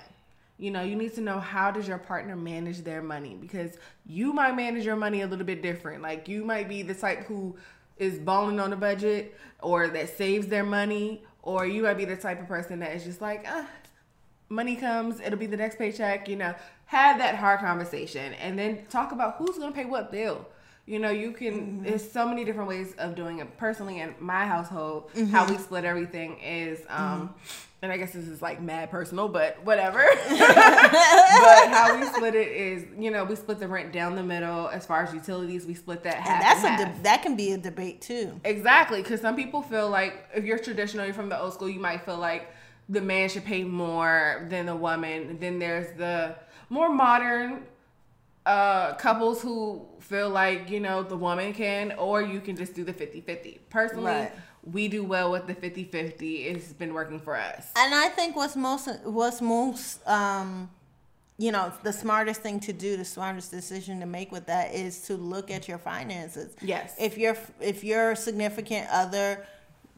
You 0.58 0.70
know, 0.70 0.82
you 0.82 0.94
need 0.94 1.14
to 1.16 1.20
know 1.20 1.38
how 1.38 1.70
does 1.70 1.88
your 1.88 1.98
partner 1.98 2.36
manage 2.36 2.82
their 2.82 3.02
money 3.02 3.36
because 3.38 3.76
you 4.06 4.32
might 4.32 4.54
manage 4.54 4.84
your 4.84 4.96
money 4.96 5.22
a 5.22 5.26
little 5.26 5.44
bit 5.44 5.62
different. 5.62 6.00
Like 6.02 6.28
you 6.28 6.44
might 6.44 6.68
be 6.68 6.82
the 6.82 6.94
type 6.94 7.24
who 7.24 7.56
is 7.98 8.18
balling 8.18 8.60
on 8.60 8.72
a 8.72 8.76
budget 8.76 9.36
or 9.62 9.88
that 9.88 10.16
saves 10.16 10.46
their 10.46 10.64
money, 10.64 11.22
or 11.42 11.66
you 11.66 11.82
might 11.82 11.94
be 11.94 12.04
the 12.04 12.16
type 12.16 12.40
of 12.40 12.46
person 12.46 12.80
that 12.80 12.92
is 12.94 13.04
just 13.04 13.20
like, 13.20 13.44
ah, 13.48 13.68
money 14.48 14.76
comes, 14.76 15.20
it'll 15.20 15.38
be 15.38 15.46
the 15.46 15.56
next 15.56 15.78
paycheck, 15.78 16.28
you 16.28 16.36
know, 16.36 16.54
have 16.86 17.18
that 17.18 17.34
hard 17.34 17.60
conversation 17.60 18.34
and 18.34 18.58
then 18.58 18.84
talk 18.90 19.12
about 19.12 19.36
who's 19.36 19.56
to 19.56 19.72
pay 19.72 19.84
what 19.84 20.12
bill. 20.12 20.46
You 20.86 21.00
know, 21.00 21.10
you 21.10 21.32
can, 21.32 21.54
mm-hmm. 21.54 21.82
there's 21.82 22.08
so 22.08 22.28
many 22.28 22.44
different 22.44 22.68
ways 22.68 22.94
of 22.98 23.16
doing 23.16 23.40
it. 23.40 23.58
Personally, 23.58 24.00
in 24.00 24.14
my 24.20 24.46
household, 24.46 25.10
mm-hmm. 25.14 25.32
how 25.32 25.48
we 25.48 25.58
split 25.58 25.84
everything 25.84 26.38
is, 26.38 26.78
um, 26.88 27.22
mm-hmm. 27.22 27.34
and 27.82 27.90
I 27.90 27.96
guess 27.96 28.12
this 28.12 28.28
is 28.28 28.40
like 28.40 28.62
mad 28.62 28.88
personal, 28.88 29.28
but 29.28 29.56
whatever. 29.64 29.98
but 30.28 31.68
how 31.68 31.98
we 31.98 32.06
split 32.06 32.36
it 32.36 32.48
is, 32.48 32.84
you 32.96 33.10
know, 33.10 33.24
we 33.24 33.34
split 33.34 33.58
the 33.58 33.66
rent 33.66 33.92
down 33.92 34.14
the 34.14 34.22
middle. 34.22 34.68
As 34.68 34.86
far 34.86 35.02
as 35.02 35.12
utilities, 35.12 35.66
we 35.66 35.74
split 35.74 36.04
that 36.04 36.14
half. 36.14 36.28
And 36.28 36.42
that's 36.42 36.64
and 36.64 36.80
a 36.80 36.84
half. 36.84 36.96
de- 36.96 37.02
that 37.02 37.22
can 37.22 37.34
be 37.34 37.50
a 37.50 37.58
debate 37.58 38.00
too. 38.00 38.40
Exactly, 38.44 39.02
because 39.02 39.20
some 39.20 39.34
people 39.34 39.62
feel 39.62 39.90
like 39.90 40.28
if 40.36 40.44
you're 40.44 40.58
traditional, 40.58 41.04
you're 41.04 41.14
from 41.14 41.30
the 41.30 41.40
old 41.40 41.52
school, 41.52 41.68
you 41.68 41.80
might 41.80 42.04
feel 42.04 42.18
like 42.18 42.48
the 42.88 43.00
man 43.00 43.28
should 43.28 43.44
pay 43.44 43.64
more 43.64 44.46
than 44.50 44.66
the 44.66 44.76
woman. 44.76 45.38
Then 45.40 45.58
there's 45.58 45.96
the 45.98 46.36
more 46.68 46.88
modern 46.88 47.64
uh, 48.46 48.94
couples 48.94 49.42
who 49.42 49.84
feel 50.00 50.30
like, 50.30 50.70
you 50.70 50.80
know, 50.80 51.02
the 51.02 51.16
woman 51.16 51.52
can, 51.52 51.92
or 51.98 52.22
you 52.22 52.40
can 52.40 52.56
just 52.56 52.74
do 52.74 52.84
the 52.84 52.92
50 52.92 53.20
50. 53.20 53.60
Personally, 53.68 54.12
Right. 54.12 54.32
we 54.62 54.86
do 54.88 55.02
well 55.04 55.30
with 55.32 55.46
the 55.48 55.54
50 55.54 55.84
50. 55.84 56.44
It's 56.44 56.72
been 56.72 56.94
working 56.94 57.18
for 57.20 57.36
us. 57.36 57.66
And 57.76 57.92
I 57.94 58.08
think 58.08 58.36
what's 58.36 58.56
most 58.56 58.88
what's 59.04 59.40
most 59.42 60.06
um 60.08 60.70
you 61.38 61.52
know 61.52 61.70
the 61.82 61.92
smartest 61.92 62.40
thing 62.40 62.60
to 62.60 62.72
do, 62.72 62.96
the 62.96 63.04
smartest 63.04 63.50
decision 63.50 64.00
to 64.00 64.06
make 64.06 64.30
with 64.32 64.46
that 64.46 64.72
is 64.74 65.02
to 65.02 65.16
look 65.16 65.50
at 65.50 65.66
your 65.68 65.78
finances. 65.78 66.54
Yes. 66.62 66.94
If 66.98 67.18
your 67.18 67.36
if 67.60 67.82
your 67.82 68.14
significant 68.14 68.86
other 68.92 69.44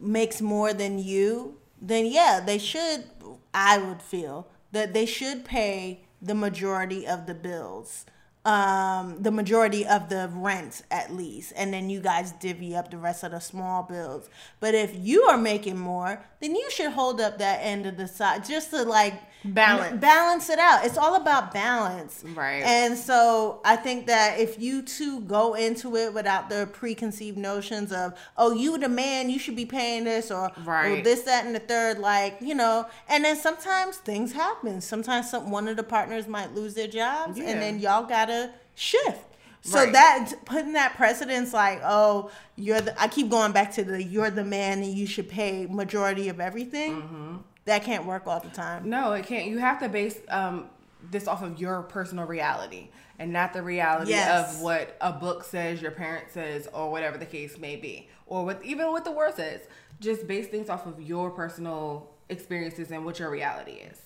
makes 0.00 0.40
more 0.40 0.72
than 0.72 0.98
you, 0.98 1.58
then 1.82 2.06
yeah, 2.06 2.40
they 2.44 2.58
should. 2.58 3.04
I 3.52 3.76
would 3.78 4.00
feel 4.02 4.48
that 4.72 4.94
they 4.94 5.04
should 5.06 5.44
pay 5.44 6.00
the 6.20 6.34
majority 6.34 7.06
of 7.06 7.26
the 7.26 7.34
bills 7.34 8.04
um 8.48 9.22
the 9.22 9.30
majority 9.30 9.86
of 9.86 10.08
the 10.08 10.30
rent 10.32 10.82
at 10.90 11.12
least. 11.12 11.52
And 11.54 11.72
then 11.72 11.90
you 11.90 12.00
guys 12.00 12.32
divvy 12.32 12.74
up 12.74 12.90
the 12.90 12.96
rest 12.96 13.22
of 13.22 13.32
the 13.32 13.40
small 13.40 13.82
bills. 13.82 14.30
But 14.58 14.74
if 14.74 14.96
you 14.96 15.24
are 15.24 15.36
making 15.36 15.76
more 15.76 16.24
then 16.40 16.54
you 16.54 16.70
should 16.70 16.92
hold 16.92 17.20
up 17.20 17.38
that 17.38 17.58
end 17.62 17.86
of 17.86 17.96
the 17.96 18.06
side 18.08 18.44
just 18.44 18.70
to 18.70 18.82
like 18.82 19.14
Balance. 19.44 20.00
balance 20.00 20.50
it 20.50 20.58
out 20.58 20.84
it's 20.84 20.98
all 20.98 21.14
about 21.14 21.54
balance 21.54 22.24
Right. 22.34 22.62
and 22.64 22.98
so 22.98 23.60
i 23.64 23.76
think 23.76 24.06
that 24.08 24.40
if 24.40 24.58
you 24.60 24.82
two 24.82 25.20
go 25.20 25.54
into 25.54 25.94
it 25.96 26.12
without 26.12 26.48
the 26.50 26.68
preconceived 26.72 27.38
notions 27.38 27.92
of 27.92 28.14
oh 28.36 28.52
you 28.52 28.76
the 28.78 28.88
man 28.88 29.30
you 29.30 29.38
should 29.38 29.54
be 29.54 29.64
paying 29.64 30.02
this 30.04 30.32
or, 30.32 30.50
or 30.66 31.00
this 31.02 31.22
that 31.22 31.46
and 31.46 31.54
the 31.54 31.60
third 31.60 32.00
like 32.00 32.38
you 32.40 32.54
know 32.54 32.84
and 33.08 33.24
then 33.24 33.36
sometimes 33.36 33.98
things 33.98 34.32
happen 34.32 34.80
sometimes 34.80 35.30
some, 35.30 35.52
one 35.52 35.68
of 35.68 35.76
the 35.76 35.84
partners 35.84 36.26
might 36.26 36.52
lose 36.54 36.74
their 36.74 36.88
jobs 36.88 37.38
Yeah. 37.38 37.44
and 37.50 37.62
then 37.62 37.78
y'all 37.78 38.04
gotta 38.06 38.50
shift 38.74 39.27
so 39.62 39.78
Right. 39.84 39.92
that 39.92 40.32
putting 40.44 40.72
that 40.74 40.94
precedence 40.96 41.52
like 41.52 41.80
oh 41.84 42.30
you're 42.56 42.80
the 42.80 43.00
i 43.00 43.08
keep 43.08 43.28
going 43.28 43.52
back 43.52 43.72
to 43.72 43.84
the 43.84 44.02
you're 44.02 44.30
the 44.30 44.44
man 44.44 44.78
and 44.82 44.92
you 44.94 45.06
should 45.06 45.28
pay 45.28 45.66
majority 45.66 46.28
of 46.28 46.38
everything 46.40 47.02
Mm-hmm. 47.02 47.36
that 47.64 47.82
can't 47.84 48.06
work 48.06 48.26
all 48.26 48.40
the 48.40 48.48
time 48.50 48.88
No, 48.88 49.12
it 49.12 49.26
can't. 49.26 49.46
You 49.46 49.58
have 49.58 49.80
to 49.80 49.88
base 49.88 50.18
um, 50.28 50.66
this 51.10 51.28
off 51.28 51.42
of 51.42 51.60
your 51.60 51.82
personal 51.82 52.26
reality 52.26 52.88
and 53.18 53.32
not 53.32 53.52
the 53.52 53.62
reality 53.62 54.10
Yes. 54.12 54.54
of 54.56 54.60
what 54.62 54.96
a 55.00 55.12
book 55.12 55.42
says, 55.44 55.82
your 55.82 55.90
parent 55.90 56.30
says, 56.30 56.68
or 56.72 56.90
whatever 56.90 57.18
the 57.18 57.26
case 57.26 57.58
may 57.58 57.76
be, 57.76 58.08
or 58.26 58.44
what 58.44 58.64
even 58.64 58.90
what 58.92 59.04
the 59.04 59.10
word 59.12 59.34
says. 59.34 59.60
Just 60.00 60.26
base 60.28 60.46
things 60.46 60.68
off 60.70 60.86
of 60.86 61.00
your 61.02 61.30
personal 61.30 62.08
experiences 62.28 62.90
and 62.92 63.04
what 63.04 63.18
your 63.18 63.30
reality 63.30 63.72
is. 63.90 64.00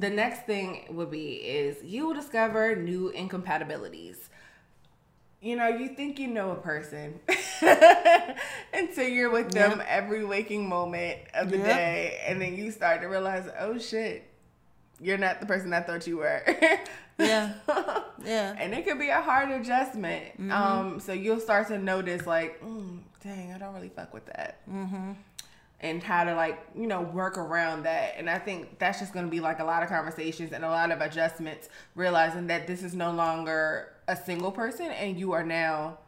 The 0.00 0.08
next 0.10 0.46
thing 0.46 0.86
would 0.90 1.10
be 1.10 1.34
is 1.34 1.82
you 1.84 2.06
will 2.06 2.14
discover 2.14 2.74
new 2.76 3.10
incompatibilities. 3.10 4.28
You 5.46 5.54
know, 5.54 5.68
you 5.68 5.86
think 5.90 6.18
you 6.18 6.26
know 6.26 6.50
a 6.50 6.56
person 6.56 7.20
until 8.74 9.06
you're 9.06 9.30
with 9.30 9.52
them 9.52 9.78
Yep. 9.78 9.86
every 9.88 10.24
waking 10.24 10.68
moment 10.68 11.18
of 11.34 11.52
the 11.52 11.58
Yep. 11.58 11.66
day, 11.66 12.20
and 12.26 12.42
then 12.42 12.56
you 12.56 12.72
start 12.72 13.00
to 13.02 13.06
realize, 13.06 13.48
oh 13.56 13.78
shit, 13.78 14.28
you're 15.00 15.18
not 15.18 15.38
the 15.38 15.46
person 15.46 15.72
I 15.72 15.82
thought 15.82 16.04
you 16.04 16.16
were. 16.16 16.42
yeah 17.18 17.54
yeah 18.22 18.54
and 18.58 18.74
it 18.74 18.84
could 18.84 18.98
be 18.98 19.08
a 19.08 19.22
hard 19.22 19.50
adjustment. 19.52 20.24
Mm-hmm. 20.32 20.50
Um, 20.50 20.98
so 20.98 21.12
you'll 21.12 21.38
start 21.38 21.68
to 21.68 21.78
notice, 21.78 22.26
like, 22.26 22.60
mm, 22.60 22.98
dang, 23.22 23.52
I 23.52 23.58
don't 23.58 23.72
really 23.72 23.88
fuck 23.88 24.12
with 24.12 24.26
that. 24.26 24.66
Mm-hmm. 24.68 25.12
And 25.78 26.02
how 26.02 26.24
to 26.24 26.34
like, 26.34 26.58
you 26.74 26.88
know, 26.88 27.02
work 27.02 27.38
around 27.38 27.84
that. 27.84 28.14
And 28.18 28.28
I 28.28 28.40
think 28.40 28.80
that's 28.80 28.98
just 28.98 29.12
gonna 29.12 29.28
be 29.28 29.38
like 29.38 29.60
a 29.60 29.64
lot 29.64 29.84
of 29.84 29.88
conversations 29.90 30.50
and 30.50 30.64
a 30.64 30.70
lot 30.70 30.90
of 30.90 31.00
adjustments, 31.00 31.68
realizing 31.94 32.48
that 32.48 32.66
this 32.66 32.82
is 32.82 32.94
no 32.94 33.12
longer 33.12 33.92
a 34.08 34.16
single 34.16 34.52
person 34.52 34.86
and 34.90 35.18
you 35.18 35.32
are 35.32 35.44
now 35.44 35.98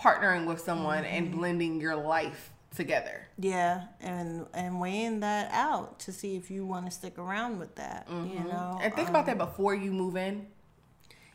partnering 0.00 0.46
with 0.46 0.60
someone 0.60 1.04
and 1.04 1.28
Mm-hmm. 1.28 1.38
blending 1.38 1.80
your 1.80 1.96
life 1.96 2.50
together. 2.74 3.28
Yeah, 3.38 3.82
and 4.00 4.46
and 4.52 4.80
weighing 4.80 5.20
that 5.20 5.50
out 5.52 6.00
to 6.00 6.12
see 6.12 6.34
if 6.36 6.50
you 6.50 6.66
want 6.66 6.86
to 6.86 6.90
stick 6.90 7.18
around 7.18 7.58
with 7.60 7.74
that. 7.76 8.06
You 8.08 8.14
know, 8.16 8.76
Mm-hmm. 8.76 8.82
And 8.82 8.94
think 8.94 9.08
about 9.08 9.26
that 9.26 9.38
before 9.38 9.74
you 9.74 9.92
move 9.92 10.16
in. 10.16 10.46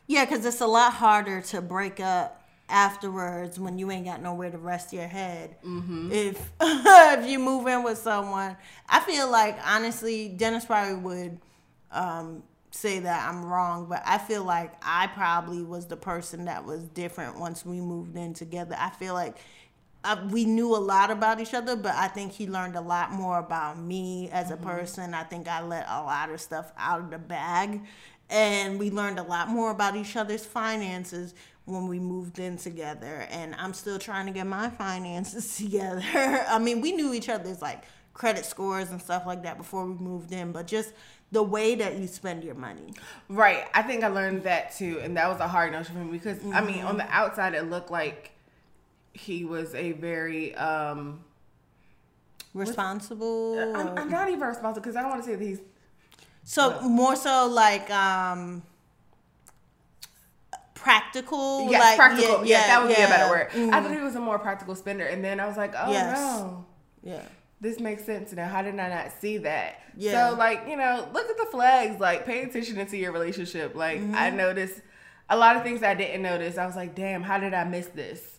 yeah, 0.06 0.24
because 0.26 0.44
it's 0.44 0.60
a 0.60 0.66
lot 0.66 0.92
harder 0.92 1.40
to 1.42 1.62
break 1.62 2.00
up 2.00 2.36
afterwards 2.68 3.58
when 3.58 3.78
you 3.78 3.90
ain't 3.90 4.04
got 4.04 4.22
nowhere 4.22 4.50
to 4.50 4.58
rest 4.58 4.92
your 4.92 5.06
head. 5.08 5.56
Mm-hmm. 5.64 6.12
If 6.12 6.50
if 6.60 7.26
you 7.26 7.38
move 7.38 7.66
in 7.66 7.82
with 7.82 7.96
someone, 7.98 8.56
I 8.88 9.00
feel 9.00 9.30
like 9.30 9.56
honestly, 9.66 10.28
Dennis 10.28 10.66
probably 10.66 10.94
would 10.96 11.38
um, 11.90 12.42
say 12.70 13.00
that 13.00 13.28
I'm 13.28 13.44
wrong, 13.44 13.86
but 13.88 14.02
I 14.04 14.18
feel 14.18 14.44
like 14.44 14.72
I 14.82 15.08
probably 15.08 15.62
was 15.62 15.86
the 15.86 15.96
person 15.96 16.44
that 16.44 16.64
was 16.64 16.84
different 16.88 17.38
once 17.38 17.66
we 17.66 17.80
moved 17.80 18.16
in 18.16 18.34
together. 18.34 18.76
I 18.78 18.90
feel 18.90 19.14
like 19.14 19.36
uh, 20.04 20.16
we 20.30 20.44
knew 20.44 20.74
a 20.74 20.78
lot 20.78 21.10
about 21.10 21.40
each 21.40 21.52
other, 21.52 21.76
but 21.76 21.94
I 21.94 22.08
think 22.08 22.32
he 22.32 22.46
learned 22.46 22.76
a 22.76 22.80
lot 22.80 23.12
more 23.12 23.38
about 23.38 23.78
me 23.78 24.30
as 24.30 24.50
a 24.50 24.56
person. 24.56 25.14
I 25.14 25.24
think 25.24 25.48
I 25.48 25.62
let 25.62 25.86
a 25.88 26.02
lot 26.02 26.30
of 26.30 26.40
stuff 26.40 26.72
out 26.78 27.00
of 27.00 27.10
the 27.10 27.18
bag, 27.18 27.82
and 28.30 28.78
we 28.78 28.90
learned 28.90 29.18
a 29.18 29.24
lot 29.24 29.48
more 29.48 29.70
about 29.70 29.96
each 29.96 30.16
other's 30.16 30.46
finances 30.46 31.34
when 31.66 31.86
we 31.86 31.98
moved 31.98 32.38
in 32.38 32.56
together. 32.56 33.26
And 33.30 33.54
I'm 33.56 33.74
still 33.74 33.98
trying 33.98 34.26
to 34.26 34.32
get 34.32 34.46
my 34.46 34.70
finances 34.70 35.56
together. 35.58 36.02
I 36.48 36.58
mean, 36.58 36.80
we 36.80 36.92
knew 36.92 37.12
each 37.12 37.28
other's 37.28 37.60
like 37.60 37.84
credit 38.14 38.44
scores 38.44 38.90
and 38.90 39.00
stuff 39.00 39.24
like 39.26 39.42
that 39.42 39.58
before 39.58 39.86
we 39.86 39.94
moved 39.94 40.32
in, 40.32 40.52
but 40.52 40.66
just 40.66 40.92
the 41.32 41.42
way 41.42 41.74
that 41.76 41.96
you 41.96 42.06
spend 42.06 42.42
your 42.42 42.54
money. 42.56 42.92
Right. 43.28 43.64
I 43.72 43.82
think 43.82 44.02
I 44.02 44.08
learned 44.08 44.42
that 44.44 44.74
too, 44.76 44.98
and 45.02 45.16
that 45.16 45.28
was 45.28 45.38
a 45.40 45.46
hard 45.48 45.72
notion 45.72 45.94
for 45.94 46.00
me 46.04 46.12
because 46.18 46.38
I 46.52 46.60
mean, 46.60 46.78
Mm-hmm. 46.78 46.86
on 46.86 46.96
the 46.98 47.08
outside, 47.08 47.54
it 47.54 47.70
looked 47.70 47.90
like 47.90 48.32
he 49.12 49.44
was 49.44 49.74
a 49.74 49.92
very 49.92 50.54
um 50.56 51.20
Responsible. 52.52 53.58
I'm, 53.76 53.96
I'm 53.96 54.10
not 54.10 54.28
even 54.28 54.40
responsible 54.40 54.82
because 54.82 54.96
I 54.96 55.02
don't 55.02 55.10
want 55.10 55.22
to 55.22 55.28
say 55.30 55.36
that 55.36 55.44
he's 55.44 55.60
so 56.42 56.80
more 56.82 57.14
so 57.14 57.46
like 57.46 57.88
um 57.90 58.62
practical. 60.74 61.68
yes, 61.70 61.80
like, 61.80 61.96
practical. 61.96 62.44
Yeah, 62.44 62.66
that 62.66 62.80
would 62.82 62.88
be 62.88 62.94
a 62.94 63.06
better 63.06 63.24
yeah. 63.24 63.30
word. 63.30 63.48
I 63.52 63.54
Mhm. 63.56 63.82
thought 63.82 63.92
he 63.92 64.00
was 64.00 64.16
a 64.16 64.20
more 64.20 64.38
practical 64.38 64.74
spender, 64.74 65.06
and 65.06 65.22
then 65.24 65.38
I 65.40 65.46
was 65.46 65.56
like, 65.56 65.74
oh 65.76 65.92
Yes. 65.92 66.18
no, 66.18 66.64
Yeah. 67.02 67.22
This 67.60 67.78
makes 67.80 68.04
sense 68.04 68.32
now. 68.32 68.48
How 68.48 68.62
did 68.62 68.78
I 68.78 68.88
not 68.88 69.12
see 69.20 69.38
that? 69.38 69.80
Yeah. 69.96 70.30
So 70.30 70.36
like 70.36 70.66
you 70.68 70.76
know, 70.76 71.08
look 71.12 71.28
at 71.28 71.36
the 71.36 71.46
flags. 71.46 72.00
Like 72.00 72.26
pay 72.26 72.42
attention 72.42 72.78
into 72.78 72.96
your 72.96 73.12
relationship. 73.12 73.74
Like 73.74 74.00
Mm-hmm. 74.00 74.14
I 74.14 74.30
noticed 74.30 74.80
a 75.28 75.36
lot 75.36 75.56
of 75.56 75.62
things 75.62 75.82
I 75.82 75.94
didn't 75.94 76.22
notice. 76.22 76.58
I 76.58 76.66
was 76.66 76.76
like, 76.76 76.94
damn, 76.94 77.22
how 77.22 77.38
did 77.38 77.54
I 77.54 77.64
miss 77.64 77.86
this? 77.88 78.38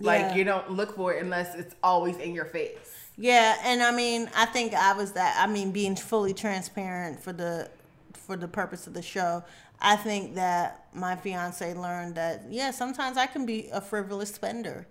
Like 0.00 0.34
you 0.34 0.44
don't 0.44 0.70
look 0.72 0.96
for 0.96 1.12
it 1.14 1.22
unless 1.22 1.54
it's 1.54 1.74
always 1.82 2.16
in 2.16 2.34
your 2.34 2.46
face. 2.46 2.78
Yeah, 3.16 3.56
and 3.62 3.82
I 3.82 3.92
mean, 3.92 4.28
I 4.34 4.46
think 4.46 4.72
I 4.74 4.94
was 4.94 5.12
that. 5.12 5.36
I 5.38 5.46
mean, 5.52 5.70
being 5.70 5.94
fully 5.96 6.32
transparent 6.34 7.20
for 7.20 7.32
the 7.32 7.70
for 8.14 8.36
the 8.36 8.48
purpose 8.48 8.86
of 8.86 8.94
the 8.94 9.02
show. 9.02 9.44
I 9.80 9.96
think 9.96 10.34
that 10.36 10.86
my 10.94 11.16
fiance 11.16 11.74
learned 11.74 12.14
that 12.14 12.44
yeah, 12.48 12.70
sometimes 12.70 13.16
I 13.16 13.26
can 13.26 13.44
be 13.46 13.68
a 13.72 13.80
frivolous 13.80 14.32
spender, 14.34 14.86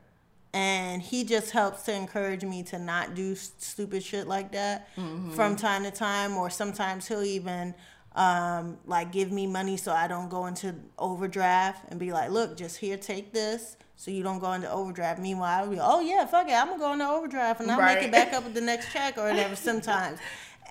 and 0.53 1.01
he 1.01 1.23
just 1.23 1.51
helps 1.51 1.83
to 1.83 1.93
encourage 1.93 2.43
me 2.43 2.63
to 2.63 2.77
not 2.79 3.15
do 3.15 3.35
stupid 3.35 4.03
shit 4.03 4.27
like 4.27 4.51
that 4.51 4.89
from 5.33 5.55
time 5.55 5.83
to 5.83 5.91
time. 5.91 6.35
Or 6.35 6.49
sometimes 6.49 7.07
he'll 7.07 7.23
even 7.23 7.73
um, 8.15 8.77
like 8.85 9.11
give 9.11 9.31
me 9.31 9.47
money 9.47 9.77
so 9.77 9.91
I 9.93 10.07
don't 10.07 10.29
go 10.29 10.45
into 10.47 10.75
overdraft 10.97 11.85
and 11.89 11.99
be 11.99 12.11
like, 12.11 12.31
look, 12.31 12.57
just 12.57 12.77
here, 12.77 12.97
take 12.97 13.31
this. 13.33 13.77
So 13.95 14.09
you 14.09 14.23
don't 14.23 14.39
go 14.39 14.51
into 14.53 14.69
overdraft. 14.69 15.19
Meanwhile, 15.19 15.63
I'll 15.63 15.69
be, 15.69 15.77
oh 15.79 15.99
yeah, 16.01 16.25
fuck 16.25 16.49
it, 16.49 16.53
I'm 16.53 16.67
gonna 16.67 16.79
go 16.79 16.93
into 16.93 17.07
overdraft 17.07 17.61
and 17.61 17.71
I'll 17.71 17.77
make 17.95 18.03
it 18.03 18.11
back 18.11 18.33
up 18.33 18.43
with 18.43 18.55
the 18.55 18.61
next 18.61 18.91
check 18.91 19.17
or 19.17 19.29
whatever. 19.29 19.55
Sometimes, 19.71 20.17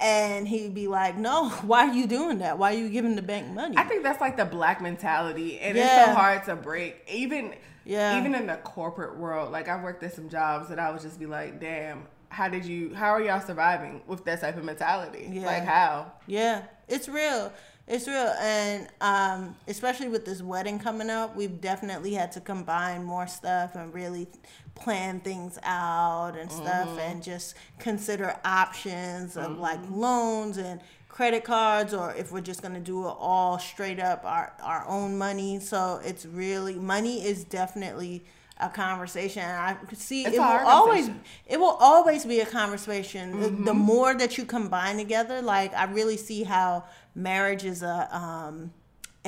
and 0.00 0.48
he'd 0.48 0.74
be 0.74 0.88
like, 0.88 1.16
no, 1.16 1.48
why 1.62 1.88
are 1.88 1.94
you 1.94 2.06
doing 2.08 2.38
that? 2.38 2.58
Why 2.58 2.74
are 2.74 2.76
you 2.76 2.88
giving 2.88 3.14
the 3.14 3.22
bank 3.22 3.48
money? 3.52 3.76
I 3.78 3.84
think 3.84 4.02
that's 4.02 4.20
like 4.20 4.36
the 4.36 4.44
black 4.44 4.82
mentality, 4.82 5.60
and 5.60 5.78
it's 5.78 5.88
so 6.06 6.12
hard 6.12 6.44
to 6.46 6.56
break. 6.56 7.06
Even 7.10 7.54
Yeah. 7.90 8.18
even 8.18 8.34
in 8.34 8.46
the 8.46 8.56
corporate 8.56 9.16
world, 9.16 9.50
like 9.52 9.68
I've 9.68 9.82
worked 9.82 10.02
at 10.02 10.14
some 10.14 10.28
jobs 10.28 10.68
that 10.68 10.78
I 10.78 10.90
would 10.92 11.00
just 11.02 11.18
be 11.18 11.26
like, 11.26 11.60
damn. 11.60 12.06
How 12.32 12.48
did 12.48 12.64
you? 12.64 12.94
How 12.94 13.08
are 13.08 13.20
y'all 13.20 13.40
surviving 13.40 14.02
with 14.06 14.24
that 14.26 14.40
type 14.40 14.56
of 14.56 14.62
mentality? 14.62 15.28
Yeah. 15.32 15.46
Like 15.46 15.64
how? 15.64 16.12
Yeah, 16.28 16.62
it's 16.86 17.08
real. 17.08 17.52
It's 17.88 18.06
real, 18.06 18.32
and 18.40 18.86
um, 19.00 19.56
especially 19.66 20.06
with 20.06 20.24
this 20.24 20.40
wedding 20.40 20.78
coming 20.78 21.10
up, 21.10 21.34
we've 21.34 21.60
definitely 21.60 22.14
had 22.14 22.30
to 22.32 22.40
combine 22.40 23.02
more 23.02 23.26
stuff 23.26 23.74
and 23.74 23.92
really 23.92 24.28
plan 24.76 25.18
things 25.18 25.58
out 25.64 26.36
and 26.38 26.52
stuff, 26.52 26.88
Mm-hmm. 26.90 26.98
and 27.00 27.22
just 27.22 27.56
consider 27.80 28.36
options 28.44 29.36
of 29.36 29.58
like 29.58 29.80
Mm-hmm. 29.82 29.94
loans 30.00 30.56
and 30.56 30.80
credit 31.20 31.44
cards, 31.44 31.92
or 31.92 32.14
if 32.14 32.26
we're 32.32 32.40
just 32.52 32.62
gonna 32.62 32.80
do 32.80 32.98
it 33.06 33.14
all 33.28 33.58
straight 33.58 34.00
up 34.00 34.24
our 34.24 34.46
our 34.62 34.82
own 34.96 35.10
money. 35.18 35.60
So 35.60 36.00
it's 36.10 36.24
really 36.24 36.76
money 36.96 37.16
is 37.30 37.44
definitely 37.44 38.24
a 38.58 38.70
conversation. 38.70 39.42
And 39.42 39.58
I 39.70 39.72
could 39.88 39.98
see 39.98 40.20
It's 40.24 40.36
it 40.36 40.40
will 40.40 40.66
always 40.76 41.06
it 41.54 41.58
will 41.62 41.76
always 41.90 42.22
be 42.24 42.38
a 42.40 42.46
conversation. 42.60 43.24
The- 43.40 43.48
The 43.70 43.74
Mm-hmm. 43.74 43.92
more 43.94 44.12
that 44.22 44.32
you 44.38 44.44
combine 44.58 44.96
together, 45.04 45.36
like 45.42 45.70
I 45.74 45.84
really 45.98 46.16
see 46.28 46.40
how 46.44 46.70
marriage 47.14 47.64
is 47.72 47.82
a 47.82 47.96
um 48.22 48.72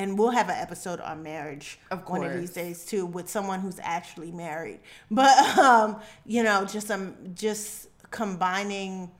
and 0.00 0.08
we'll 0.18 0.36
have 0.40 0.48
an 0.54 0.58
episode 0.66 1.00
on 1.10 1.16
marriage 1.22 1.66
Of 1.90 1.98
one 2.08 2.24
of 2.24 2.32
these 2.40 2.52
days 2.62 2.78
too 2.90 3.04
with 3.16 3.26
someone 3.36 3.58
who's 3.64 3.80
actually 3.96 4.32
married. 4.46 4.80
But 5.10 5.34
um 5.68 5.88
you 6.34 6.42
know, 6.48 6.58
just 6.76 6.88
um 6.90 7.04
just 7.46 7.88
combining 8.20 9.10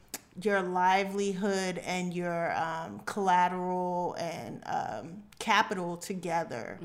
your 0.41 0.62
livelihood 0.62 1.78
and 1.78 2.14
your 2.14 2.57
um, 2.57 3.01
collateral 3.05 4.14
and 4.18 4.62
um, 4.66 5.22
capital 5.39 5.97
together. 5.97 6.78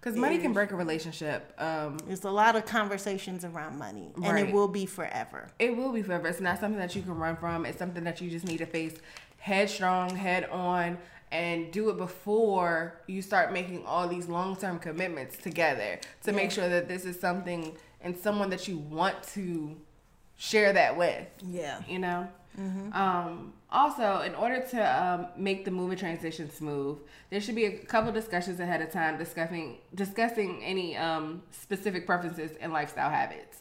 Because 0.00 0.16
money 0.16 0.38
can 0.38 0.52
break 0.52 0.70
a 0.70 0.76
relationship. 0.76 1.52
Um, 1.58 1.98
There's 2.06 2.24
a 2.24 2.30
lot 2.30 2.56
of 2.56 2.64
conversations 2.64 3.44
around 3.44 3.78
money, 3.78 4.12
and 4.22 4.38
it 4.38 4.52
will 4.52 4.68
be 4.68 4.86
forever. 4.86 5.48
it 5.58 5.76
will 5.76 5.92
be 5.92 6.02
forever. 6.02 6.28
It's 6.28 6.40
not 6.40 6.58
something 6.60 6.78
that 6.78 6.94
you 6.96 7.02
can 7.02 7.16
run 7.16 7.36
from. 7.36 7.66
It's 7.66 7.78
something 7.78 8.04
that 8.04 8.20
you 8.20 8.30
just 8.30 8.46
need 8.46 8.58
to 8.58 8.66
face 8.66 8.94
headstrong, 9.38 10.14
head 10.16 10.48
on, 10.50 10.96
and 11.32 11.70
do 11.70 11.90
it 11.90 11.96
before 11.96 13.00
you 13.06 13.20
start 13.22 13.52
making 13.52 13.84
all 13.84 14.08
these 14.08 14.26
long 14.28 14.56
term 14.56 14.78
commitments 14.78 15.36
together 15.36 15.98
to 16.22 16.32
make 16.32 16.50
sure 16.50 16.68
that 16.68 16.88
this 16.88 17.04
is 17.04 17.18
something 17.20 17.76
and 18.00 18.16
someone 18.16 18.50
that 18.50 18.66
you 18.68 18.78
want 18.78 19.22
to 19.22 19.76
share 20.36 20.72
that 20.72 20.96
with. 20.96 21.26
Yeah. 21.46 21.80
You 21.86 21.98
know? 21.98 22.28
Um, 22.92 23.52
also, 23.70 24.20
in 24.22 24.34
order 24.34 24.60
to 24.72 25.02
um, 25.04 25.26
make 25.36 25.64
the 25.64 25.70
moving 25.70 25.96
transition 25.96 26.50
smooth, 26.50 26.98
there 27.30 27.40
should 27.40 27.54
be 27.54 27.64
a 27.66 27.78
couple 27.78 28.10
discussions 28.12 28.60
ahead 28.60 28.80
of 28.82 28.90
time 28.90 29.16
discussing 29.18 29.78
discussing 29.94 30.62
any 30.64 30.96
um, 30.96 31.42
specific 31.50 32.06
preferences 32.06 32.52
and 32.60 32.72
lifestyle 32.72 33.10
habits. 33.10 33.58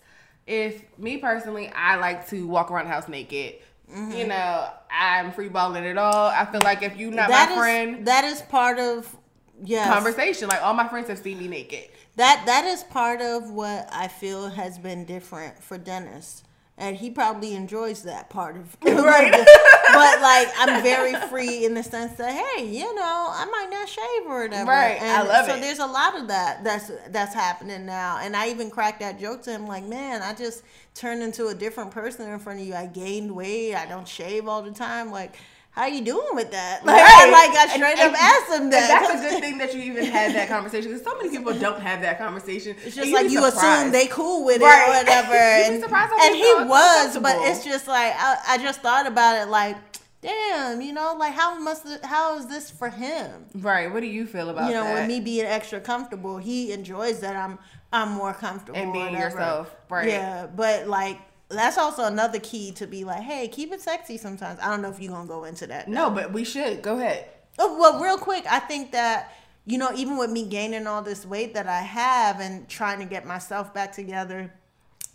If 0.47 0.84
me 0.97 1.18
personally, 1.18 1.72
I 1.76 1.97
like 1.97 2.28
to 2.30 2.47
walk 2.47 2.72
around 2.72 2.86
the 2.86 2.91
house 2.91 3.08
naked. 3.08 3.56
You 3.91 4.28
know, 4.28 4.70
I'm 4.91 5.32
free 5.32 5.50
balling 5.50 5.84
it 5.84 5.97
all. 5.97 6.28
I 6.28 6.45
feel 6.45 6.62
like 6.64 6.84
if 6.84 6.95
you're 6.97 7.12
not 7.12 7.28
That 7.30 7.50
my 7.50 7.54
is- 7.56 7.60
friend, 7.60 8.06
that 8.08 8.24
is 8.24 8.41
part 8.43 8.78
of 8.80 9.16
yes. 9.64 9.91
conversation. 9.91 10.47
Like 10.47 10.62
all 10.62 10.74
my 10.76 10.88
friends 10.88 11.08
have 11.08 11.18
seen 11.20 11.39
me 11.39 11.47
naked. 11.47 11.89
That 12.16 12.43
that 12.47 12.66
is 12.66 12.84
part 12.84 13.22
of 13.22 13.50
what 13.52 13.89
I 13.91 14.08
feel 14.08 14.50
has 14.50 14.78
been 14.78 15.06
different 15.06 15.62
for 15.64 15.78
Dennis. 15.78 16.43
And 16.80 16.95
he 16.95 17.09
probably 17.09 17.55
enjoys 17.55 18.03
that 18.03 18.30
part 18.30 18.55
of 18.55 18.75
Right. 18.84 19.32
but 19.32 20.21
like 20.21 20.47
I'm 20.57 20.82
very 20.82 21.13
free 21.27 21.65
in 21.65 21.73
the 21.73 21.84
sense 21.84 22.13
that 22.17 22.32
hey, 22.32 22.65
you 22.65 22.95
know, 22.95 23.27
I 23.30 23.45
might 23.45 23.67
not 23.69 23.88
shave 23.89 24.25
or 24.27 24.43
whatever. 24.43 24.71
Right. 24.71 24.99
I 25.01 25.05
And 25.19 25.27
love 25.27 25.45
so 25.45 25.55
it. 25.55 25.61
there's 25.61 25.80
a 25.80 25.86
lot 25.86 26.17
of 26.17 26.30
that 26.30 26.63
that's 26.63 26.89
that's 27.09 27.34
happening 27.36 27.86
now. 27.86 28.19
And 28.21 28.36
I 28.36 28.49
even 28.49 28.69
cracked 28.71 29.01
that 29.01 29.19
joke 29.19 29.41
to 29.43 29.51
him 29.51 29.67
like, 29.67 29.84
man, 29.84 30.21
I 30.21 30.34
just 30.34 30.63
turned 30.95 31.21
into 31.21 31.47
a 31.47 31.53
different 31.53 31.91
person 31.91 32.32
in 32.32 32.39
front 32.39 32.61
of 32.61 32.65
you. 32.65 32.73
I 32.75 32.86
gained 32.88 33.36
weight. 33.36 33.75
I 33.75 33.86
don't 33.86 34.07
shave 34.07 34.47
all 34.47 34.61
the 34.61 34.71
time. 34.71 35.11
Like, 35.11 35.36
how 35.72 35.86
you 35.86 36.01
doing 36.01 36.34
with 36.34 36.51
that? 36.51 36.82
Like, 36.86 37.01
I 37.01 37.24
Right. 37.26 37.32
like 37.32 37.57
I 37.57 37.76
straight 37.76 37.97
and- 37.99 38.15
up 38.15 38.22
asked 38.22 38.51
him 38.59 38.70
that. 38.72 38.88
that's 38.88 39.22
a 39.22 39.30
good 39.30 39.39
thing 39.41 39.57
that 39.59 39.74
you 39.74 39.82
even 39.84 40.05
had 40.05 40.34
that 40.36 40.47
conversation 40.49 40.91
because 40.91 41.03
so 41.05 41.15
many 41.17 41.30
people 41.30 41.53
don't 41.53 41.80
have 41.82 42.01
that 42.01 42.17
conversation. 42.17 42.76
It's 42.86 42.95
just 42.95 43.11
like 43.11 43.30
you 43.30 43.45
assume 43.45 43.91
they 43.91 44.07
cool 44.07 44.45
with 44.45 44.57
it 44.57 44.63
or 44.63 44.88
whatever. 44.93 45.34
And 45.34 45.82
surprised 45.82 46.11
and 46.22 46.36
he 46.36 46.53
was, 46.67 47.17
but 47.20 47.36
it's 47.47 47.63
just 47.63 47.88
like 47.88 48.13
I, 48.17 48.38
I 48.49 48.57
just 48.57 48.82
thought 48.82 49.07
about 49.07 49.36
it 49.41 49.49
like, 49.49 49.78
damn, 50.22 50.82
you 50.82 50.91
know, 50.91 51.15
like 51.17 51.34
how 51.34 51.57
must 51.59 51.86
how 52.03 52.38
is 52.38 52.47
this 52.47 52.70
for 52.70 52.89
him? 52.89 53.45
Right. 53.55 53.91
What 53.91 54.01
do 54.01 54.07
you 54.07 54.26
feel 54.26 54.49
about 54.49 54.67
you 54.70 54.74
know, 54.76 54.84
that? 54.84 54.93
with 54.95 55.07
me 55.07 55.20
being 55.20 55.45
extra 55.45 55.80
comfortable, 55.80 56.38
he 56.38 56.72
enjoys 56.74 57.20
that 57.22 57.36
I'm 57.36 57.57
I'm 57.93 58.09
more 58.11 58.34
comfortable 58.34 58.78
And 58.80 58.91
being 58.93 59.13
yourself, 59.13 59.74
right. 59.89 60.07
Yeah, 60.07 60.47
but 60.47 60.88
like 60.88 61.20
that's 61.50 61.78
also 61.78 62.06
another 62.06 62.39
key 62.39 62.72
to 62.74 62.86
be 62.88 63.04
like, 63.04 63.22
hey, 63.22 63.47
keep 63.47 63.72
it 63.72 63.82
sexy 63.82 64.18
sometimes. 64.18 64.60
I 64.62 64.70
don't 64.70 64.82
know 64.82 64.89
if 64.89 65.00
you're 65.00 65.12
gonna 65.12 65.28
go 65.28 65.43
into 65.45 65.68
that. 65.68 65.88
No, 65.88 66.10
but 66.10 66.32
we 66.32 66.43
should. 66.43 66.82
Go 66.82 66.97
ahead. 66.97 67.26
Oh, 67.58 67.78
well, 67.80 68.00
real 68.02 68.18
quick, 68.18 68.45
I 68.50 68.60
think 68.60 68.91
that 68.91 69.34
you 69.66 69.78
know, 69.78 69.91
even 69.95 70.18
with 70.18 70.32
me 70.32 70.45
gaining 70.47 70.88
all 70.88 71.04
this 71.04 71.26
weight 71.28 71.54
that 71.54 71.68
I 71.68 71.82
have 71.82 72.39
and 72.39 72.68
trying 72.68 73.00
to 73.00 73.06
get 73.06 73.26
myself 73.28 73.72
back 73.72 73.91
together, 73.91 74.52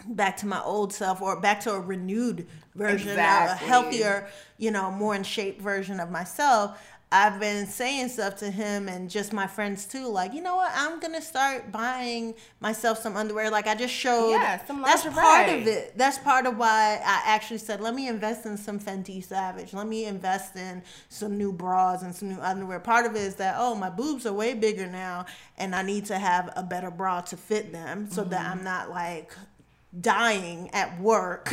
back 0.07 0.37
to 0.39 0.47
my 0.47 0.63
old 0.63 0.93
self 0.93 1.21
or 1.21 1.41
back 1.41 1.61
to 1.61 1.73
a 1.73 1.81
renewed 1.81 2.47
version, 2.77 3.09
Exactly. 3.11 3.53
a 3.53 3.69
healthier, 3.69 4.29
you 4.59 4.71
know, 4.71 4.93
more 4.93 5.15
in 5.17 5.25
shape 5.25 5.61
version 5.61 5.99
of 5.99 6.11
myself. 6.11 6.81
I've 7.17 7.39
been 7.39 7.67
saying 7.67 8.09
stuff 8.09 8.35
to 8.39 8.51
him 8.51 8.89
and 8.89 9.09
just 9.09 9.33
my 9.33 9.47
friends 9.47 9.87
too, 9.87 10.09
like, 10.09 10.35
you 10.35 10.43
know 10.43 10.57
what, 10.57 10.73
I'm 10.75 10.99
gonna 10.99 11.23
start 11.23 11.71
buying 11.71 12.35
myself 12.59 12.99
some 12.99 13.17
underwear. 13.17 13.51
Like 13.51 13.69
I 13.69 13.77
just 13.77 13.95
showed 13.95 14.31
Yeah, 14.33 14.65
some 14.67 14.83
that's 14.83 15.05
part 15.05 15.49
of 15.49 15.67
it. 15.69 15.97
That's 15.97 16.19
part 16.19 16.47
of 16.47 16.57
why 16.57 17.01
I 17.05 17.23
actually 17.27 17.59
said, 17.59 17.81
let 17.81 17.95
me 17.95 18.09
invest 18.09 18.47
in 18.47 18.57
some 18.57 18.81
Fenty 18.81 19.23
Savage. 19.23 19.73
Let 19.73 19.87
me 19.87 20.07
invest 20.07 20.57
in 20.57 20.83
some 21.09 21.39
new 21.39 21.53
bras 21.53 22.03
and 22.03 22.13
some 22.15 22.31
new 22.31 22.41
underwear. 22.41 22.81
Part 22.81 23.07
of 23.07 23.15
it 23.15 23.23
is 23.23 23.37
that, 23.37 23.55
oh, 23.59 23.77
my 23.77 23.91
boobs 23.91 24.27
are 24.27 24.33
way 24.33 24.55
bigger 24.55 24.87
now 24.89 25.27
and 25.57 25.75
I 25.75 25.83
need 25.83 26.07
to 26.07 26.19
have 26.19 26.53
a 26.57 26.65
better 26.65 26.91
bra 26.91 27.21
to 27.23 27.37
fit 27.37 27.73
them 27.73 28.11
so 28.11 28.25
that 28.25 28.41
Mm-hmm. 28.41 28.53
I'm 28.59 28.65
not 28.65 28.91
like 28.91 29.33
dying 30.01 30.69
at 30.73 31.01
work 31.01 31.53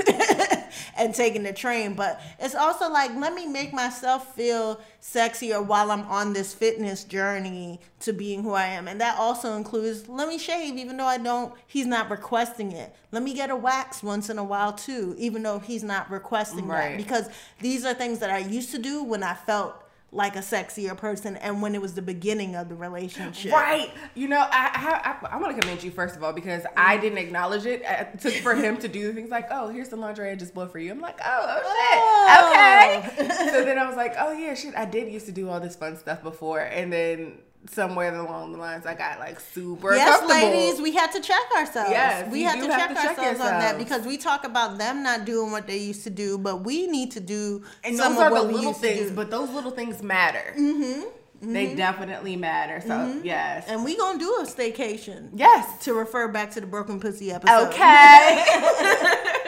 and 0.97 1.13
taking 1.13 1.43
the 1.43 1.53
train 1.53 1.93
but 1.93 2.19
it's 2.39 2.55
also 2.55 2.89
like 2.89 3.13
let 3.17 3.33
me 3.35 3.45
make 3.45 3.71
myself 3.71 4.33
feel 4.35 4.79
sexier 5.01 5.63
while 5.63 5.91
i'm 5.91 6.01
on 6.03 6.33
this 6.33 6.53
fitness 6.53 7.03
journey 7.03 7.79
to 7.99 8.11
being 8.11 8.41
who 8.41 8.53
i 8.53 8.65
am. 8.65 8.87
And 8.87 8.99
that 8.99 9.17
also 9.19 9.55
includes 9.57 10.09
let 10.09 10.27
me 10.27 10.39
shave 10.39 10.75
even 10.77 10.97
though 10.97 11.05
i 11.05 11.17
don't 11.19 11.53
he's 11.67 11.85
not 11.85 12.09
requesting 12.09 12.71
it. 12.71 12.95
Let 13.11 13.21
me 13.21 13.33
get 13.33 13.49
a 13.51 13.55
wax 13.55 14.01
once 14.01 14.29
in 14.29 14.37
a 14.39 14.43
while 14.43 14.73
too 14.73 15.13
even 15.19 15.43
though 15.43 15.59
he's 15.59 15.83
not 15.83 16.09
requesting 16.09 16.65
Right. 16.67 16.91
that 16.91 16.97
because 16.97 17.29
these 17.59 17.85
are 17.85 17.93
things 17.93 18.19
that 18.19 18.31
i 18.31 18.39
used 18.39 18.71
to 18.71 18.79
do 18.79 19.03
when 19.03 19.21
i 19.21 19.33
felt 19.35 19.75
like 20.13 20.35
a 20.35 20.39
sexier 20.39 20.95
person 20.95 21.37
and 21.37 21.61
when 21.61 21.73
it 21.73 21.81
was 21.81 21.93
the 21.93 22.01
beginning 22.01 22.55
of 22.55 22.67
the 22.67 22.75
relationship. 22.75 23.53
Right. 23.53 23.91
You 24.13 24.27
know, 24.27 24.39
I 24.39 25.17
I, 25.21 25.27
I, 25.29 25.35
I 25.35 25.37
want 25.37 25.55
to 25.55 25.61
commend 25.61 25.83
you 25.83 25.91
first 25.91 26.15
of 26.15 26.23
all 26.23 26.33
because 26.33 26.63
I 26.75 26.97
didn't 26.97 27.17
acknowledge 27.17 27.65
it. 27.65 27.83
Uh, 27.85 28.05
it 28.13 28.19
took 28.19 28.33
for 28.35 28.53
him 28.53 28.77
to 28.79 28.87
do 28.87 29.13
things 29.13 29.29
like, 29.29 29.47
oh, 29.51 29.69
here's 29.69 29.89
the 29.89 29.95
lingerie 29.95 30.31
I 30.31 30.35
just 30.35 30.53
bought 30.53 30.71
for 30.71 30.79
you. 30.79 30.91
I'm 30.91 30.99
like, 30.99 31.19
oh, 31.23 31.45
oh 31.47 33.01
shit. 33.07 33.19
Oh. 33.19 33.21
Okay. 33.21 33.49
so 33.51 33.63
then 33.63 33.77
I 33.77 33.87
was 33.87 33.95
like, 33.95 34.15
oh 34.19 34.33
yeah, 34.33 34.53
shit. 34.53 34.75
I 34.75 34.85
did 34.85 35.11
used 35.11 35.27
to 35.27 35.31
do 35.31 35.49
all 35.49 35.59
this 35.59 35.75
fun 35.75 35.95
stuff 35.97 36.21
before, 36.23 36.59
and 36.59 36.91
then 36.91 37.37
somewhere 37.69 38.15
along 38.15 38.53
the 38.53 38.57
lines, 38.57 38.85
I 38.85 38.95
got 38.95 39.19
like 39.19 39.39
super 39.39 39.93
Yes, 39.95 40.27
ladies, 40.27 40.81
we 40.81 40.91
had 40.91 41.11
to 41.11 41.21
check 41.21 41.41
ourselves. 41.55 41.91
Yes, 41.91 42.31
we 42.31 42.43
had 42.43 42.59
to 42.61 42.67
check 42.67 42.89
to 42.89 42.95
check 42.95 43.17
ourselves 43.17 43.39
on 43.39 43.59
that 43.59 43.77
because 43.77 44.05
we 44.05 44.17
talk 44.17 44.43
about 44.43 44.77
them 44.77 45.03
not 45.03 45.25
doing 45.25 45.51
what 45.51 45.67
they 45.67 45.77
used 45.77 46.03
to 46.03 46.09
do, 46.09 46.37
but 46.37 46.63
we 46.63 46.87
need 46.87 47.11
to 47.11 47.19
do 47.19 47.63
And 47.83 47.95
some 47.95 48.13
those 48.13 48.21
of 48.21 48.27
are 48.27 48.29
the 48.29 48.35
what 48.35 48.47
we 48.47 48.53
little 48.55 48.69
used 48.71 48.81
to 48.81 48.87
things, 48.87 49.11
but 49.11 49.29
those 49.29 49.49
little 49.51 49.71
things 49.71 50.01
matter. 50.01 50.53
Mm-hmm. 50.57 51.53
They 51.53 51.73
definitely 51.73 52.35
matter. 52.35 52.81
So 52.85 53.19
yes, 53.23 53.65
and 53.67 53.83
we 53.83 53.97
gonna 53.97 54.19
do 54.19 54.29
a 54.41 54.45
staycation. 54.45 55.29
yes. 55.33 55.83
To 55.85 55.93
refer 55.95 56.27
back 56.27 56.51
to 56.51 56.61
the 56.61 56.67
broken 56.67 56.99
pussy 56.99 57.31
episode. 57.31 57.69
Okay. 57.69 58.45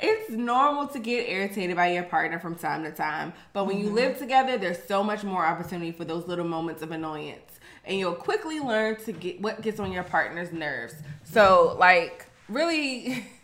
it's 0.00 0.30
normal 0.30 0.86
to 0.88 0.98
get 0.98 1.28
irritated 1.28 1.76
by 1.76 1.92
your 1.92 2.04
partner 2.04 2.38
from 2.38 2.54
time 2.54 2.84
to 2.84 2.92
time, 2.92 3.32
but 3.52 3.66
when 3.66 3.78
you 3.78 3.90
live 3.90 4.18
together, 4.18 4.58
there's 4.58 4.82
so 4.84 5.02
much 5.02 5.24
more 5.24 5.44
opportunity 5.44 5.92
for 5.92 6.04
those 6.04 6.26
little 6.26 6.46
moments 6.46 6.82
of 6.82 6.92
annoyance, 6.92 7.58
and 7.84 7.98
you'll 7.98 8.14
quickly 8.14 8.60
learn 8.60 8.96
to 9.04 9.12
get 9.12 9.40
what 9.40 9.62
gets 9.62 9.80
on 9.80 9.92
your 9.92 10.04
partner's 10.04 10.52
nerves. 10.52 10.94
So, 11.24 11.76
like, 11.78 12.26
really. 12.48 13.26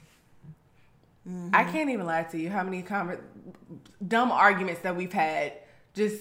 I 1.55 1.65
can't 1.65 1.89
even 1.89 2.05
lie 2.05 2.25
to 2.25 2.39
you 2.39 2.51
how 2.51 2.63
many 2.63 2.83
conver- 2.83 3.23
dumb 4.07 4.31
arguments 4.31 4.83
that 4.83 4.95
we've 4.95 5.13
had 5.13 5.55
just 5.95 6.21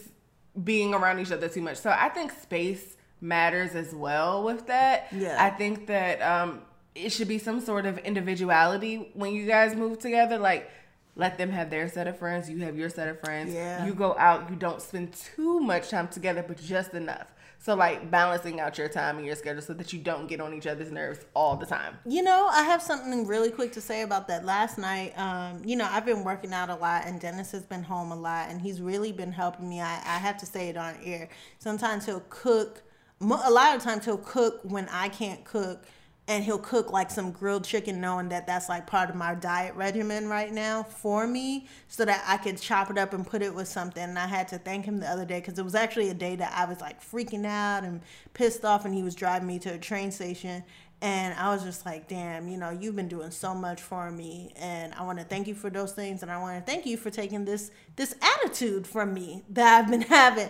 being 0.64 0.94
around 0.94 1.20
each 1.20 1.32
other 1.32 1.50
too 1.50 1.62
much. 1.62 1.78
So 1.78 1.90
I 1.90 2.10
think 2.10 2.32
space 2.32 2.96
matters 3.20 3.76
as 3.76 3.94
well 3.94 4.44
with 4.44 4.68
that. 4.68 5.08
Yeah. 5.12 5.44
I 5.44 5.50
think 5.50 5.88
that 5.88 6.22
um, 6.22 6.62
it 6.96 7.10
should 7.12 7.28
be 7.28 7.38
some 7.38 7.60
sort 7.60 7.86
of 7.86 7.98
individuality 8.00 9.12
when 9.14 9.34
you 9.34 9.46
guys 9.46 9.76
move 9.76 10.00
together. 10.00 10.38
Like, 10.38 10.70
let 11.16 11.38
them 11.38 11.52
have 11.52 11.70
their 11.70 11.88
set 11.90 12.08
of 12.08 12.18
friends. 12.18 12.50
You 12.50 12.60
have 12.60 12.78
your 12.78 12.90
set 12.90 13.08
of 13.08 13.20
friends. 13.20 13.54
Yeah. 13.54 13.86
You 13.86 13.94
go 13.94 14.16
out. 14.18 14.50
You 14.50 14.56
don't 14.56 14.82
spend 14.82 15.14
too 15.14 15.60
much 15.60 15.90
time 15.90 16.08
together, 16.08 16.44
but 16.48 16.58
just 16.58 16.94
enough. 16.94 17.28
So 17.64 17.76
like 17.76 18.12
balancing 18.12 18.60
out 18.60 18.78
your 18.78 18.90
time 18.90 19.16
and 19.16 19.26
your 19.26 19.38
schedule 19.38 19.62
so 19.62 19.74
that 19.76 19.94
you 19.94 20.00
don't 20.00 20.28
get 20.28 20.42
on 20.42 20.54
each 20.54 20.68
other's 20.68 20.92
nerves 20.92 21.20
all 21.34 21.56
the 21.56 21.66
time. 21.66 21.96
You 22.06 22.22
know, 22.22 22.50
I 22.52 22.64
have 22.64 22.82
something 22.82 23.26
really 23.26 23.52
quick 23.52 23.72
to 23.74 23.80
say 23.80 24.02
about 24.02 24.28
that. 24.28 24.44
Last 24.44 24.78
night, 24.78 25.18
um, 25.18 25.62
you 25.64 25.78
know, 25.78 25.88
I've 25.90 26.06
been 26.06 26.26
working 26.26 26.52
out 26.52 26.70
a 26.70 26.76
lot, 26.76 27.06
and 27.06 27.22
Dennis 27.22 27.54
has 27.54 27.64
been 27.64 27.84
home 27.84 28.12
a 28.12 28.18
lot, 28.18 28.50
and 28.50 28.62
he's 28.62 28.82
really 28.82 29.14
been 29.14 29.32
helping 29.32 29.70
me. 29.70 29.80
I, 29.80 29.94
I 29.94 30.18
have 30.18 30.36
to 30.40 30.46
say 30.46 30.68
it 30.68 30.76
on 30.76 30.96
air. 31.06 31.30
Sometimes 31.58 32.06
he'll 32.06 32.26
cook. 32.30 32.84
A 33.22 33.26
lot 33.26 33.78
of 33.78 33.82
times 33.82 34.04
he'll 34.04 34.18
cook 34.18 34.60
when 34.64 34.90
I 34.90 35.08
can't 35.08 35.46
cook, 35.46 35.86
and 36.28 36.44
he'll 36.44 36.58
cook 36.58 36.92
like 36.92 37.12
some 37.12 37.32
grilled 37.32 37.66
chicken, 37.66 38.00
knowing 38.00 38.30
that 38.30 38.48
that's 38.48 38.70
like 38.70 38.88
part 38.88 39.10
of 39.10 39.16
my 39.16 39.36
diet 39.36 39.76
regimen 39.76 40.30
right 40.30 40.54
now 40.54 40.84
for 40.84 41.28
me, 41.28 41.68
so 41.90 42.06
that 42.06 42.24
I 42.26 42.38
could 42.38 42.60
chop 42.60 42.90
it 42.90 42.98
up 42.98 43.14
and 43.14 43.28
put 43.28 43.42
it 43.42 43.54
with 43.54 43.68
something. 43.68 44.04
And 44.04 44.18
I 44.18 44.28
had 44.28 44.48
to 44.50 44.58
thank 44.58 44.86
him 44.86 45.00
the 45.00 45.10
other 45.10 45.26
day 45.26 45.42
because 45.42 45.60
it 45.60 45.66
was 45.66 45.76
actually 45.76 46.10
a 46.10 46.14
day 46.14 46.38
that 46.38 46.54
I 46.56 46.66
was 46.66 46.80
like 46.80 47.04
freaking 47.04 47.46
out 47.46 47.84
and 47.84 48.02
pissed 48.34 48.64
off, 48.64 48.86
and 48.86 48.96
he 48.96 49.04
was 49.04 49.16
driving 49.16 49.48
me 49.48 49.60
to 49.60 49.74
a 49.74 49.78
train 49.78 50.12
station. 50.12 50.64
And 51.04 51.38
I 51.38 51.54
was 51.54 51.64
just 51.64 51.86
like, 51.86 52.08
damn, 52.08 52.48
you 52.48 52.56
know, 52.56 52.70
you've 52.70 52.96
been 52.96 53.10
doing 53.10 53.30
so 53.30 53.54
much 53.54 53.82
for 53.82 54.10
me, 54.10 54.54
and 54.56 54.94
I 54.94 55.04
want 55.04 55.20
to 55.20 55.26
thank 55.26 55.48
you 55.48 55.54
for 55.54 55.70
those 55.70 55.92
things, 55.92 56.22
and 56.24 56.32
I 56.32 56.38
want 56.40 56.66
to 56.66 56.72
thank 56.72 56.86
you 56.86 56.96
for 56.96 57.10
taking 57.10 57.44
this 57.44 57.72
this 57.98 58.16
attitude 58.22 58.88
from 58.88 59.14
me 59.14 59.44
that 59.50 59.84
I've 59.84 59.92
been 59.92 60.02
having, 60.04 60.50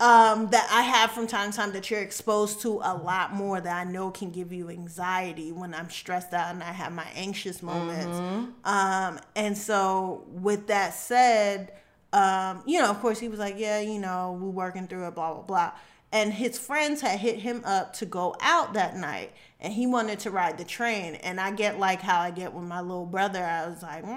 um, 0.00 0.50
that 0.50 0.68
I 0.70 0.82
have 0.82 1.12
from 1.12 1.26
time 1.26 1.50
to 1.50 1.56
time 1.56 1.72
that 1.72 1.90
you're 1.90 2.02
exposed 2.02 2.60
to 2.60 2.80
a 2.82 2.94
lot 2.94 3.32
more 3.32 3.58
that 3.58 3.74
I 3.74 3.90
know 3.90 4.10
can 4.10 4.30
give 4.30 4.52
you 4.52 4.68
anxiety 4.68 5.50
when 5.50 5.72
I'm 5.72 5.88
stressed 5.88 6.34
out 6.34 6.52
and 6.54 6.62
I 6.62 6.72
have 6.72 6.92
my 6.92 7.06
anxious 7.16 7.62
moments. 7.62 8.18
Um, 8.64 9.18
and 9.34 9.56
so, 9.56 10.24
with 10.28 10.66
that 10.66 10.92
said, 10.92 11.72
um, 12.12 12.62
you 12.66 12.80
know, 12.80 12.90
of 12.90 13.00
course, 13.00 13.18
he 13.18 13.28
was 13.28 13.38
like, 13.38 13.54
yeah, 13.56 13.80
you 13.80 13.98
know, 13.98 14.36
we're 14.38 14.50
working 14.50 14.86
through 14.86 15.08
it, 15.08 15.14
blah 15.14 15.32
blah 15.32 15.42
blah. 15.42 15.72
And 16.12 16.32
his 16.34 16.58
friends 16.58 17.00
had 17.00 17.20
hit 17.20 17.38
him 17.38 17.62
up 17.64 17.92
to 17.94 18.04
go 18.04 18.34
out 18.40 18.74
that 18.74 18.96
night 18.96 19.32
and 19.60 19.72
he 19.72 19.86
wanted 19.86 20.18
to 20.20 20.30
ride 20.30 20.58
the 20.58 20.64
train. 20.64 21.16
And 21.16 21.40
i 21.40 21.50
get 21.50 21.78
like 21.78 22.00
how 22.00 22.20
i 22.20 22.30
get 22.30 22.52
with 22.52 22.64
my 22.64 22.80
little 22.80 23.06
brother. 23.06 23.44
I 23.44 23.68
was 23.68 23.82
like 23.82 24.04
mm, 24.04 24.08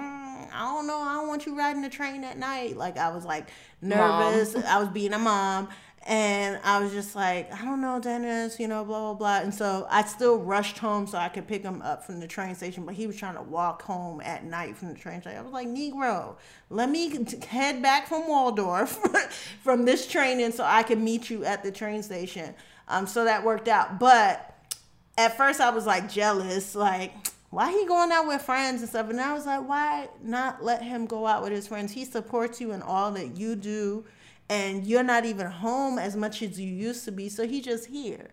i 0.52 0.58
don't 0.58 0.86
know. 0.86 0.98
I 0.98 1.14
don't 1.14 1.28
want 1.28 1.46
you 1.46 1.56
riding 1.56 1.82
the 1.82 1.90
train 1.90 2.24
at 2.24 2.38
night. 2.38 2.76
Like 2.76 2.96
i 2.96 3.10
was 3.10 3.24
like 3.24 3.48
nervous. 3.80 4.56
I 4.56 4.78
was 4.78 4.88
being 4.88 5.12
a 5.12 5.18
mom. 5.18 5.68
And 6.06 6.60
i 6.64 6.80
was 6.80 6.92
just 6.92 7.16
like 7.16 7.50
i 7.50 7.64
don't 7.64 7.80
know 7.80 7.98
dennis 7.98 8.60
you 8.60 8.68
know 8.68 8.84
blah 8.84 9.00
blah 9.00 9.14
blah. 9.14 9.38
And 9.38 9.54
so 9.54 9.86
i 9.88 10.04
still 10.04 10.36
rushed 10.38 10.76
home 10.76 11.06
so 11.06 11.16
i 11.16 11.30
could 11.30 11.48
pick 11.48 11.62
him 11.62 11.80
up 11.80 12.04
from 12.04 12.20
the 12.20 12.26
train 12.26 12.54
station 12.54 12.84
but 12.84 12.94
he 12.94 13.06
was 13.06 13.16
trying 13.16 13.36
to 13.36 13.42
walk 13.42 13.80
home 13.80 14.20
at 14.20 14.44
night 14.44 14.76
from 14.76 14.88
the 14.88 14.98
train 14.98 15.22
station. 15.22 15.38
I 15.38 15.42
was 15.42 15.52
like 15.52 15.68
negro 15.68 16.36
let 16.68 16.90
me 16.90 17.24
head 17.48 17.80
back 17.80 18.06
from 18.06 18.28
waldorf 18.28 18.98
from 19.62 19.86
this 19.86 20.06
training 20.06 20.52
so 20.52 20.62
i 20.62 20.82
can 20.82 21.02
meet 21.02 21.30
you 21.30 21.44
at 21.44 21.62
the 21.62 21.72
train 21.72 22.02
station. 22.02 22.54
Um, 22.86 23.06
so 23.06 23.24
that 23.24 23.44
worked 23.44 23.68
out. 23.68 23.98
But 23.98 24.53
at 25.16 25.36
first 25.36 25.60
I 25.60 25.70
was 25.70 25.86
like 25.86 26.10
jealous, 26.10 26.74
like 26.74 27.12
why 27.50 27.70
he 27.70 27.86
going 27.86 28.10
out 28.10 28.26
with 28.26 28.42
friends 28.42 28.80
and 28.80 28.88
stuff. 28.88 29.08
And 29.10 29.20
I 29.20 29.32
was 29.32 29.46
like, 29.46 29.66
why 29.68 30.08
not 30.22 30.64
let 30.64 30.82
him 30.82 31.06
go 31.06 31.26
out 31.26 31.42
with 31.42 31.52
his 31.52 31.68
friends? 31.68 31.92
He 31.92 32.04
supports 32.04 32.60
you 32.60 32.72
in 32.72 32.82
all 32.82 33.12
that 33.12 33.36
you 33.36 33.54
do, 33.54 34.04
and 34.48 34.84
you're 34.86 35.04
not 35.04 35.24
even 35.24 35.46
home 35.46 35.98
as 35.98 36.16
much 36.16 36.42
as 36.42 36.58
you 36.58 36.68
used 36.68 37.04
to 37.04 37.12
be. 37.12 37.28
So 37.28 37.46
he 37.46 37.60
just 37.60 37.86
here. 37.86 38.30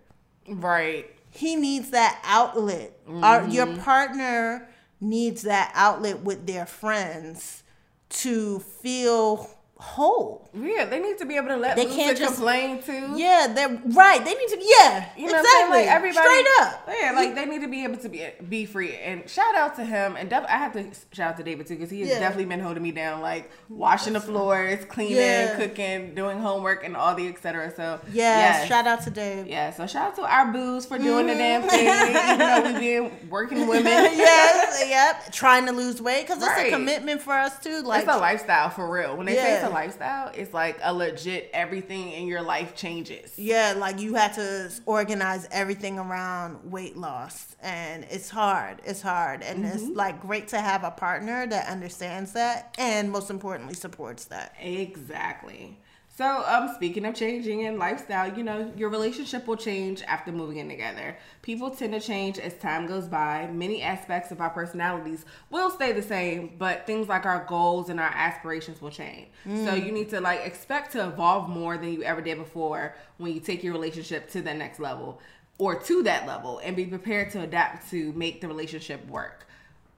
Right. 0.47 1.13
He 1.29 1.55
needs 1.55 1.91
that 1.91 2.19
outlet. 2.25 2.97
Our, 3.07 3.41
mm-hmm. 3.41 3.51
your 3.51 3.77
partner 3.77 4.67
needs 4.99 5.43
that 5.43 5.71
outlet 5.75 6.21
with 6.21 6.45
their 6.45 6.65
friends 6.65 7.63
to 8.09 8.59
feel 8.59 9.49
whole. 9.81 10.47
Yeah, 10.53 10.85
they 10.85 10.99
need 10.99 11.17
to 11.17 11.25
be 11.25 11.37
able 11.37 11.47
to 11.47 11.57
let 11.57 11.75
They 11.75 11.85
can't 11.85 12.17
just- 12.17 12.35
complain 12.35 12.83
too. 12.83 13.13
Yeah, 13.15 13.47
they're 13.53 13.81
right. 13.85 14.23
They 14.23 14.33
need 14.33 14.47
to. 14.49 14.57
Yeah, 14.79 15.05
You 15.17 15.31
know 15.31 15.39
exactly. 15.39 15.77
Like 15.79 15.87
everybody 15.87 16.27
straight 16.27 16.45
up. 16.61 16.89
Yeah, 16.99 17.11
like 17.13 17.35
they 17.35 17.45
need 17.45 17.61
to 17.61 17.67
be 17.67 17.83
able 17.83 17.97
to 17.97 18.09
be 18.09 18.27
be 18.47 18.65
free. 18.65 18.95
And 18.97 19.27
shout 19.29 19.55
out 19.55 19.75
to 19.77 19.83
him. 19.85 20.15
And 20.17 20.29
def- 20.29 20.45
I 20.47 20.57
have 20.57 20.73
to 20.73 20.85
shout 21.13 21.31
out 21.31 21.37
to 21.37 21.43
David 21.43 21.67
too 21.67 21.75
because 21.75 21.89
he 21.89 22.01
has 22.01 22.09
Yeah. 22.09 22.19
definitely 22.19 22.45
been 22.45 22.59
holding 22.59 22.83
me 22.83 22.91
down, 22.91 23.21
like 23.21 23.49
washing 23.69 24.13
the 24.13 24.19
floors, 24.21 24.85
cleaning, 24.85 25.15
Yeah. 25.17 25.55
cooking, 25.55 26.13
doing 26.15 26.39
homework, 26.39 26.83
and 26.83 26.95
all 26.95 27.15
the 27.15 27.27
etc. 27.27 27.71
So 27.75 27.99
Yes, 28.11 28.13
yes. 28.13 28.67
shout 28.67 28.85
out 28.87 29.01
to 29.03 29.09
Dave. 29.09 29.47
yeah, 29.47 29.71
so 29.71 29.87
shout 29.87 30.09
out 30.09 30.15
to 30.17 30.23
our 30.23 30.51
booze 30.51 30.85
for 30.85 30.97
doing 30.99 31.27
the 31.27 31.33
damn 31.35 31.63
thing. 31.63 31.87
Mm-hmm. 31.87 32.33
Even 32.33 32.37
though 32.39 32.73
we 32.73 32.79
being 32.87 33.29
working 33.29 33.67
women. 33.67 33.85
yes, 34.13 34.83
yep. 34.87 35.31
Trying 35.31 35.65
to 35.65 35.71
lose 35.71 36.01
weight 36.01 36.27
because 36.27 36.43
it's 36.43 36.59
a 36.67 36.69
commitment 36.69 37.21
for 37.21 37.33
us 37.33 37.57
too. 37.63 37.81
Like, 37.81 38.03
it's 38.03 38.13
a 38.13 38.17
lifestyle 38.17 38.69
for 38.69 38.87
real. 38.91 39.15
When 39.15 39.25
they 39.25 39.35
say 39.35 39.53
it's 39.53 39.63
Yeah. 39.63 39.69
a 39.69 39.70
lifestyle, 39.71 40.31
it's 40.35 40.53
like 40.53 40.79
a 40.83 40.93
legit 40.93 41.49
everything 41.53 42.11
in 42.11 42.27
your 42.27 42.41
life 42.41 42.75
changes. 42.75 43.33
yeah, 43.37 43.73
like 43.77 43.99
you 43.99 44.15
had 44.15 44.33
to 44.33 44.71
organize 44.85 45.47
everything 45.51 45.97
around 45.99 46.71
weight 46.71 46.97
loss, 46.97 47.55
and 47.61 48.05
it's 48.09 48.29
hard. 48.29 48.81
It's 48.85 49.01
hard, 49.01 49.41
and 49.43 49.65
it's 49.65 49.83
Mm-hmm. 49.83 49.93
like 49.97 50.21
great 50.21 50.47
to 50.49 50.59
have 50.61 50.83
a 50.83 50.91
partner 50.91 51.47
that 51.47 51.67
understands 51.69 52.33
that, 52.33 52.75
and 52.77 53.11
most 53.11 53.29
importantly, 53.29 53.73
supports 53.75 54.25
that. 54.25 54.53
Exactly. 54.61 55.77
So, 56.21 56.43
um, 56.45 56.71
speaking 56.75 57.03
of 57.05 57.15
changing 57.15 57.61
in 57.61 57.79
lifestyle, 57.79 58.37
you 58.37 58.43
know, 58.43 58.71
your 58.77 58.89
relationship 58.89 59.47
will 59.47 59.57
change 59.57 60.03
after 60.03 60.31
moving 60.31 60.57
in 60.57 60.69
together. 60.69 61.17
People 61.41 61.71
tend 61.71 61.93
to 61.93 61.99
change 61.99 62.37
as 62.37 62.53
time 62.59 62.85
goes 62.85 63.07
by. 63.07 63.49
Many 63.51 63.81
aspects 63.81 64.29
of 64.29 64.39
our 64.39 64.51
personalities 64.51 65.25
will 65.49 65.71
stay 65.71 65.93
the 65.93 66.03
same, 66.03 66.53
but 66.59 66.85
things 66.85 67.09
like 67.09 67.25
our 67.25 67.43
goals 67.45 67.89
and 67.89 67.99
our 67.99 68.11
aspirations 68.13 68.83
will 68.83 68.91
change. 68.91 69.29
So 69.65 69.73
you 69.73 69.91
need 69.91 70.11
to 70.11 70.21
like 70.21 70.41
expect 70.41 70.91
to 70.91 71.07
evolve 71.07 71.49
more 71.49 71.75
than 71.75 71.91
you 71.91 72.03
ever 72.03 72.21
did 72.21 72.37
before 72.37 72.93
when 73.17 73.33
you 73.33 73.39
take 73.39 73.63
your 73.63 73.73
relationship 73.73 74.29
to 74.29 74.43
the 74.43 74.53
next 74.53 74.79
level 74.79 75.19
or 75.57 75.73
to 75.73 76.03
that 76.03 76.27
level 76.27 76.59
and 76.63 76.75
be 76.75 76.85
prepared 76.85 77.31
to 77.31 77.41
adapt 77.41 77.89
to 77.89 78.13
make 78.13 78.41
the 78.41 78.47
relationship 78.47 79.03
work. 79.07 79.47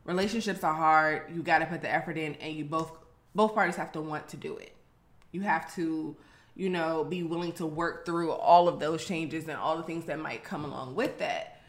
Relationships 0.05 0.63
are 0.63 0.73
hard. 0.73 1.23
You 1.35 1.43
got 1.43 1.59
to 1.59 1.65
put 1.65 1.81
the 1.81 1.93
effort 1.93 2.17
in 2.17 2.35
and 2.35 2.53
you 2.53 2.63
both 2.63 2.93
both 3.35 3.53
parties 3.53 3.75
have 3.75 3.91
to 3.91 3.99
want 3.99 4.29
to 4.29 4.37
do 4.37 4.55
it 4.55 4.73
you 5.33 5.41
have 5.41 5.73
to 5.75 6.15
you 6.55 6.69
know 6.69 7.03
be 7.03 7.23
willing 7.23 7.51
to 7.51 7.65
work 7.65 8.05
through 8.05 8.31
all 8.31 8.67
of 8.69 8.79
those 8.79 9.03
changes 9.05 9.43
and 9.49 9.57
all 9.57 9.75
the 9.75 9.83
things 9.83 10.05
that 10.05 10.19
might 10.19 10.43
come 10.43 10.63
along 10.63 10.95
with 10.95 11.17
that 11.19 11.59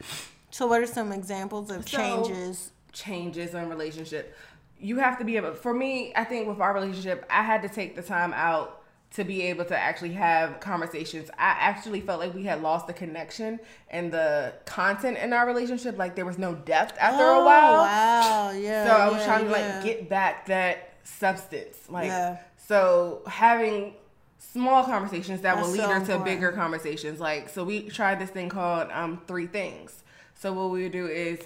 So, 0.52 0.68
what 0.68 0.80
are 0.80 0.86
some 0.86 1.10
examples 1.10 1.70
of 1.70 1.88
So- 1.88 1.96
changes? 1.98 2.70
changes 2.92 3.54
in 3.54 3.68
relationship 3.68 4.36
you 4.78 4.98
have 4.98 5.18
to 5.18 5.24
be 5.24 5.36
able 5.36 5.52
for 5.54 5.74
me 5.74 6.12
i 6.14 6.22
think 6.22 6.46
with 6.46 6.60
our 6.60 6.72
relationship 6.72 7.24
i 7.28 7.42
had 7.42 7.60
to 7.62 7.68
take 7.68 7.96
the 7.96 8.02
time 8.02 8.32
out 8.34 8.82
to 9.10 9.24
be 9.24 9.42
able 9.42 9.64
to 9.64 9.76
actually 9.76 10.12
have 10.12 10.60
conversations 10.60 11.28
i 11.38 11.56
actually 11.58 12.00
felt 12.00 12.20
like 12.20 12.32
we 12.34 12.44
had 12.44 12.62
lost 12.62 12.86
the 12.86 12.92
connection 12.92 13.58
and 13.90 14.12
the 14.12 14.52
content 14.64 15.16
in 15.18 15.32
our 15.32 15.44
relationship 15.46 15.98
like 15.98 16.14
there 16.14 16.24
was 16.26 16.38
no 16.38 16.54
depth 16.54 16.96
after 17.00 17.22
a 17.24 17.26
Oh, 17.38 17.44
while 17.44 17.72
wow, 17.82 18.50
yeah. 18.52 18.86
so 18.86 18.92
I 18.92 19.08
was 19.08 19.16
yeah, 19.18 19.24
trying 19.26 19.44
to 19.46 19.50
yeah. 19.50 19.74
like 19.76 19.84
get 19.84 20.08
back 20.08 20.46
that 20.46 20.90
substance. 21.02 21.76
Like 21.88 22.06
Yeah. 22.06 22.36
So 22.66 23.22
having 23.26 23.94
small 24.38 24.84
conversations 24.84 25.40
that 25.42 25.56
will 25.56 25.68
lead 25.68 25.80
so 25.80 25.88
her 25.88 25.94
to 25.94 26.00
important. 26.00 26.24
bigger 26.24 26.52
conversations. 26.52 27.20
Like, 27.20 27.48
so 27.48 27.64
we 27.64 27.88
tried 27.88 28.18
this 28.20 28.30
thing 28.30 28.48
called 28.48 28.88
um, 28.92 29.20
Three 29.26 29.46
Things. 29.46 30.02
So 30.34 30.52
what 30.52 30.70
we 30.70 30.84
would 30.84 30.92
do 30.92 31.06
is 31.06 31.40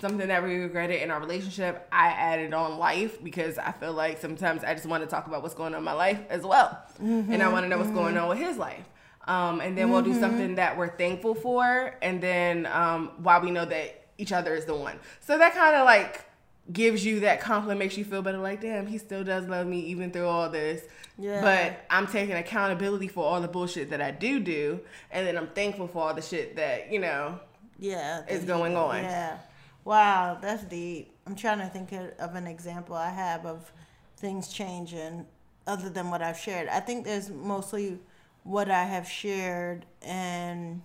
something 0.00 0.28
that 0.28 0.42
we 0.42 0.56
regretted 0.56 1.02
in 1.02 1.10
our 1.10 1.20
relationship. 1.20 1.86
I 1.90 2.08
added 2.08 2.52
on 2.52 2.78
life 2.78 3.22
because 3.22 3.58
I 3.58 3.72
feel 3.72 3.92
like 3.92 4.20
sometimes 4.20 4.64
I 4.64 4.74
just 4.74 4.86
want 4.86 5.02
to 5.02 5.08
talk 5.08 5.26
about 5.26 5.42
what's 5.42 5.54
going 5.54 5.74
on 5.74 5.78
in 5.78 5.84
my 5.84 5.92
life 5.92 6.20
as 6.28 6.42
well, 6.42 6.78
and 6.98 7.42
I 7.42 7.48
want 7.48 7.64
to 7.64 7.68
know 7.68 7.78
what's 7.78 7.90
going 7.90 8.16
on 8.16 8.28
with 8.28 8.38
his 8.38 8.56
life. 8.56 8.84
Um, 9.26 9.60
and 9.60 9.76
then 9.76 9.90
we'll 9.90 10.02
do 10.02 10.18
something 10.20 10.56
that 10.56 10.76
we're 10.76 10.94
thankful 10.96 11.34
for, 11.34 11.96
and 12.02 12.20
then 12.20 12.66
um, 12.66 13.12
why 13.18 13.38
we 13.38 13.50
know 13.50 13.64
that 13.64 14.08
each 14.18 14.32
other 14.32 14.54
is 14.54 14.66
the 14.66 14.74
one. 14.74 14.98
So 15.20 15.38
that 15.38 15.54
kind 15.54 15.76
of 15.76 15.86
like 15.86 16.24
gives 16.72 17.04
you 17.04 17.20
that 17.20 17.40
compliment, 17.40 17.78
makes 17.78 17.96
you 17.96 18.04
feel 18.04 18.22
better. 18.22 18.38
Like, 18.38 18.60
damn, 18.60 18.86
he 18.86 18.98
still 18.98 19.24
does 19.24 19.46
love 19.46 19.66
me 19.66 19.80
even 19.80 20.10
through 20.10 20.26
all 20.26 20.48
this. 20.48 20.82
Yeah. 21.18 21.40
But 21.42 21.84
I'm 21.90 22.06
taking 22.06 22.34
accountability 22.34 23.08
for 23.08 23.24
all 23.24 23.40
the 23.40 23.48
bullshit 23.48 23.90
that 23.90 24.00
I 24.00 24.10
do 24.10 24.40
do, 24.40 24.80
and 25.10 25.26
then 25.26 25.36
I'm 25.36 25.48
thankful 25.48 25.86
for 25.86 26.08
all 26.08 26.14
the 26.14 26.22
shit 26.22 26.56
that 26.56 26.90
you 26.92 26.98
know 26.98 27.38
Yeah. 27.78 28.24
is 28.28 28.44
going 28.44 28.76
on. 28.76 29.02
Yeah. 29.04 29.38
Wow, 29.84 30.38
that's 30.40 30.64
deep. 30.64 31.12
I'm 31.26 31.36
trying 31.36 31.58
to 31.58 31.66
think 31.66 31.92
of 31.92 32.10
of 32.18 32.34
an 32.34 32.46
example 32.46 32.96
I 32.96 33.10
have 33.10 33.44
of 33.46 33.70
things 34.16 34.48
changing 34.48 35.26
other 35.66 35.90
than 35.90 36.10
what 36.10 36.22
I've 36.22 36.38
shared. 36.38 36.68
I 36.68 36.80
think 36.80 37.04
there's 37.04 37.30
mostly 37.30 37.98
what 38.42 38.70
I 38.70 38.84
have 38.84 39.08
shared 39.08 39.86
and 40.02 40.82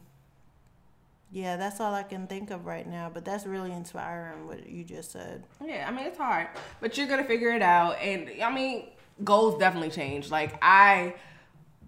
yeah, 1.32 1.58
that's 1.58 1.80
all 1.80 1.94
I 1.94 2.04
can 2.04 2.26
think 2.26 2.50
of 2.50 2.66
right 2.66 2.88
now, 2.88 3.12
but 3.14 3.24
that's 3.24 3.46
really 3.46 3.72
inspiring 3.72 4.48
what 4.48 4.68
you 4.68 4.84
just 4.84 5.12
said. 5.12 5.46
Yeah, 5.64 5.86
I 5.88 5.92
mean 5.92 6.06
it's 6.06 6.18
hard, 6.18 6.48
but 6.82 6.98
you're 6.98 7.08
gonna 7.08 7.24
figure 7.24 7.52
it 7.52 7.62
out. 7.62 7.98
And 8.02 8.32
I 8.44 8.52
mean, 8.52 8.88
goals 9.24 9.60
definitely 9.60 9.92
change. 9.92 10.32
Like 10.32 10.58
I 10.62 11.16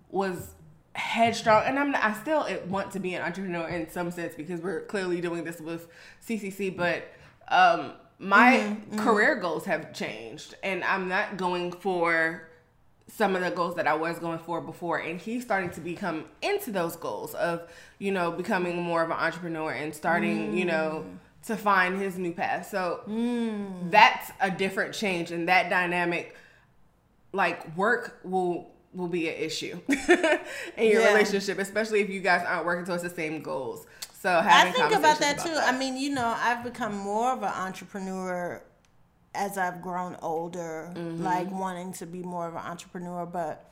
was 0.10 0.54
headstrong, 0.94 1.64
and 1.66 1.80
I'm 1.80 1.96
I 1.96 2.14
still 2.22 2.48
want 2.68 2.92
to 2.92 3.00
be 3.00 3.16
an 3.16 3.24
entrepreneur 3.24 3.68
in 3.68 3.90
some 3.90 4.12
sense 4.12 4.36
because 4.36 4.62
we're 4.62 4.82
clearly 4.82 5.22
doing 5.22 5.44
this 5.44 5.60
with 5.60 5.88
CCC. 6.28 6.76
But 6.78 7.12
um, 7.48 7.94
my 8.20 8.78
career 8.98 9.36
goals 9.36 9.66
have 9.66 9.92
changed, 9.92 10.54
and 10.62 10.84
I'm 10.84 11.08
not 11.08 11.38
going 11.38 11.72
for 11.72 12.48
some 13.14 13.36
of 13.36 13.42
the 13.42 13.52
goals 13.52 13.76
that 13.76 13.88
I 13.88 13.94
was 13.94 14.20
going 14.20 14.40
for 14.40 14.62
before. 14.62 14.98
And 14.98 15.20
he's 15.20 15.44
starting 15.44 15.70
to 15.72 15.82
become 15.82 16.26
into 16.42 16.72
those 16.72 16.96
goals 16.96 17.34
of, 17.36 17.70
you 18.00 18.12
know, 18.12 18.32
becoming 18.32 18.82
more 18.82 19.04
of 19.04 19.10
an 19.10 19.18
entrepreneur 19.18 19.72
and 19.72 19.94
starting, 19.94 20.58
you 20.58 20.66
know, 20.66 21.06
mm. 21.06 21.48
to 21.48 21.58
find 21.58 22.00
his 22.00 22.18
new 22.18 22.32
path. 22.32 22.70
So 22.70 23.02
mm. 23.08 23.92
that's 23.92 24.32
a 24.40 24.50
different 24.50 24.94
change 24.94 25.32
and 25.32 25.48
that 25.50 25.70
dynamic 25.70 26.36
like 27.34 27.76
work 27.78 28.20
will 28.24 28.72
will 28.94 29.08
be 29.08 29.30
an 29.30 29.36
issue 29.36 29.80
in 29.90 30.92
your 30.92 31.02
Yeah. 31.02 31.14
relationship, 31.14 31.60
especially 31.60 32.02
if 32.02 32.10
you 32.10 32.20
guys 32.20 32.46
aren't 32.46 32.66
working 32.66 32.86
towards 32.86 33.04
the 33.04 33.10
same 33.10 33.42
goals. 33.42 33.88
So 34.20 34.30
I 34.30 34.70
think 34.72 34.94
about 34.94 35.20
that 35.20 35.38
conversations 35.38 35.44
too. 35.44 35.74
I 35.74 35.78
mean, 35.78 35.98
you 35.98 36.10
know, 36.10 36.36
I've 36.38 36.64
become 36.64 36.96
more 36.98 37.32
of 37.32 37.42
an 37.42 37.54
entrepreneur 37.54 38.62
as 39.34 39.58
I've 39.58 39.82
grown 39.82 40.18
older, 40.22 40.92
Mm-hmm. 40.96 41.24
like 41.24 41.50
wanting 41.52 41.94
to 41.94 42.06
be 42.06 42.22
more 42.24 42.48
of 42.48 42.54
an 42.56 42.62
entrepreneur. 42.62 43.26
But 43.26 43.66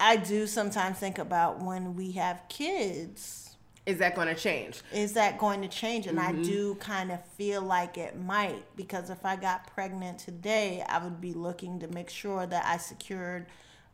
I 0.00 0.16
do 0.16 0.46
sometimes 0.46 0.98
think 0.98 1.18
about 1.18 1.60
when 1.62 1.94
we 1.96 2.12
have 2.12 2.42
kids, 2.48 3.42
is 3.86 3.98
that 3.98 4.14
going 4.16 4.26
to 4.28 4.34
change? 4.34 4.80
is 4.92 5.12
that 5.12 5.38
going 5.38 5.62
to 5.62 5.68
change? 5.68 6.06
And 6.06 6.18
Mm-hmm. 6.18 6.40
I 6.40 6.44
do 6.44 6.74
kind 6.76 7.12
of 7.12 7.24
feel 7.38 7.62
like 7.62 7.96
it 7.98 8.18
might 8.18 8.64
because 8.76 9.10
if 9.10 9.24
I 9.24 9.36
got 9.36 9.66
pregnant 9.68 10.18
today, 10.18 10.82
I 10.88 10.98
would 10.98 11.20
be 11.20 11.32
looking 11.32 11.78
to 11.80 11.88
make 11.88 12.10
sure 12.10 12.46
that 12.46 12.64
I 12.66 12.78
secured 12.78 13.46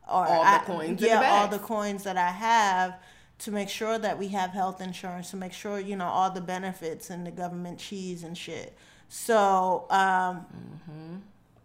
or 0.07 0.25
All 0.27 0.41
the 0.43 0.49
I- 0.49 0.63
coins 0.65 0.89
in 0.89 0.95
the 0.97 1.07
yeah, 1.07 1.31
all 1.31 1.47
the 1.47 1.59
coins 1.59 2.03
that 2.03 2.17
I 2.17 2.29
have 2.29 2.95
to 3.39 3.51
make 3.51 3.69
sure 3.69 3.97
that 3.99 4.17
we 4.17 4.29
have 4.29 4.51
health 4.51 4.79
insurance, 4.81 5.31
to 5.31 5.37
make 5.37 5.53
sure 5.53 5.79
you 5.79 5.95
know 5.95 6.05
all 6.07 6.31
the 6.31 6.41
benefits 6.41 7.09
and 7.09 7.25
the 7.27 7.31
government 7.31 7.77
cheese 7.79 8.23
and 8.23 8.37
shit. 8.37 8.75
So 9.09 9.85
um, 9.89 10.45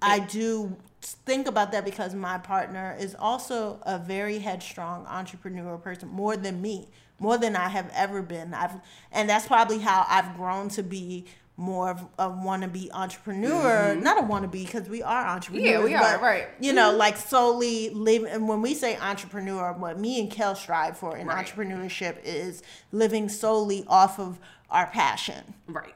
I 0.02 0.20
do 0.20 0.76
think 1.00 1.46
about 1.46 1.72
that 1.72 1.84
because 1.84 2.14
my 2.14 2.38
partner 2.38 2.96
is 2.98 3.14
also 3.18 3.80
a 3.82 3.98
very 3.98 4.38
headstrong 4.38 5.06
entrepreneurial 5.06 5.80
person, 5.82 6.08
more 6.08 6.36
than 6.36 6.60
me, 6.60 6.88
more 7.18 7.38
than 7.38 7.56
I 7.56 7.68
have 7.68 7.90
ever 7.94 8.22
been. 8.22 8.54
I've 8.54 8.72
and 9.12 9.28
that's 9.28 9.46
probably 9.46 9.78
how 9.78 10.04
I've 10.08 10.36
grown 10.36 10.68
to 10.70 10.82
be 10.82 11.26
more 11.56 11.90
of 11.90 12.06
a 12.20 12.30
wannabe 12.30 12.88
entrepreneur, 12.92 13.96
not 13.96 14.16
a 14.16 14.22
wannabe 14.22 14.52
because 14.52 14.88
we 14.88 15.02
are 15.02 15.26
entrepreneurs. 15.26 15.66
Mm-hmm. 15.68 15.80
Yeah, 15.80 15.84
we 15.84 15.94
are, 15.94 16.12
but, 16.18 16.22
right. 16.22 16.46
You 16.60 16.72
know, 16.72 16.92
like 16.94 17.16
solely 17.16 17.90
living. 17.90 18.30
And 18.30 18.48
when 18.48 18.62
we 18.62 18.74
say 18.74 18.96
entrepreneur, 18.96 19.72
what 19.72 19.98
me 19.98 20.20
and 20.20 20.30
Kel 20.30 20.54
strive 20.54 20.96
for 20.96 21.16
in 21.16 21.26
Right. 21.26 21.44
entrepreneurship 21.44 22.18
is 22.22 22.62
living 22.92 23.28
solely 23.28 23.84
off 23.88 24.20
of 24.20 24.38
our 24.70 24.86
passion 24.86 25.54
Right. 25.66 25.94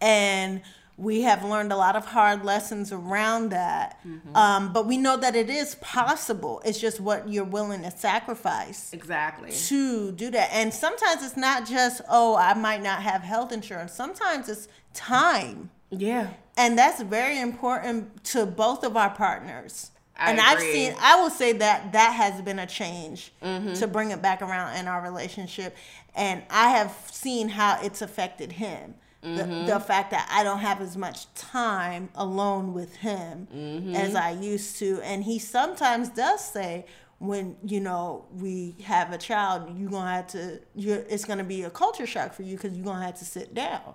And 0.00 0.60
we 0.98 1.22
have 1.22 1.44
learned 1.44 1.72
a 1.72 1.76
lot 1.76 1.94
of 1.94 2.06
hard 2.06 2.42
lessons 2.42 2.90
around 2.90 3.50
that. 3.50 4.00
Um, 4.34 4.72
but 4.72 4.86
we 4.86 4.96
know 4.96 5.18
that 5.18 5.36
it 5.36 5.50
is 5.50 5.74
possible. 5.76 6.62
It's 6.64 6.80
just 6.80 7.00
what 7.00 7.28
you're 7.28 7.44
willing 7.44 7.82
to 7.82 7.90
sacrifice 7.90 8.94
Exactly. 8.94 9.50
to 9.52 10.12
do 10.12 10.30
that. 10.30 10.48
And 10.52 10.72
sometimes 10.72 11.22
it's 11.22 11.36
not 11.36 11.66
just, 11.68 12.00
oh, 12.08 12.34
I 12.36 12.54
might 12.54 12.82
not 12.82 13.02
have 13.02 13.20
health 13.20 13.52
insurance. 13.52 13.92
Sometimes 13.92 14.48
it's 14.48 14.68
time. 14.94 15.68
Yeah. 15.90 16.30
And 16.56 16.78
that's 16.78 17.02
very 17.02 17.40
important 17.40 18.24
to 18.32 18.46
both 18.46 18.82
of 18.82 18.96
our 18.96 19.10
partners. 19.10 19.90
I 20.18 20.30
and 20.30 20.40
I've 20.40 20.60
seen, 20.60 20.94
I 20.98 21.20
will 21.20 21.28
say 21.28 21.52
that 21.52 21.92
that 21.92 22.12
has 22.14 22.40
been 22.40 22.58
a 22.58 22.66
change 22.66 23.32
Mm-hmm. 23.42 23.74
to 23.74 23.86
bring 23.86 24.12
it 24.12 24.22
back 24.22 24.40
around 24.40 24.76
in 24.78 24.88
our 24.88 25.02
relationship. 25.02 25.76
And 26.14 26.42
I 26.48 26.70
have 26.70 26.96
seen 27.12 27.50
how 27.50 27.78
it's 27.82 28.00
affected 28.00 28.52
him. 28.52 28.94
Mm-hmm. 29.26 29.66
The, 29.66 29.72
the 29.74 29.80
fact 29.80 30.10
that 30.12 30.28
I 30.30 30.44
don't 30.44 30.60
have 30.60 30.80
as 30.80 30.96
much 30.96 31.32
time 31.34 32.08
alone 32.14 32.72
with 32.72 32.94
him 32.96 33.48
Mm-hmm. 33.54 33.94
as 33.96 34.14
I 34.14 34.30
used 34.30 34.78
to. 34.78 35.00
And 35.02 35.24
he 35.24 35.38
sometimes 35.38 36.08
does 36.10 36.44
say, 36.44 36.86
when 37.18 37.56
you 37.64 37.80
know 37.80 38.26
we 38.34 38.76
have 38.84 39.12
a 39.12 39.18
child, 39.18 39.70
you're 39.76 39.90
gonna 39.90 40.10
have 40.16 40.26
to. 40.28 40.60
You're, 40.74 40.98
it's 41.08 41.24
gonna 41.24 41.44
be 41.44 41.62
a 41.62 41.70
culture 41.70 42.06
shock 42.06 42.34
for 42.34 42.42
you 42.42 42.56
because 42.56 42.74
you're 42.76 42.84
gonna 42.84 43.04
have 43.04 43.18
to 43.18 43.24
sit 43.24 43.54
down. 43.54 43.94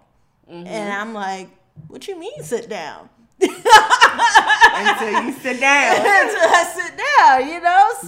Mm-hmm. 0.52 0.68
And 0.68 0.92
I'm 0.94 1.14
like, 1.14 1.50
what 1.88 2.08
you 2.08 2.20
mean 2.20 2.42
sit 2.44 2.68
down? 2.68 3.10
Until 3.40 5.24
you 5.24 5.32
sit 5.34 5.60
down. 5.60 5.96
Until 6.00 6.50
I 6.50 6.72
sit 6.76 6.98
down, 6.98 7.48
you 7.50 7.60
know? 7.62 7.90
So, 8.02 8.08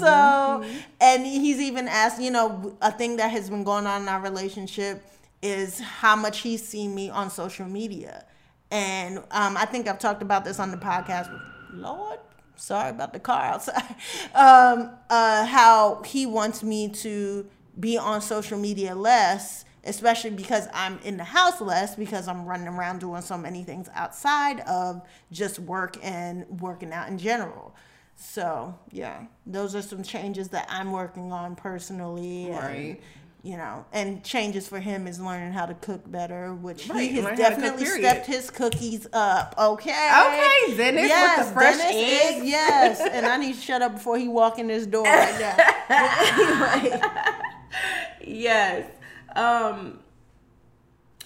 Mm-hmm. 0.63 0.77
and 1.01 1.25
he's 1.25 1.59
even 1.59 1.87
asked, 1.87 2.21
you 2.21 2.31
know, 2.31 2.75
a 2.81 2.91
thing 2.91 3.17
that 3.17 3.31
has 3.31 3.49
been 3.49 3.63
going 3.63 3.85
on 3.87 4.03
in 4.03 4.07
our 4.07 4.19
relationship 4.21 5.03
is 5.43 5.79
how 5.79 6.15
much 6.15 6.39
he's 6.39 6.65
seen 6.65 6.95
me 6.95 7.09
on 7.09 7.29
social 7.29 7.65
media. 7.67 8.25
And 8.71 9.19
um, 9.29 9.57
I 9.57 9.65
think 9.65 9.87
I've 9.87 9.99
talked 9.99 10.23
about 10.23 10.45
this 10.45 10.59
on 10.59 10.71
the 10.71 10.77
podcast. 10.77 11.29
Lord, 11.73 12.19
sorry 12.55 12.89
about 12.89 13.13
the 13.13 13.19
car 13.19 13.41
outside. 13.41 13.95
Um, 14.35 14.89
uh, 15.11 15.45
how 15.45 16.01
he 16.05 16.25
wants 16.25 16.63
me 16.63 16.89
to 16.89 17.45
be 17.79 17.97
on 17.97 18.21
social 18.21 18.57
media 18.57 18.95
less, 18.95 19.65
especially 19.83 20.31
because 20.31 20.67
I'm 20.73 20.97
in 21.03 21.17
the 21.17 21.23
house 21.23 21.61
less 21.61 21.95
because 21.95 22.27
I'm 22.27 22.45
running 22.45 22.67
around 22.67 22.99
doing 22.99 23.21
so 23.21 23.37
many 23.37 23.63
things 23.63 23.89
outside 23.93 24.61
of 24.61 25.01
just 25.31 25.59
work 25.59 25.97
and 26.01 26.45
working 26.61 26.91
out 26.91 27.09
in 27.09 27.17
general. 27.19 27.75
So 28.15 28.77
yeah, 28.91 29.25
those 29.45 29.75
are 29.75 29.81
some 29.81 30.01
changes 30.03 30.49
that 30.49 30.67
I'm 30.69 30.91
working 30.91 31.31
on 31.31 31.55
personally. 31.55 32.49
and, 32.49 32.57
Right. 32.57 33.01
You 33.43 33.57
know, 33.57 33.85
and 33.91 34.23
changes 34.23 34.67
for 34.69 34.79
him 34.79 35.05
is 35.05 35.19
learning 35.19 35.51
how 35.51 35.65
to 35.65 35.73
cook 35.73 36.09
better, 36.09 36.53
which 36.53 36.87
Right, 36.87 37.11
he 37.11 37.17
has 37.17 37.25
to 37.25 37.29
cook, 37.31 37.37
definitely 37.37 37.85
stepped 37.85 38.25
his 38.25 38.49
cookies 38.49 39.05
up. 39.11 39.53
Okay. 39.57 39.91
Okay, 39.91 40.77
Dennis 40.77 41.01
with 41.01 41.09
yes, 41.09 41.47
the 41.47 41.53
fresh 41.53 41.77
Dennis 41.77 41.95
eggs. 41.95 42.43
is 42.43 42.49
yes, 42.49 43.01
and 43.01 43.25
I 43.25 43.37
need 43.37 43.55
to 43.55 43.61
shut 43.61 43.81
up 43.81 43.95
before 43.95 44.17
he 44.17 44.29
walk 44.29 44.59
in 44.59 44.67
this 44.67 44.85
door 44.85 45.03
right 45.03 45.39
now. 45.39 46.79
Anyway, 46.81 47.01
yes. 48.25 48.89
Um 49.35 49.99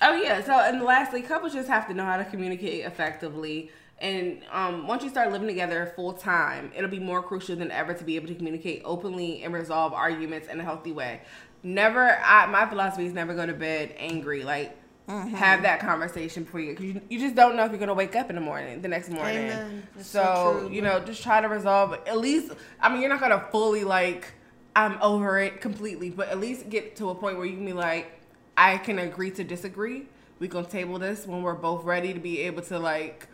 Oh 0.01 0.15
yeah. 0.15 0.43
So 0.43 0.53
and 0.53 0.81
lastly, 0.83 1.21
couples 1.21 1.53
just 1.53 1.67
have 1.69 1.87
to 1.87 1.93
know 1.93 2.05
how 2.05 2.17
to 2.17 2.25
communicate 2.25 2.85
effectively. 2.85 3.71
And 3.99 4.43
um, 4.51 4.87
once 4.87 5.03
you 5.03 5.09
start 5.09 5.31
living 5.31 5.47
together 5.47 5.91
full 5.95 6.13
time, 6.13 6.71
it'll 6.75 6.89
be 6.89 6.99
more 6.99 7.23
crucial 7.23 7.55
than 7.55 7.71
ever 7.71 7.95
to 7.95 8.03
be 8.03 8.15
able 8.15 8.27
to 8.27 8.35
communicate 8.35 8.83
openly 8.85 9.41
and 9.43 9.51
resolve 9.51 9.91
arguments 9.91 10.47
in 10.47 10.59
a 10.59 10.63
healthy 10.63 10.91
way. 10.91 11.21
Never, 11.63 12.17
I, 12.23 12.45
my 12.47 12.65
philosophy 12.67 13.05
is 13.05 13.13
never 13.13 13.33
go 13.33 13.45
to 13.45 13.53
bed 13.53 13.93
angry. 13.97 14.43
Like, 14.43 14.77
have 15.07 15.61
that 15.61 15.79
conversation 15.79 16.43
before 16.43 16.59
you, 16.59 16.75
cause 16.75 16.83
you, 16.83 17.01
you 17.09 17.19
just 17.19 17.33
don't 17.33 17.55
know 17.55 17.63
if 17.63 17.71
you're 17.71 17.79
gonna 17.79 17.93
wake 17.93 18.15
up 18.15 18.29
in 18.29 18.35
the 18.35 18.41
morning, 18.41 18.81
the 18.81 18.89
next 18.89 19.09
morning. 19.09 19.49
So, 19.97 20.03
so 20.03 20.69
you 20.69 20.81
know, 20.81 20.99
just 20.99 21.23
try 21.23 21.39
to 21.39 21.47
resolve. 21.47 21.93
At 22.05 22.17
least, 22.17 22.51
I 22.81 22.89
mean, 22.89 23.01
you're 23.01 23.09
not 23.09 23.21
gonna 23.21 23.47
fully 23.51 23.83
like, 23.83 24.33
I'm 24.75 25.01
over 25.01 25.39
it 25.39 25.61
completely, 25.61 26.09
but 26.09 26.27
at 26.29 26.39
least 26.39 26.69
get 26.69 26.97
to 26.97 27.09
a 27.09 27.15
point 27.15 27.37
where 27.37 27.45
you 27.45 27.55
can 27.55 27.65
be 27.65 27.73
like, 27.73 28.19
I 28.57 28.77
can 28.77 28.99
agree 28.99 29.31
to 29.31 29.43
disagree. 29.43 30.07
We 30.39 30.47
can 30.47 30.65
table 30.65 30.99
this 30.99 31.25
when 31.25 31.41
we're 31.41 31.55
both 31.55 31.83
ready 31.83 32.13
to 32.13 32.19
be 32.19 32.41
able 32.41 32.61
to 32.63 32.77
like, 32.77 33.27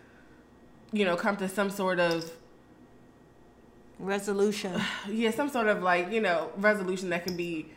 you 0.92 1.06
know, 1.06 1.16
come 1.16 1.38
to 1.38 1.50
some 1.50 1.70
sort 1.70 2.00
of 2.00 2.32
Resolution. 4.00 4.82
yeah, 5.10 5.32
some 5.32 5.50
sort 5.50 5.68
of 5.68 5.82
like 5.82 6.12
you 6.12 6.22
know 6.22 6.52
resolution 6.58 7.10
that 7.10 7.26
can 7.26 7.36
be 7.36 7.68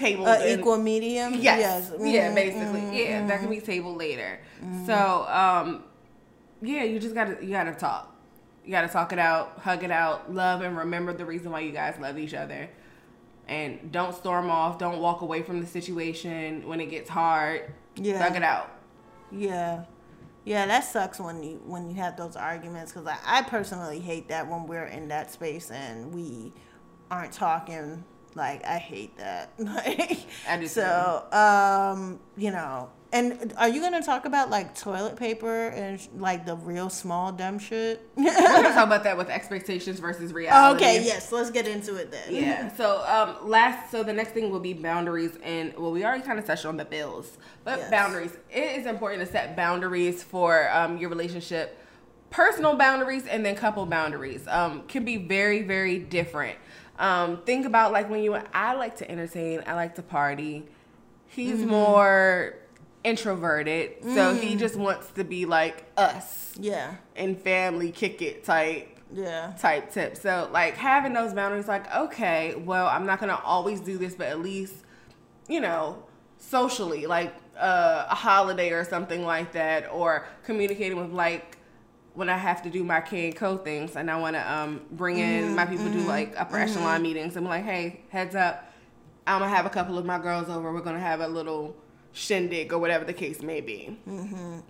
tabled. 0.00 0.28
Uh, 0.28 0.40
equal 0.46 0.76
medium. 0.78 1.34
Yes. 1.34 1.92
Yeah, 1.98 2.30
Mhm, 2.30 2.34
basically. 2.34 2.80
mhm, 2.80 2.98
yeah, 2.98 3.26
that 3.26 3.40
can 3.40 3.50
be 3.50 3.60
tabled 3.60 3.96
later. 3.98 4.40
So, 4.86 5.26
um, 5.28 5.84
yeah, 6.62 6.84
you 6.84 6.98
just 6.98 7.14
gotta 7.14 7.36
you 7.44 7.50
gotta 7.50 7.72
talk. 7.74 8.14
You 8.64 8.72
gotta 8.72 8.88
talk 8.88 9.12
it 9.12 9.18
out, 9.18 9.58
hug 9.62 9.84
it 9.84 9.90
out, 9.90 10.32
love 10.32 10.60
and 10.62 10.76
remember 10.76 11.12
the 11.12 11.24
reason 11.24 11.50
why 11.52 11.60
you 11.60 11.72
guys 11.72 11.94
love 12.00 12.18
each 12.18 12.34
other. 12.34 12.68
And 13.48 13.90
don't 13.90 14.14
storm 14.14 14.48
off. 14.50 14.78
Don't 14.78 15.00
walk 15.00 15.22
away 15.22 15.42
from 15.42 15.60
the 15.60 15.66
situation 15.66 16.66
when 16.68 16.80
it 16.80 16.86
gets 16.86 17.10
hard. 17.10 17.72
Yeah. 17.96 18.18
Thug 18.18 18.36
it 18.36 18.42
out. 18.44 18.70
Yeah. 19.32 19.84
Yeah, 20.44 20.66
that 20.66 20.84
sucks 20.84 21.18
when 21.20 21.42
you 21.42 21.60
when 21.66 21.88
you 21.90 21.96
have 21.96 22.16
those 22.16 22.36
arguments 22.36 22.92
because 22.92 23.06
I, 23.06 23.18
I 23.26 23.42
personally 23.42 24.00
hate 24.00 24.28
that 24.28 24.48
when 24.48 24.66
we're 24.66 24.86
in 24.86 25.08
that 25.08 25.30
space 25.30 25.70
and 25.70 26.14
we 26.14 26.52
aren't 27.10 27.32
talking. 27.32 28.04
Like 28.34 28.64
I 28.64 28.78
hate 28.78 29.16
that. 29.18 29.52
Like 29.58 30.18
I 30.48 30.56
do 30.58 30.66
so, 30.66 31.24
um, 31.32 32.20
you 32.36 32.50
know. 32.50 32.90
And 33.12 33.52
are 33.56 33.68
you 33.68 33.80
gonna 33.80 34.02
talk 34.02 34.24
about 34.24 34.50
like 34.50 34.78
toilet 34.78 35.16
paper 35.16 35.66
and 35.68 36.00
like 36.16 36.46
the 36.46 36.54
real 36.54 36.88
small 36.88 37.32
dumb 37.32 37.58
shit? 37.58 38.08
We're 38.14 38.32
gonna 38.32 38.72
talk 38.72 38.86
about 38.86 39.02
that 39.02 39.16
with 39.18 39.28
expectations 39.28 39.98
versus 39.98 40.32
reality. 40.32 40.76
okay, 40.76 41.04
yes, 41.04 41.32
let's 41.32 41.50
get 41.50 41.66
into 41.66 41.96
it 41.96 42.12
then. 42.12 42.32
Yeah. 42.32 42.72
So 42.76 43.02
um 43.04 43.48
last 43.50 43.90
so 43.90 44.04
the 44.04 44.12
next 44.12 44.30
thing 44.30 44.50
will 44.50 44.60
be 44.60 44.74
boundaries 44.74 45.36
and 45.42 45.76
well 45.76 45.90
we 45.90 46.04
already 46.04 46.22
kind 46.22 46.38
of 46.38 46.44
touched 46.44 46.64
on 46.66 46.76
the 46.76 46.84
bills. 46.84 47.36
But 47.64 47.80
Yes. 47.80 47.90
boundaries. 47.90 48.36
It 48.48 48.78
is 48.78 48.86
important 48.86 49.26
to 49.26 49.30
set 49.30 49.56
boundaries 49.56 50.22
for 50.22 50.70
um 50.72 50.96
your 50.98 51.10
relationship. 51.10 51.76
Personal 52.30 52.76
boundaries 52.76 53.26
and 53.26 53.44
then 53.44 53.56
couple 53.56 53.84
boundaries 53.86 54.46
um 54.46 54.84
can 54.86 55.04
be 55.04 55.16
very 55.16 55.62
very 55.62 55.98
different. 55.98 56.56
Um 57.00 57.38
think 57.44 57.66
about 57.66 57.90
like 57.92 58.08
when 58.10 58.22
you 58.22 58.34
I 58.54 58.74
like 58.74 58.96
to 58.96 59.10
entertain, 59.10 59.62
I 59.66 59.74
like 59.74 59.96
to 59.96 60.02
party. 60.02 60.66
He's 61.26 61.58
Mm-hmm. 61.60 61.68
more 61.70 62.54
introverted, 63.02 64.02
so 64.02 64.34
Mm. 64.34 64.40
he 64.42 64.56
just 64.56 64.76
wants 64.76 65.10
to 65.12 65.24
be 65.24 65.46
like 65.46 65.84
us 65.96 66.52
Yeah. 66.60 66.96
and 67.16 67.40
family 67.40 67.90
kick 67.92 68.20
it 68.20 68.44
type 68.44 68.98
Yeah. 69.12 69.54
type 69.58 69.90
tip. 69.90 70.16
So 70.16 70.48
like 70.52 70.76
having 70.76 71.14
those 71.14 71.32
boundaries, 71.32 71.66
like 71.66 71.92
okay, 71.94 72.54
well 72.56 72.86
I'm 72.88 73.06
not 73.06 73.18
gonna 73.18 73.40
always 73.42 73.80
do 73.80 73.96
this, 73.96 74.14
but 74.14 74.26
at 74.28 74.40
least 74.40 74.74
you 75.48 75.60
know 75.60 76.02
socially, 76.36 77.06
like 77.06 77.34
uh, 77.58 78.06
a 78.10 78.14
holiday 78.14 78.70
or 78.72 78.84
something 78.84 79.24
like 79.24 79.52
that, 79.52 79.88
or 79.92 80.26
communicating 80.44 80.98
with 80.98 81.10
like 81.12 81.56
when 82.14 82.28
I 82.28 82.36
have 82.36 82.62
to 82.62 82.70
do 82.70 82.84
my 82.84 83.00
K 83.00 83.26
and 83.26 83.36
Co 83.36 83.56
things, 83.56 83.96
and 83.96 84.10
I 84.10 84.18
want 84.18 84.36
to 84.36 84.52
um 84.52 84.82
bring 84.92 85.18
in 85.18 85.44
mm-hmm, 85.44 85.54
my 85.54 85.66
people 85.66 85.86
do 85.86 85.98
mm-hmm, 85.98 86.08
like 86.08 86.38
upper 86.38 86.58
echelon 86.58 86.94
mm-hmm. 86.94 87.02
meetings. 87.02 87.36
I'm 87.36 87.44
like, 87.44 87.64
hey, 87.64 88.02
heads 88.10 88.34
up, 88.34 88.72
I'm 89.26 89.40
gonna 89.40 89.54
have 89.54 89.66
a 89.66 89.70
couple 89.70 89.98
of 89.98 90.04
my 90.04 90.18
girls 90.18 90.48
over. 90.48 90.72
We're 90.72 90.80
gonna 90.80 90.98
have 90.98 91.20
a 91.20 91.28
little 91.28 91.76
shindig 92.12 92.72
or 92.72 92.78
whatever 92.78 93.04
the 93.04 93.12
case 93.12 93.42
may 93.42 93.60
be. 93.60 93.96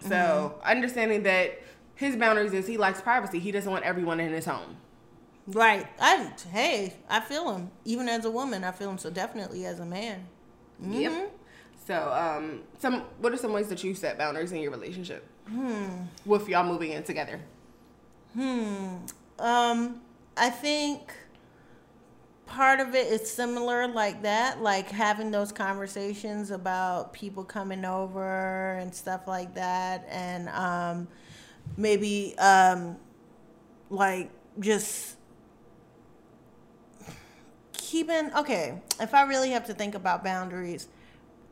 So 0.01 0.61
understanding 0.65 1.23
that 1.25 1.59
his 1.95 2.17
boundaries 2.17 2.53
is 2.53 2.67
he 2.67 2.77
likes 2.77 3.01
privacy. 3.01 3.39
He 3.39 3.51
doesn't 3.51 3.71
want 3.71 3.85
everyone 3.85 4.21
in 4.21 4.33
his 4.33 4.47
home. 4.47 4.77
Right. 5.47 5.87
I 5.99 6.33
hey, 6.51 6.95
I 7.09 7.21
feel 7.21 7.51
him. 7.55 7.71
Even 7.85 8.09
as 8.09 8.25
a 8.25 8.31
woman, 8.31 8.65
I 8.65 8.73
feel 8.73 8.91
him. 8.91 8.99
So 8.99 9.11
definitely 9.11 9.67
as 9.67 9.81
a 9.81 9.87
man. 9.87 10.27
Yep. 10.83 11.33
So, 11.87 12.13
um, 12.13 12.61
some 12.79 13.03
what 13.19 13.33
are 13.33 13.37
some 13.37 13.53
ways 13.53 13.69
that 13.69 13.83
you 13.83 13.95
set 13.95 14.17
boundaries 14.17 14.53
in 14.53 14.61
your 14.61 14.71
relationship? 14.71 15.27
With 16.25 16.49
y'all 16.49 16.67
moving 16.67 16.93
in 16.93 17.03
together. 17.03 17.41
Hmm. 18.35 18.97
Um, 19.39 20.01
I 20.37 20.51
think 20.51 21.13
part 22.47 22.81
of 22.81 22.95
it 22.95 23.07
is 23.07 23.31
similar 23.31 23.89
like 23.89 24.23
that, 24.23 24.61
like 24.61 24.91
having 24.91 25.31
those 25.31 25.53
conversations 25.53 26.51
about 26.51 27.13
people 27.13 27.45
coming 27.45 27.85
over 27.85 28.73
and 28.75 28.95
stuff 28.95 29.27
like 29.27 29.55
that, 29.55 30.07
and 30.11 30.49
um, 30.51 31.09
maybe 31.77 32.35
um, 32.39 32.97
like 33.89 34.31
just 34.59 35.17
keeping 37.73 38.33
okay. 38.37 38.81
If 39.01 39.15
I 39.15 39.23
really 39.23 39.51
have 39.51 39.67
to 39.67 39.75
think 39.75 39.95
about 39.95 40.23
boundaries, 40.23 40.89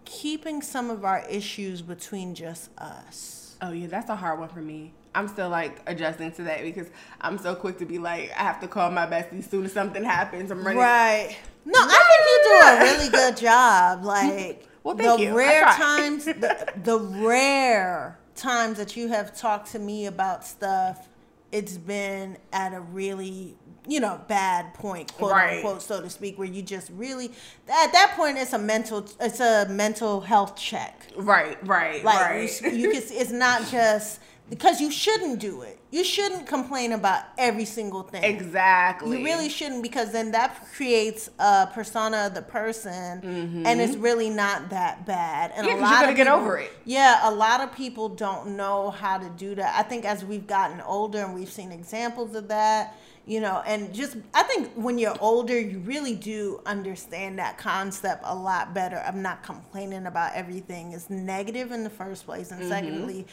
keeping 0.04 0.62
some 0.62 0.90
of 0.90 1.04
our 1.04 1.24
issues 1.28 1.80
between 1.80 2.34
just 2.34 2.70
us. 2.78 3.37
Oh 3.60 3.72
yeah, 3.72 3.86
that's 3.88 4.08
a 4.08 4.16
hard 4.16 4.38
one 4.38 4.48
for 4.48 4.60
me. 4.60 4.92
I'm 5.14 5.26
still 5.26 5.48
like 5.48 5.80
adjusting 5.86 6.30
to 6.32 6.42
that 6.44 6.62
because 6.62 6.88
I'm 7.20 7.38
so 7.38 7.54
quick 7.54 7.78
to 7.78 7.86
be 7.86 7.98
like, 7.98 8.30
I 8.38 8.42
have 8.42 8.60
to 8.60 8.68
call 8.68 8.90
my 8.90 9.06
bestie 9.06 9.40
as 9.40 9.46
soon 9.46 9.64
as 9.64 9.72
something 9.72 10.04
happens. 10.04 10.50
I'm 10.50 10.64
ready. 10.64 10.78
Right. 10.78 11.36
No, 11.64 11.78
I 11.80 12.04
think 12.08 12.20
you 12.30 12.44
do 12.44 12.66
a 12.66 12.92
really 12.96 13.10
good 13.10 13.36
job. 13.36 14.04
Like 14.08 14.66
Well, 14.84 14.96
thank 14.96 15.18
the 15.18 15.26
you. 15.26 15.36
Rare 15.36 15.64
times, 15.64 16.24
the, 16.24 16.72
the 16.84 16.98
rare 16.98 18.18
times 18.36 18.78
that 18.78 18.96
you 18.96 19.08
have 19.08 19.36
talked 19.36 19.72
to 19.72 19.78
me 19.78 20.06
about 20.06 20.44
stuff, 20.46 21.08
it's 21.52 21.76
been 21.78 22.36
at 22.52 22.74
a 22.74 22.80
really, 22.80 23.56
you 23.86 24.00
know, 24.00 24.20
bad 24.28 24.74
point, 24.74 25.12
quote 25.14 25.32
Right. 25.32 25.56
unquote, 25.56 25.82
so 25.82 26.00
to 26.02 26.10
speak, 26.10 26.38
where 26.38 26.46
you 26.48 26.62
just 26.62 26.90
really 26.90 27.26
at 27.72 27.92
that 27.92 28.12
point 28.16 28.36
it's 28.38 28.52
a 28.52 28.58
mental, 28.58 29.06
it's 29.20 29.40
a 29.40 29.66
mental 29.70 30.20
health 30.20 30.56
check. 30.56 31.06
Right, 31.16 31.56
right, 31.66 32.04
Like 32.04 32.20
right. 32.20 32.62
you, 32.62 32.70
you 32.70 32.90
can, 32.92 33.02
it's 33.10 33.30
not 33.32 33.66
just 33.70 34.20
because 34.50 34.80
you 34.80 34.90
shouldn't 34.90 35.38
do 35.40 35.62
it. 35.62 35.78
You 35.90 36.04
shouldn't 36.04 36.46
complain 36.46 36.92
about 36.92 37.22
every 37.38 37.64
single 37.64 38.02
thing. 38.02 38.22
exactly. 38.24 39.18
You 39.18 39.24
really 39.24 39.48
shouldn't 39.48 39.82
because 39.82 40.12
then 40.12 40.32
that 40.32 40.66
creates 40.74 41.30
a 41.38 41.66
persona 41.72 42.26
of 42.26 42.34
the 42.34 42.42
person, 42.42 43.62
and 43.66 43.80
it's 43.80 43.96
really 43.96 44.28
not 44.30 44.70
that 44.70 45.06
bad. 45.06 45.52
And 45.56 45.66
Mm-hmm. 45.66 45.78
Yeah, 45.78 45.80
a 45.80 45.80
lot 45.82 45.90
you're 45.90 45.98
gonna 46.00 46.10
of 46.10 46.16
get 46.16 46.26
people- 46.26 46.38
over 46.40 46.58
it. 46.58 46.72
Yeah, 46.84 47.28
a 47.28 47.32
lot 47.32 47.60
of 47.60 47.72
people 47.74 48.08
don't 48.10 48.56
know 48.56 48.90
how 48.90 49.18
to 49.18 49.28
do 49.30 49.54
that. 49.54 49.74
I 49.78 49.82
think 49.82 50.04
as 50.04 50.24
we've 50.24 50.46
gotten 50.46 50.80
older 50.82 51.18
and 51.24 51.34
we've 51.34 51.50
seen 51.50 51.72
examples 51.72 52.34
of 52.34 52.48
that, 52.48 52.94
you 53.26 53.40
know, 53.40 53.62
and 53.66 53.92
just 53.94 54.16
I 54.34 54.42
think 54.44 54.72
when 54.74 54.98
you're 54.98 55.16
older, 55.20 55.58
you 55.58 55.80
really 55.80 56.14
do 56.14 56.60
understand 56.64 57.38
that 57.38 57.58
concept 57.58 58.22
a 58.24 58.34
lot 58.34 58.72
better. 58.74 58.96
of 58.98 59.14
not 59.14 59.42
complaining 59.42 60.06
about 60.06 60.34
everything 60.34 60.92
It's 60.92 61.10
negative 61.10 61.70
in 61.72 61.82
the 61.84 61.90
first 61.90 62.24
place, 62.26 62.50
and 62.50 62.66
secondly, 62.68 63.26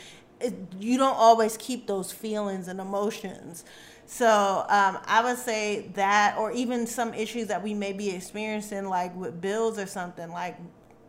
it, 0.45 0.53
you 0.79 0.97
don't 0.97 1.15
always 1.15 1.57
keep 1.57 1.87
those 1.87 2.11
feelings 2.11 2.67
and 2.67 2.79
emotions. 2.79 3.65
So 4.05 4.65
um, 4.69 4.99
I 5.05 5.21
would 5.23 5.37
say 5.37 5.89
that, 5.95 6.37
or 6.37 6.51
even 6.51 6.85
some 6.85 7.13
issues 7.13 7.47
that 7.47 7.63
we 7.63 7.73
may 7.73 7.93
be 7.93 8.11
experiencing, 8.11 8.85
like 8.85 9.15
with 9.15 9.41
bills 9.41 9.79
or 9.79 9.87
something, 9.87 10.29
like 10.29 10.57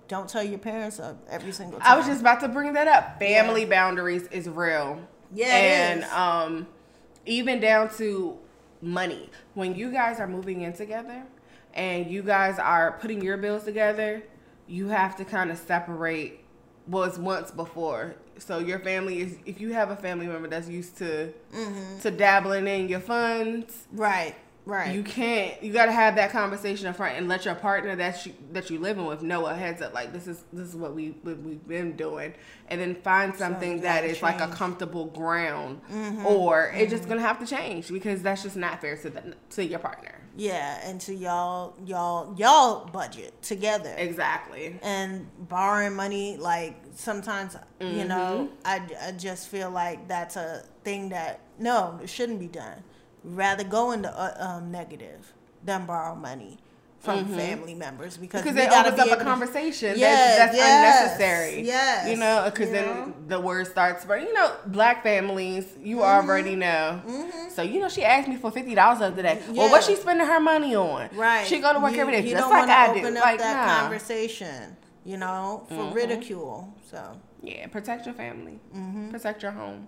don't 0.08 0.28
tell 0.28 0.42
your 0.42 0.58
parents 0.58 1.00
every 1.28 1.52
single 1.52 1.78
time. 1.80 1.92
I 1.92 1.96
was 1.96 2.06
just 2.06 2.20
about 2.20 2.40
to 2.40 2.48
bring 2.48 2.72
that 2.74 2.88
up. 2.88 3.18
Family 3.18 3.64
boundaries 3.64 4.26
is 4.28 4.48
real. 4.48 5.00
Yeah, 5.34 5.54
and 5.54 6.04
um, 6.04 6.66
even 7.26 7.60
down 7.60 7.90
to 7.96 8.38
money. 8.80 9.30
When 9.54 9.74
you 9.74 9.90
guys 9.90 10.20
are 10.20 10.28
moving 10.28 10.62
in 10.62 10.72
together, 10.72 11.24
and 11.74 12.10
you 12.10 12.22
guys 12.22 12.58
are 12.58 12.92
putting 13.00 13.20
your 13.20 13.36
bills 13.36 13.64
together, 13.64 14.22
you 14.66 14.88
have 14.88 15.16
to 15.16 15.24
kind 15.24 15.50
of 15.50 15.58
separate 15.58 16.40
was 16.88 17.18
once 17.18 17.50
before. 17.50 18.14
So 18.38 18.58
your 18.58 18.78
family 18.78 19.20
is 19.20 19.36
if 19.46 19.60
you 19.60 19.72
have 19.72 19.90
a 19.90 19.96
family 19.96 20.26
member 20.26 20.48
that's 20.48 20.68
used 20.68 20.96
to 20.98 21.32
Mm-hmm. 21.54 22.00
to 22.00 22.10
dabbling 22.10 22.66
in 22.66 22.88
your 22.88 23.00
funds, 23.00 23.86
right, 23.92 24.34
right. 24.66 24.94
you 24.94 25.02
can't. 25.02 25.62
You 25.62 25.72
got 25.72 25.86
to 25.86 25.92
have 25.92 26.16
that 26.16 26.30
conversation 26.32 26.86
up 26.86 26.96
front 26.96 27.16
and 27.16 27.28
let 27.28 27.44
your 27.46 27.54
partner 27.54 27.96
that 27.96 28.26
you 28.26 28.34
that 28.52 28.68
you 28.68 28.78
living 28.78 29.06
with 29.06 29.22
know 29.22 29.46
a 29.46 29.54
heads 29.54 29.80
up. 29.80 29.94
Like 29.94 30.12
this 30.12 30.26
is 30.26 30.44
this 30.52 30.68
is 30.68 30.76
what 30.76 30.94
we 30.94 31.14
what 31.22 31.38
we've 31.38 31.66
been 31.66 31.96
doing, 31.96 32.34
and 32.68 32.80
then 32.80 32.94
find 32.96 33.34
something 33.34 33.76
you 33.76 33.80
that 33.80 34.02
gotta 34.02 34.22
like 34.24 34.36
a 34.36 34.38
change. 34.40 34.50
Mm-hmm. 34.50 34.52
comfortable 34.58 35.06
ground, 35.06 35.80
or 36.26 36.72
it's 36.74 36.92
just 36.92 37.08
gonna 37.08 37.22
have 37.22 37.38
to 37.40 37.46
change 37.46 37.88
because 37.88 38.22
that's 38.22 38.42
just 38.42 38.56
not 38.56 38.80
fair 38.82 38.96
to 38.98 39.08
the 39.10 39.34
to 39.50 39.64
your 39.64 39.78
partner. 39.78 40.14
Yeah, 40.36 40.80
and 40.88 41.00
to 41.02 41.14
y'all, 41.14 41.74
y'all, 41.84 42.34
y'all 42.36 42.86
budget 42.86 43.40
together. 43.42 43.94
Exactly. 43.96 44.78
and 44.82 45.26
borrowing 45.48 45.94
money 45.96 46.36
like 46.36 46.76
sometimes 46.94 47.56
you 47.80 48.04
know 48.04 48.48
I, 48.64 48.82
I 49.02 49.12
just 49.12 49.48
feel 49.48 49.70
like 49.70 50.08
that's 50.08 50.36
a 50.36 50.64
thing 50.84 51.10
that 51.10 51.40
no 51.58 51.98
it 52.02 52.08
shouldn't 52.08 52.40
be 52.40 52.46
done 52.46 52.82
rather 53.22 53.64
go 53.64 53.92
into 53.92 54.10
uh, 54.10 54.34
um, 54.38 54.70
negative 54.70 55.32
than 55.64 55.84
borrow 55.86 56.14
money 56.14 56.58
from 57.06 57.24
family 57.26 57.74
members 57.74 58.16
because 58.18 58.42
Because 58.42 58.56
it 58.56 58.70
opens 58.70 58.98
up 58.98 59.18
a 59.20 59.24
conversation 59.24 59.98
Yeah, 59.98 60.36
that's, 60.36 60.36
that's 60.36 60.56
yes, 60.56 61.00
unnecessary. 61.02 61.62
yes, 61.62 62.08
You 62.08 62.16
know, 62.16 62.42
because 62.52 62.70
then 62.70 62.84
know? 62.84 63.14
the 63.28 63.40
word 63.40 63.66
starts 63.66 64.02
spreading. 64.02 64.26
You 64.28 64.34
know, 64.34 64.52
black 64.66 65.02
families, 65.02 65.66
you 65.82 65.96
Mm-hmm. 65.96 66.28
already 66.28 66.56
know. 66.56 67.00
So, 67.54 67.62
you 67.62 67.80
know, 67.80 67.88
she 67.88 68.04
asked 68.04 68.28
me 68.28 68.36
for 68.36 68.50
$50 68.52 68.74
the 68.98 69.04
other 69.06 69.22
day. 69.22 69.40
Well, 69.54 69.70
what's 69.70 69.86
she 69.86 69.96
spending 69.96 70.26
her 70.26 70.40
money 70.40 70.74
on? 70.76 71.08
right 71.14 71.46
She 71.46 71.60
go 71.60 71.72
to 71.72 71.80
work 71.80 71.94
you, 71.94 72.00
every 72.00 72.12
day 72.12 72.20
you 72.28 72.34
just 72.34 72.50
like 72.50 72.68
I 72.68 72.92
do. 72.92 73.02
like, 73.10 73.38
that 73.38 73.54
nah. 73.66 73.72
Mm-hmm. 73.72 73.80
conversation 73.82 74.76
you 75.04 75.16
know 75.16 75.64
for 75.68 75.84
ridicule 75.94 76.74
so 76.90 77.00
Yeah, 77.42 77.68
protect 77.68 78.06
your 78.06 78.14
family. 78.14 78.58
Mm-hmm. 78.74 79.10
Protect 79.10 79.42
your 79.42 79.52
home. 79.52 79.86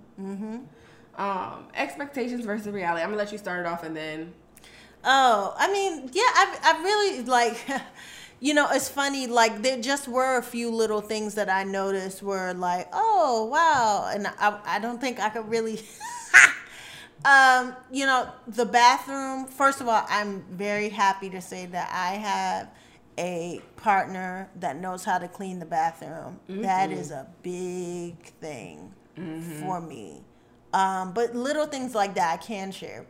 Um, 1.17 1.65
expectations 1.75 2.45
versus 2.45 2.69
reality. 2.69 3.03
I'm 3.03 3.09
gonna 3.09 3.17
let 3.19 3.33
you 3.33 3.39
start 3.39 3.61
it 3.61 3.67
off, 3.67 3.83
and 3.83 3.97
then 3.97 4.33
Oh, 5.05 5.55
I 5.57 5.73
mean, 5.73 6.11
yeah, 6.13 6.23
I, 6.23 6.59
I 6.63 6.83
really 6.83 7.23
like, 7.25 7.59
you 8.41 8.55
know, 8.55 8.69
it's 8.71 8.89
funny. 8.89 9.27
Like 9.27 9.63
there 9.63 9.81
just 9.81 10.09
were 10.09 10.37
a 10.39 10.43
few 10.43 10.71
little 10.71 11.01
things 11.01 11.35
that 11.35 11.49
I 11.49 11.65
noticed 11.65 12.23
were 12.23 12.53
like, 12.55 12.89
oh 12.93 13.45
wow, 13.45 14.11
and 14.13 14.27
I, 14.27 14.59
I 14.65 14.79
don't 14.79 15.01
think 15.01 15.21
I 15.21 15.29
could 15.31 15.49
really. 15.49 15.81
um, 17.25 17.75
you 17.91 18.07
know, 18.07 18.29
the 18.47 18.65
bathroom. 18.65 19.47
First 19.47 19.81
of 19.81 19.89
all, 19.89 20.05
I'm 20.09 20.45
very 20.51 20.89
happy 20.89 21.31
to 21.31 21.41
say 21.41 21.67
that 21.67 21.91
I 21.93 22.15
have 22.15 22.69
a 23.19 23.61
partner 23.77 24.49
that 24.61 24.77
knows 24.77 25.05
how 25.05 25.19
to 25.19 25.27
clean 25.29 25.59
the 25.59 25.67
bathroom. 25.67 26.39
That 26.63 26.91
is 26.93 27.11
a 27.11 27.27
big 27.43 28.23
thing 28.41 28.93
for 29.61 29.81
me. 29.81 30.23
Um, 30.73 31.13
but 31.13 31.35
little 31.35 31.67
things 31.67 31.95
like 31.95 32.15
that 32.15 32.35
I 32.35 32.37
can 32.37 32.71
share. 32.71 33.05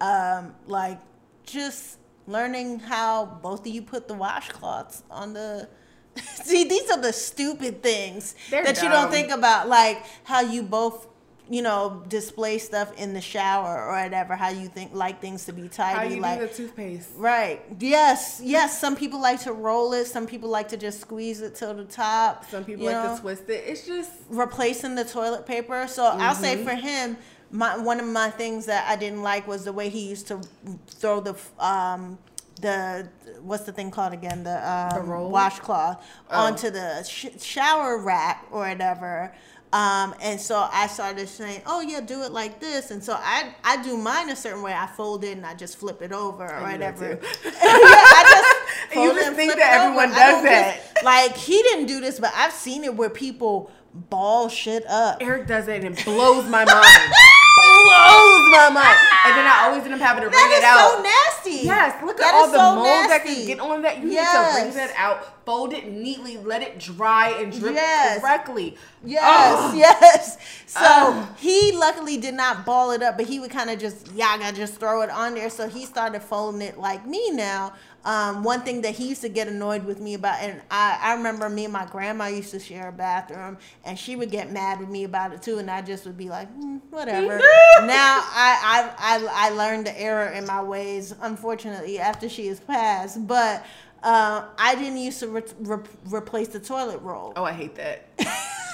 Um, 0.00 0.54
like 0.66 0.98
just 1.46 1.98
learning 2.26 2.80
how 2.80 3.24
both 3.42 3.60
of 3.60 3.68
you 3.68 3.82
put 3.82 4.08
the 4.08 4.14
washcloths 4.14 5.02
on 5.10 5.32
the. 5.32 5.68
See, 6.22 6.64
these 6.64 6.90
are 6.90 7.00
the 7.00 7.12
stupid 7.12 7.82
things 7.82 8.34
They're 8.50 8.64
that 8.64 8.82
you 8.82 8.88
don't 8.88 9.10
think 9.10 9.30
about, 9.30 9.68
like 9.68 10.02
how 10.24 10.40
you 10.40 10.62
both, 10.62 11.06
you 11.50 11.60
know, 11.60 12.02
display 12.08 12.56
stuff 12.56 12.90
in 12.98 13.12
the 13.12 13.20
shower 13.20 13.84
or 13.86 14.02
whatever. 14.02 14.34
How 14.34 14.48
you 14.48 14.66
think 14.68 14.94
like 14.94 15.20
things 15.20 15.44
to 15.44 15.52
be 15.52 15.68
tidy, 15.68 15.98
How 16.08 16.14
you 16.14 16.20
like 16.22 16.40
do 16.40 16.46
the 16.46 16.54
toothpaste? 16.54 17.10
Right. 17.16 17.60
Yes. 17.78 18.40
Yes. 18.42 18.80
Some 18.80 18.96
people 18.96 19.20
like 19.20 19.42
to 19.42 19.52
roll 19.52 19.92
it. 19.92 20.06
Some 20.06 20.26
people 20.26 20.48
like 20.48 20.68
to 20.68 20.78
just 20.78 21.00
squeeze 21.02 21.42
it 21.42 21.54
till 21.54 21.74
the 21.74 21.84
top. 21.84 22.48
Some 22.50 22.64
people 22.64 22.86
like 22.86 22.94
know? 22.96 23.14
to 23.14 23.20
twist 23.20 23.48
it. 23.50 23.64
It's 23.66 23.86
just 23.86 24.10
replacing 24.30 24.94
the 24.94 25.04
toilet 25.04 25.44
paper. 25.46 25.86
So 25.86 26.04
I'll 26.06 26.34
say 26.34 26.56
Mm-hmm. 26.56 26.64
for 26.64 26.74
him, 26.74 27.16
my 27.50 27.76
one 27.76 28.00
of 28.00 28.06
my 28.06 28.30
things 28.30 28.66
that 28.66 28.88
I 28.90 28.96
didn't 28.96 29.22
like 29.22 29.46
was 29.46 29.64
the 29.64 29.72
way 29.72 29.88
he 29.88 30.08
used 30.08 30.26
to 30.28 30.40
throw 30.88 31.20
the 31.20 31.34
um 31.58 32.18
the 32.60 33.08
what's 33.42 33.64
the 33.64 33.72
thing 33.72 33.90
called 33.90 34.12
again 34.12 34.42
the 34.42 34.68
um, 34.96 35.06
roll? 35.08 35.30
washcloth 35.30 36.02
Oh. 36.30 36.46
onto 36.46 36.70
the 36.70 37.02
sh- 37.02 37.26
shower 37.40 37.98
rack 37.98 38.46
or 38.50 38.60
whatever. 38.60 39.34
Um, 39.72 40.14
and 40.22 40.40
so 40.40 40.66
I 40.72 40.86
started 40.86 41.28
saying, 41.28 41.60
"Oh 41.66 41.80
yeah, 41.80 42.00
do 42.00 42.22
it 42.22 42.32
like 42.32 42.60
this." 42.60 42.90
And 42.92 43.02
so 43.04 43.14
I 43.18 43.52
I 43.62 43.82
do 43.82 43.96
mine 43.98 44.30
a 44.30 44.36
certain 44.36 44.62
way. 44.62 44.72
I 44.72 44.86
fold 44.86 45.22
it 45.24 45.36
and 45.36 45.44
I 45.44 45.54
just 45.54 45.76
flip 45.76 46.00
it 46.02 46.12
over 46.12 46.44
or 46.44 46.54
I 46.54 46.72
do 46.74 46.78
that 46.78 46.94
whatever. 46.94 47.16
too. 47.16 47.26
yeah, 47.44 47.50
I 47.62 48.22
just 48.30 48.92
You 48.94 49.02
fold 49.04 49.14
just 49.16 49.26
and 49.28 49.36
think 49.36 49.52
flip 49.52 49.58
that 49.62 49.74
it 49.74 49.84
everyone 49.84 50.08
over. 50.10 50.14
Does 50.18 50.32
don't 50.34 50.44
that. 50.44 50.76
just- 50.94 51.04
like 51.04 51.36
he 51.36 51.60
didn't 51.62 51.86
do 51.86 52.00
this, 52.00 52.18
but 52.18 52.32
I've 52.34 52.52
seen 52.52 52.84
it 52.84 52.94
where 52.94 53.10
people 53.10 53.70
ball 53.92 54.48
shit 54.48 54.86
up. 54.86 55.18
Eric 55.20 55.46
does 55.46 55.68
it 55.68 55.84
and 55.84 55.98
it 55.98 56.04
blows 56.06 56.48
my 56.48 56.64
mind. 56.64 57.12
My 57.56 58.70
mind. 58.70 58.98
And 59.26 59.36
then 59.36 59.46
I 59.46 59.64
always 59.66 59.84
end 59.84 59.94
up 59.94 60.00
having 60.00 60.22
to 60.22 60.28
wring 60.28 60.32
That 60.32 60.52
it 60.52 60.58
is 60.58 60.64
out. 60.64 60.96
so 60.96 61.02
nasty. 61.02 61.66
Yes, 61.66 62.02
look 62.04 62.16
That 62.18 62.28
at 62.28 62.34
all 62.34 62.46
the 62.50 62.58
so 62.58 62.74
mold 62.76 63.10
that 63.10 63.24
can 63.24 63.46
get 63.46 63.60
on 63.60 63.82
that. 63.82 63.98
You 64.02 64.10
Yes. 64.10 64.54
need 64.56 64.60
to 64.60 64.66
wring 64.66 64.74
that 64.88 64.94
out, 64.96 65.44
fold 65.44 65.72
it 65.72 65.86
neatly, 65.90 66.36
let 66.38 66.62
it 66.62 66.78
dry 66.78 67.30
and 67.30 67.52
drip 67.58 67.74
Yes. 67.74 68.20
correctly. 68.20 68.76
Yes, 69.04 69.58
Ugh. 69.58 69.76
yes. 69.76 70.38
So 70.66 70.80
Ugh. 70.84 71.28
he 71.38 71.72
luckily 71.72 72.16
did 72.16 72.34
not 72.34 72.64
ball 72.66 72.90
it 72.92 73.02
up, 73.02 73.16
but 73.16 73.26
he 73.26 73.38
would 73.40 73.50
kind 73.50 73.70
of 73.70 73.78
just 73.78 74.12
yaga 74.12 74.52
just 74.52 74.74
throw 74.78 75.02
it 75.02 75.10
on 75.10 75.34
there. 75.34 75.50
So 75.50 75.68
he 75.68 75.84
started 75.84 76.22
folding 76.22 76.62
it 76.62 76.78
like 76.78 77.06
me 77.06 77.30
now. 77.30 77.72
Um, 78.06 78.44
one 78.44 78.60
thing 78.60 78.82
that 78.82 78.94
he 78.94 79.08
used 79.08 79.22
to 79.22 79.28
get 79.28 79.48
annoyed 79.48 79.84
with 79.84 80.00
me 80.00 80.14
about, 80.14 80.40
and 80.40 80.62
I, 80.70 80.96
I 81.02 81.14
remember 81.14 81.48
me 81.48 81.64
and 81.64 81.72
my 81.72 81.86
grandma 81.86 82.26
used 82.28 82.52
to 82.52 82.60
share 82.60 82.86
a 82.88 82.92
bathroom, 82.92 83.58
and 83.84 83.98
she 83.98 84.14
would 84.14 84.30
get 84.30 84.52
mad 84.52 84.78
with 84.78 84.88
me 84.88 85.02
about 85.02 85.32
it 85.32 85.42
too, 85.42 85.58
and 85.58 85.68
I 85.68 85.82
just 85.82 86.06
would 86.06 86.16
be 86.16 86.28
like, 86.28 86.46
"Hmm, 86.54 86.76
whatever. 86.90 87.36
now 87.80 88.20
I, 88.22 88.92
I 88.96 89.16
I 89.18 89.48
I 89.48 89.50
learned 89.50 89.88
the 89.88 90.00
error 90.00 90.28
in 90.28 90.46
my 90.46 90.62
ways, 90.62 91.14
unfortunately, 91.20 91.98
after 91.98 92.28
she 92.28 92.46
has 92.46 92.60
passed, 92.60 93.26
but. 93.26 93.66
Uh, 94.02 94.44
I 94.56 94.76
didn't 94.76 94.98
used 94.98 95.18
to 95.20 95.28
re- 95.28 95.42
re- 95.58 95.78
replace 96.12 96.48
the 96.48 96.60
toilet 96.60 97.00
roll. 97.00 97.32
Oh, 97.34 97.42
I 97.42 97.52
hate 97.52 97.74
that. 97.74 98.06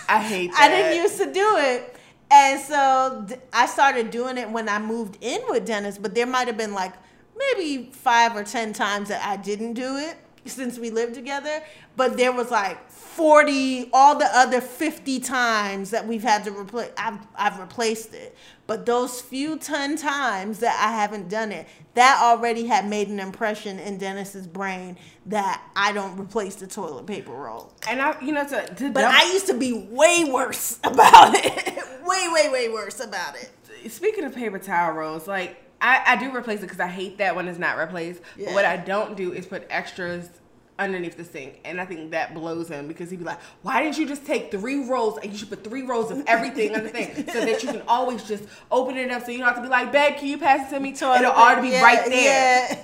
I 0.08 0.18
hate 0.18 0.50
that. 0.50 0.60
I 0.60 0.68
didn't 0.68 0.96
used 1.02 1.16
to 1.18 1.32
do 1.32 1.56
it. 1.58 1.96
And 2.30 2.60
so 2.60 3.24
th- 3.28 3.40
I 3.50 3.64
started 3.66 4.10
doing 4.10 4.36
it 4.36 4.50
when 4.50 4.68
I 4.68 4.78
moved 4.78 5.16
in 5.22 5.40
with 5.48 5.64
Dennis, 5.64 5.96
but 5.96 6.14
there 6.14 6.26
might 6.26 6.48
have 6.48 6.58
been 6.58 6.74
like 6.74 6.92
maybe 7.56 7.90
five 7.92 8.36
or 8.36 8.44
10 8.44 8.72
times 8.72 9.08
that 9.08 9.24
I 9.26 9.36
didn't 9.36 9.74
do 9.74 9.96
it 9.96 10.16
since 10.44 10.78
we 10.78 10.90
lived 10.90 11.14
together. 11.14 11.62
But 11.96 12.16
there 12.16 12.32
was 12.32 12.50
like 12.50 12.90
40, 12.90 13.90
all 13.92 14.18
the 14.18 14.24
other 14.36 14.60
50 14.60 15.20
times 15.20 15.90
that 15.90 16.06
we've 16.06 16.22
had 16.22 16.44
to 16.44 16.50
replace, 16.50 16.90
I've, 16.96 17.18
I've 17.36 17.58
replaced 17.60 18.14
it. 18.14 18.34
But 18.66 18.86
those 18.86 19.20
few 19.20 19.58
10 19.58 19.96
times 19.98 20.60
that 20.60 20.80
I 20.82 20.92
haven't 20.96 21.28
done 21.28 21.52
it, 21.52 21.66
that 21.94 22.18
already 22.22 22.66
had 22.66 22.88
made 22.88 23.08
an 23.08 23.20
impression 23.20 23.78
in 23.78 23.98
Dennis's 23.98 24.46
brain 24.46 24.96
that 25.26 25.62
I 25.76 25.92
don't 25.92 26.18
replace 26.18 26.54
the 26.54 26.66
toilet 26.66 27.06
paper 27.06 27.32
roll. 27.32 27.72
And 27.86 28.00
I, 28.00 28.18
you 28.22 28.32
know, 28.32 28.44
to, 28.48 28.66
to 28.66 28.90
But 28.90 29.02
dump- 29.02 29.14
I 29.14 29.30
used 29.32 29.46
to 29.48 29.54
be 29.58 29.74
way 29.74 30.24
worse 30.30 30.78
about 30.84 31.34
it. 31.34 31.76
way, 32.06 32.28
way, 32.32 32.48
way 32.48 32.68
worse 32.70 33.00
about 33.00 33.36
it. 33.36 33.50
speaking 33.92 34.24
of 34.24 34.34
paper 34.34 34.58
towel 34.58 34.94
rolls, 34.94 35.28
like 35.28 35.58
I, 35.82 36.02
I 36.06 36.16
do 36.16 36.34
replace 36.34 36.60
it 36.60 36.62
because 36.62 36.80
I 36.80 36.86
hate 36.86 37.18
that 37.18 37.34
when 37.36 37.48
it's 37.48 37.58
not 37.58 37.76
replaced. 37.76 38.22
But 38.38 38.54
what 38.54 38.64
I 38.64 38.76
don't 38.78 39.16
do 39.16 39.32
is 39.32 39.44
put 39.46 39.66
extras 39.68 40.30
underneath 40.78 41.16
the 41.16 41.24
sink, 41.24 41.60
and 41.64 41.80
I 41.80 41.84
think 41.84 42.10
that 42.12 42.34
blows 42.34 42.66
him 42.68 42.88
because 42.88 43.10
he'd 43.10 43.18
be 43.18 43.24
like, 43.24 43.38
"Why 43.60 43.82
didn't 43.82 43.98
you 43.98 44.06
just 44.08 44.24
take 44.24 44.50
three 44.50 44.84
rolls 44.88 45.18
and 45.18 45.30
you 45.30 45.38
should 45.38 45.50
put 45.50 45.62
three 45.62 45.82
rolls 45.82 46.10
of 46.10 46.24
everything 46.26 46.74
on 46.74 46.82
the 46.84 46.88
thing 46.88 47.14
so 47.32 47.40
that 47.44 47.62
you 47.62 47.68
can 47.68 47.82
always 47.86 48.24
just 48.24 48.44
open 48.70 48.96
it 48.96 49.10
up 49.10 49.24
so 49.24 49.30
you 49.30 49.38
don't 49.38 49.48
have 49.48 49.56
to 49.56 49.62
be 49.62 49.68
like, 49.68 49.92
babe, 49.92 50.16
can 50.16 50.28
you 50.28 50.38
pass 50.38 50.72
it 50.72 50.74
to 50.74 50.80
me? 50.80 50.90
It'll 50.90 51.26
already 51.26 51.68
be 51.68 51.72
Yeah, 51.74 51.82
right 51.82 52.04
there." 52.08 52.68
Yeah. 52.68 52.74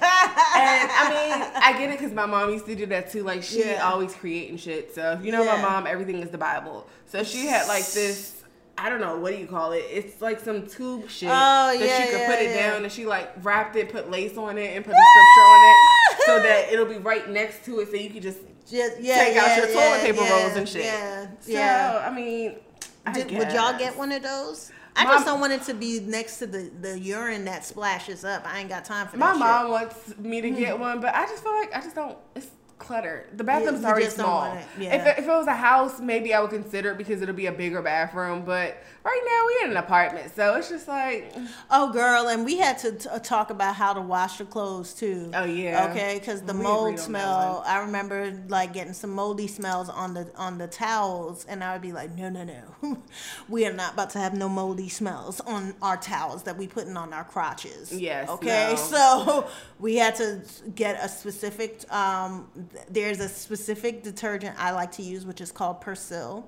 And 0.56 0.90
I 0.92 1.08
mean, 1.50 1.62
I 1.62 1.72
get 1.78 1.90
it 1.90 1.98
because 1.98 2.12
my 2.12 2.26
mom 2.26 2.50
used 2.50 2.66
to 2.66 2.74
do 2.76 2.86
that 2.86 3.10
too. 3.10 3.22
Like 3.22 3.42
she 3.42 3.60
Yeah. 3.70 3.88
always 3.90 4.14
creating 4.14 4.58
shit. 4.58 4.94
So 4.94 5.12
if 5.12 5.24
you 5.24 5.32
know 5.32 5.44
my 5.44 5.60
mom, 5.60 5.86
everything 5.86 6.20
is 6.22 6.30
the 6.30 6.38
Bible. 6.38 6.86
So 7.06 7.24
she 7.24 7.46
had 7.46 7.66
like 7.68 7.86
this. 7.92 8.37
I 8.78 8.88
don't 8.88 9.00
know 9.00 9.16
what 9.18 9.32
do 9.34 9.38
you 9.38 9.46
call 9.46 9.72
it. 9.72 9.84
It's 9.90 10.22
like 10.22 10.38
some 10.40 10.66
tube 10.66 11.08
shit 11.10 11.28
Oh, 11.28 11.32
that 11.32 11.78
yeah, 11.80 12.00
she 12.04 12.10
could 12.10 12.20
yeah, 12.20 12.30
put 12.30 12.38
it 12.40 12.54
yeah. 12.54 12.70
down, 12.70 12.84
and 12.84 12.92
she 12.92 13.06
like 13.06 13.32
wrapped 13.42 13.76
it, 13.76 13.90
put 13.90 14.10
lace 14.10 14.36
on 14.36 14.56
it, 14.58 14.76
and 14.76 14.84
put 14.84 14.92
the 14.92 15.06
scripture 15.12 15.46
on 15.48 15.60
it, 15.64 15.76
ah! 15.80 16.16
so 16.26 16.42
that 16.42 16.72
it'll 16.72 16.86
be 16.86 16.98
right 16.98 17.28
next 17.28 17.64
to 17.64 17.80
it, 17.80 17.88
so 17.90 17.96
you 17.96 18.10
can 18.10 18.22
just 18.22 18.38
Just, 18.70 19.00
yeah, 19.00 19.24
take 19.24 19.36
out 19.36 19.56
your 19.56 19.66
toilet 19.66 20.00
paper 20.02 20.20
rolls 20.20 20.56
and 20.56 20.68
shit. 20.68 20.84
Yeah, 20.84 21.26
So 21.40 21.52
yeah. 21.52 22.06
I 22.08 22.14
mean, 22.14 22.56
I 23.06 23.12
Did, 23.12 23.30
would 23.38 23.52
y'all 23.52 23.78
get 23.78 23.96
one 23.96 24.12
of 24.12 24.22
those? 24.22 24.70
I 24.94 25.04
Mom- 25.04 25.14
just 25.14 25.26
don't 25.26 25.40
want 25.40 25.52
it 25.52 25.62
to 25.62 25.74
be 25.74 26.00
next 26.00 26.38
to 26.40 26.46
the, 26.46 26.70
the 26.80 26.98
urine 26.98 27.44
that 27.44 27.64
splashes 27.64 28.24
up. 28.24 28.42
I 28.52 28.58
ain't 28.60 28.68
got 28.68 28.84
time 28.84 29.06
for 29.06 29.16
My 29.16 29.32
that 29.32 29.38
My 29.38 29.62
mom 29.62 29.70
wants 29.70 30.18
me 30.18 30.40
to 30.40 30.50
hmm. 30.50 30.56
get 30.56 30.78
one, 30.78 31.00
but 31.00 31.14
I 31.14 31.24
just 31.26 31.42
feel 31.42 31.52
like 31.52 31.74
I 31.74 31.80
just 31.80 31.94
don't. 31.94 32.18
It's 32.34 32.48
clutter. 32.78 33.26
The 33.36 33.44
bathroom's 33.44 33.82
you 33.82 33.86
already 33.86 34.06
small. 34.06 34.52
it, 34.54 34.64
yeah. 34.78 34.94
If, 34.94 35.18
if 35.18 35.24
it 35.24 35.28
was 35.28 35.46
a 35.46 35.54
house, 35.54 36.00
maybe 36.00 36.34
I 36.34 36.40
would 36.40 36.50
consider 36.50 36.92
it 36.92 36.98
because 36.98 37.22
it'll 37.22 37.34
be 37.34 37.46
a 37.46 37.52
bigger 37.52 37.82
bathroom. 37.82 38.42
But 38.44 38.82
right 39.08 39.22
now 39.24 39.46
we're 39.46 39.64
in 39.66 39.70
an 39.76 39.82
apartment, 39.82 40.34
so 40.36 40.54
it's 40.56 40.68
just 40.68 40.86
like. 40.88 41.34
Oh, 41.70 41.92
girl, 41.92 42.28
and 42.28 42.44
we 42.44 42.58
had 42.58 42.78
to 42.78 42.92
t- 42.92 43.08
talk 43.22 43.50
about 43.50 43.74
how 43.74 43.92
to 43.92 44.00
wash 44.00 44.38
your 44.38 44.46
clothes 44.48 44.94
too. 44.94 45.30
Oh, 45.34 45.44
yeah. 45.44 45.88
Okay, 45.90 46.18
because 46.18 46.42
the 46.42 46.54
We 46.54 46.62
mold 46.62 46.98
smell. 46.98 47.62
I 47.66 47.80
remember 47.80 48.32
like 48.48 48.72
getting 48.72 48.92
some 48.92 49.10
moldy 49.10 49.46
smells 49.46 49.88
on 49.88 50.14
the 50.14 50.30
on 50.36 50.58
the 50.58 50.66
towels, 50.66 51.44
and 51.46 51.64
I 51.64 51.72
would 51.72 51.82
be 51.82 51.92
like, 51.92 52.14
no, 52.16 52.28
no, 52.28 52.44
no, 52.44 53.02
we 53.48 53.66
are 53.66 53.72
not 53.72 53.94
about 53.94 54.10
to 54.10 54.18
have 54.18 54.34
no 54.34 54.48
moldy 54.48 54.88
smells 54.88 55.40
on 55.40 55.74
our 55.82 55.96
towels 55.96 56.42
that 56.44 56.56
we 56.56 56.66
putting 56.66 56.96
on 56.96 57.12
our 57.12 57.24
crotches. 57.24 57.92
Yes, 57.92 58.28
Okay, 58.28 58.70
no. 58.70 58.76
so 58.76 59.48
we 59.78 59.96
had 59.96 60.14
to 60.16 60.40
get 60.74 61.02
a 61.02 61.08
specific. 61.08 61.90
Um, 61.92 62.48
th- 62.72 62.84
there's 62.90 63.20
a 63.20 63.28
specific 63.28 64.02
detergent 64.02 64.56
I 64.58 64.72
like 64.72 64.92
to 64.92 65.02
use, 65.02 65.24
which 65.26 65.40
is 65.40 65.52
called 65.52 65.80
Persil. 65.80 66.44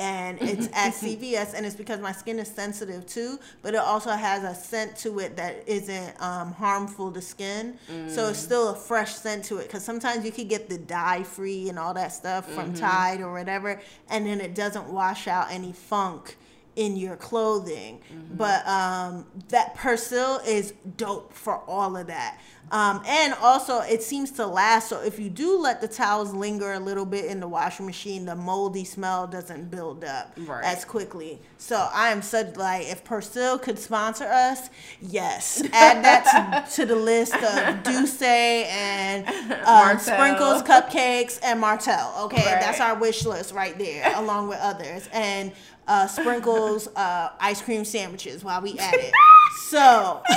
And 0.00 0.38
it's 0.50 0.66
at 0.68 0.94
CVS, 0.94 1.52
and 1.54 1.64
it's 1.66 1.76
because 1.76 2.00
my 2.00 2.12
skin 2.12 2.38
is 2.38 2.48
sensitive 2.48 3.06
too. 3.06 3.38
But 3.62 3.74
it 3.74 3.80
also 3.80 4.10
has 4.10 4.42
a 4.44 4.54
scent 4.54 4.96
to 4.98 5.18
it 5.20 5.36
that 5.36 5.62
isn't 5.68 6.20
um, 6.22 6.52
harmful 6.52 7.12
to 7.12 7.20
skin, 7.20 7.76
so 7.86 7.92
Mm. 8.22 8.30
it's 8.30 8.38
still 8.38 8.70
a 8.70 8.74
fresh 8.74 9.14
scent 9.14 9.44
to 9.44 9.58
it. 9.58 9.64
Because 9.66 9.84
sometimes 9.84 10.24
you 10.24 10.32
could 10.32 10.48
get 10.48 10.68
the 10.70 10.78
dye 10.78 11.22
free 11.22 11.68
and 11.68 11.78
all 11.78 11.92
that 11.94 12.12
stuff 12.12 12.50
from 12.50 12.72
Mm-hmm. 12.72 12.80
Tide 12.80 13.20
or 13.20 13.32
whatever, 13.32 13.80
and 14.08 14.26
then 14.26 14.40
it 14.40 14.54
doesn't 14.54 14.88
wash 14.88 15.28
out 15.28 15.48
any 15.50 15.72
funk 15.72 16.36
in 16.76 16.96
your 16.96 17.16
clothing. 17.16 18.00
Mm-hmm. 18.12 18.36
But 18.36 18.66
um, 18.66 19.26
that 19.48 19.76
Persil 19.76 20.46
is 20.46 20.72
dope 20.96 21.32
for 21.32 21.58
all 21.66 21.96
of 21.96 22.06
that. 22.08 22.38
Um, 22.72 23.02
and 23.04 23.34
also, 23.42 23.80
it 23.80 24.00
seems 24.00 24.30
to 24.32 24.46
last. 24.46 24.88
So 24.88 25.00
if 25.02 25.18
you 25.18 25.28
do 25.28 25.58
let 25.58 25.80
the 25.80 25.88
towels 25.88 26.32
linger 26.32 26.72
a 26.74 26.78
little 26.78 27.04
bit 27.04 27.24
in 27.24 27.40
the 27.40 27.48
washing 27.48 27.84
machine, 27.84 28.24
the 28.26 28.36
moldy 28.36 28.84
smell 28.84 29.26
doesn't 29.26 29.72
build 29.72 30.04
up 30.04 30.32
Right. 30.36 30.62
as 30.64 30.84
quickly. 30.84 31.40
So 31.58 31.88
I 31.92 32.10
am 32.10 32.22
such 32.22 32.54
like, 32.54 32.86
if 32.86 33.02
Persil 33.02 33.60
could 33.60 33.76
sponsor 33.76 34.24
us, 34.26 34.70
yes, 35.00 35.60
add 35.72 36.04
that 36.04 36.66
to, 36.68 36.76
to 36.76 36.86
the 36.86 36.94
list 36.94 37.34
of 37.34 37.82
D'Ussé 37.82 38.66
and 38.66 39.26
um, 39.66 39.98
sprinkles, 39.98 40.62
cupcakes, 40.62 41.40
and 41.42 41.58
Martell. 41.60 42.14
Okay, 42.26 42.36
Right. 42.36 42.60
that's 42.60 42.78
our 42.80 42.94
wish 42.94 43.26
list 43.26 43.52
right 43.52 43.76
there, 43.78 44.12
along 44.14 44.46
with 44.46 44.58
others. 44.60 45.08
And 45.12 45.50
uh, 45.90 46.06
sprinkles, 46.06 46.88
uh, 46.96 47.30
ice 47.40 47.60
cream 47.60 47.84
sandwiches 47.84 48.42
while 48.44 48.62
we 48.62 48.78
at 48.78 48.94
it. 48.94 49.12
So 49.68 50.22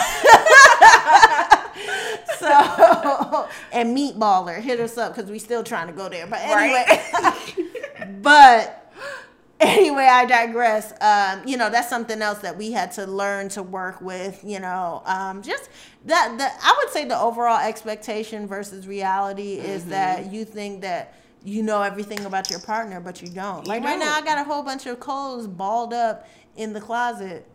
so 2.39 3.47
and 3.71 3.95
meatballer 3.97 4.59
hit 4.59 4.79
us 4.79 4.97
up 4.97 5.15
because 5.15 5.29
we 5.31 5.39
still 5.39 5.63
trying 5.63 5.87
to 5.87 5.93
go 5.93 6.09
there. 6.09 6.27
But 6.27 6.39
anyway, 6.41 6.83
Right. 6.87 7.55
but 8.21 8.91
anyway, 9.59 10.05
I 10.05 10.25
digress. 10.25 10.93
Um, 11.01 11.47
you 11.47 11.57
know, 11.57 11.69
that's 11.69 11.89
something 11.89 12.21
else 12.21 12.39
that 12.39 12.57
we 12.57 12.71
had 12.71 12.91
to 12.93 13.05
learn 13.05 13.49
to 13.49 13.63
work 13.63 14.01
with. 14.01 14.39
You 14.43 14.59
know, 14.59 15.01
um, 15.05 15.41
just 15.41 15.69
that. 16.05 16.35
The 16.37 16.45
I 16.45 16.75
would 16.83 16.93
say 16.93 17.05
the 17.05 17.19
overall 17.19 17.59
expectation 17.59 18.47
versus 18.47 18.87
reality 18.87 19.57
Mm-hmm. 19.57 19.65
is 19.65 19.85
that 19.85 20.31
you 20.31 20.45
think 20.45 20.81
that. 20.81 21.15
You 21.43 21.61
know 21.61 21.81
everything 21.81 22.25
about 22.25 22.49
your 22.49 22.59
partner, 22.59 22.99
but 22.99 23.21
you 23.21 23.27
don't. 23.27 23.67
Like 23.67 23.83
right 23.83 23.91
don't. 23.91 23.99
now, 23.99 24.15
I 24.15 24.21
got 24.21 24.37
a 24.37 24.43
whole 24.43 24.63
bunch 24.63 24.85
of 24.85 24.99
clothes 24.99 25.47
balled 25.47 25.93
up 25.93 26.27
in 26.55 26.73
the 26.73 26.79
closet 26.81 27.47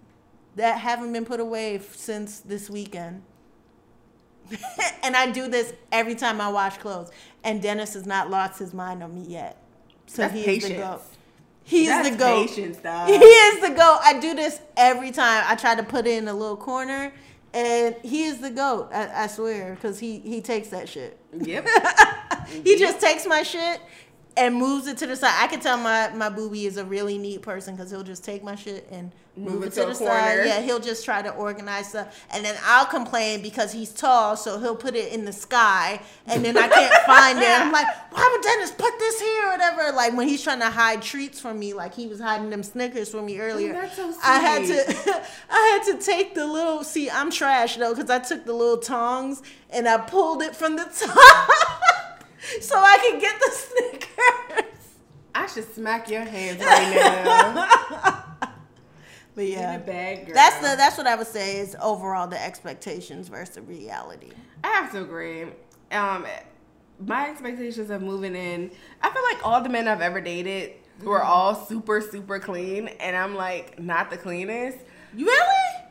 that 0.56 0.78
haven't 0.78 1.12
been 1.12 1.24
put 1.24 1.40
away 1.40 1.76
f- 1.76 1.94
since 1.94 2.40
this 2.40 2.68
weekend. 2.68 3.22
and 5.02 5.16
I 5.16 5.30
do 5.30 5.48
this 5.48 5.72
every 5.92 6.14
time 6.14 6.40
I 6.40 6.48
wash 6.48 6.78
clothes. 6.78 7.10
And 7.44 7.62
Dennis 7.62 7.94
has 7.94 8.06
not 8.06 8.30
lost 8.30 8.58
his 8.58 8.74
mind 8.74 9.02
on 9.02 9.14
me 9.14 9.24
yet. 9.26 9.56
So 10.06 10.22
That's 10.22 10.34
he 10.34 10.56
is 10.56 10.68
the 10.68 10.74
goat. 10.74 11.02
He's 11.64 11.88
That's 11.88 12.10
the 12.10 12.16
goat. 12.16 12.48
patience, 12.48 12.78
dog. 12.78 13.08
He 13.10 13.14
is 13.16 13.60
the 13.60 13.68
goat. 13.74 13.98
I 14.02 14.18
do 14.18 14.34
this 14.34 14.60
every 14.76 15.10
time. 15.10 15.44
I 15.46 15.54
try 15.54 15.74
to 15.74 15.82
put 15.82 16.06
it 16.06 16.16
in 16.16 16.26
a 16.28 16.32
little 16.32 16.56
corner, 16.56 17.12
and 17.54 17.94
he 18.02 18.24
is 18.24 18.40
the 18.40 18.50
goat. 18.50 18.90
I, 18.92 19.24
I 19.24 19.26
swear, 19.26 19.74
because 19.74 19.98
he 19.98 20.18
he 20.20 20.40
takes 20.40 20.68
that 20.68 20.88
shit. 20.88 21.18
Yep. 21.32 21.66
He 22.64 22.78
just 22.78 22.98
takes 22.98 23.26
my 23.26 23.42
shit 23.42 23.78
and 24.38 24.54
moves 24.54 24.86
it 24.86 24.96
to 24.98 25.06
the 25.06 25.16
side. 25.16 25.34
I 25.38 25.48
can 25.48 25.60
tell 25.60 25.76
my 25.76 26.08
my 26.14 26.28
booby 26.28 26.66
is 26.66 26.76
a 26.76 26.84
really 26.84 27.18
neat 27.18 27.42
person 27.42 27.76
because 27.76 27.90
he'll 27.90 28.02
just 28.02 28.24
take 28.24 28.42
my 28.42 28.54
shit 28.54 28.88
and 28.90 29.12
move, 29.38 29.62
it 29.64 29.72
to, 29.74 29.86
the 29.86 29.94
side. 29.94 30.06
corner. 30.06 30.44
Yeah, 30.44 30.60
he'll 30.60 30.80
just 30.80 31.04
try 31.04 31.22
to 31.22 31.30
organize 31.30 31.90
stuff, 31.90 32.26
and 32.30 32.44
then 32.44 32.56
I'll 32.64 32.86
complain 32.86 33.42
because 33.42 33.72
he's 33.72 33.92
tall, 33.92 34.36
so 34.36 34.58
he'll 34.58 34.76
put 34.76 34.94
it 34.94 35.12
in 35.12 35.24
the 35.24 35.32
sky, 35.32 36.00
and 36.26 36.44
then 36.44 36.56
I 36.56 36.68
can't 36.68 36.94
find 37.06 37.38
it. 37.38 37.48
I'm 37.48 37.72
like, 37.72 37.86
why 38.12 38.28
would 38.32 38.42
Dennis 38.42 38.70
put 38.70 38.98
this 38.98 39.20
here 39.20 39.46
or 39.46 39.50
whatever? 39.52 39.92
Like 39.96 40.16
when 40.16 40.28
he's 40.28 40.42
trying 40.42 40.60
to 40.60 40.70
hide 40.70 41.02
treats 41.02 41.40
from 41.40 41.58
me, 41.58 41.72
like 41.74 41.94
he 41.94 42.06
was 42.06 42.20
hiding 42.20 42.50
them 42.50 42.62
Snickers 42.62 43.10
from 43.10 43.26
me 43.26 43.38
earlier. 43.40 43.72
that's 43.72 43.96
so 43.96 44.14
I 44.22 44.38
had 44.38 44.66
to 44.66 45.22
I 45.50 45.80
had 45.86 45.92
to 45.92 46.04
take 46.04 46.34
the 46.34 46.46
little 46.46 46.84
see 46.84 47.10
I'm 47.10 47.30
trash 47.30 47.76
though 47.76 47.94
because 47.94 48.10
I 48.10 48.18
took 48.18 48.44
the 48.44 48.52
little 48.52 48.78
tongs 48.78 49.42
and 49.70 49.88
I 49.88 49.98
pulled 49.98 50.42
it 50.42 50.54
from 50.56 50.76
the 50.76 50.84
top 51.06 52.24
so 52.60 52.76
I 52.76 52.98
could 52.98 53.20
get 53.20 53.38
the 53.40 53.50
Snickers. 53.50 54.74
I 55.34 55.46
should 55.46 55.72
smack 55.74 56.10
your 56.10 56.22
hands 56.24 56.60
right 56.60 57.24
now. 57.24 58.24
But 59.38 59.46
In 59.46 59.52
yeah, 59.52 59.76
a 59.76 59.78
bag, 59.78 60.26
girl. 60.26 60.34
that's 60.34 60.56
the 60.56 60.74
that's 60.76 60.98
what 60.98 61.06
I 61.06 61.14
would 61.14 61.28
say 61.28 61.58
is 61.58 61.76
overall 61.80 62.26
the 62.26 62.42
expectations 62.44 63.28
versus 63.28 63.60
reality. 63.64 64.30
I 64.64 64.68
have 64.68 64.90
to 64.92 65.02
agree. 65.02 65.44
Um, 65.92 66.26
my 67.06 67.30
expectations 67.30 67.90
of 67.90 68.02
moving 68.02 68.34
in, 68.34 68.72
I 69.00 69.10
feel 69.10 69.22
like 69.22 69.46
all 69.46 69.62
the 69.62 69.68
men 69.68 69.86
I've 69.86 70.00
ever 70.00 70.20
dated 70.20 70.72
were 71.04 71.20
Mm-hmm. 71.20 71.30
all 71.30 71.54
super, 71.54 72.00
super 72.00 72.40
clean, 72.40 72.88
and 72.98 73.16
I'm 73.16 73.36
like 73.36 73.78
not 73.78 74.10
the 74.10 74.16
cleanest. 74.16 74.78
You 75.16 75.26
really? 75.26 75.84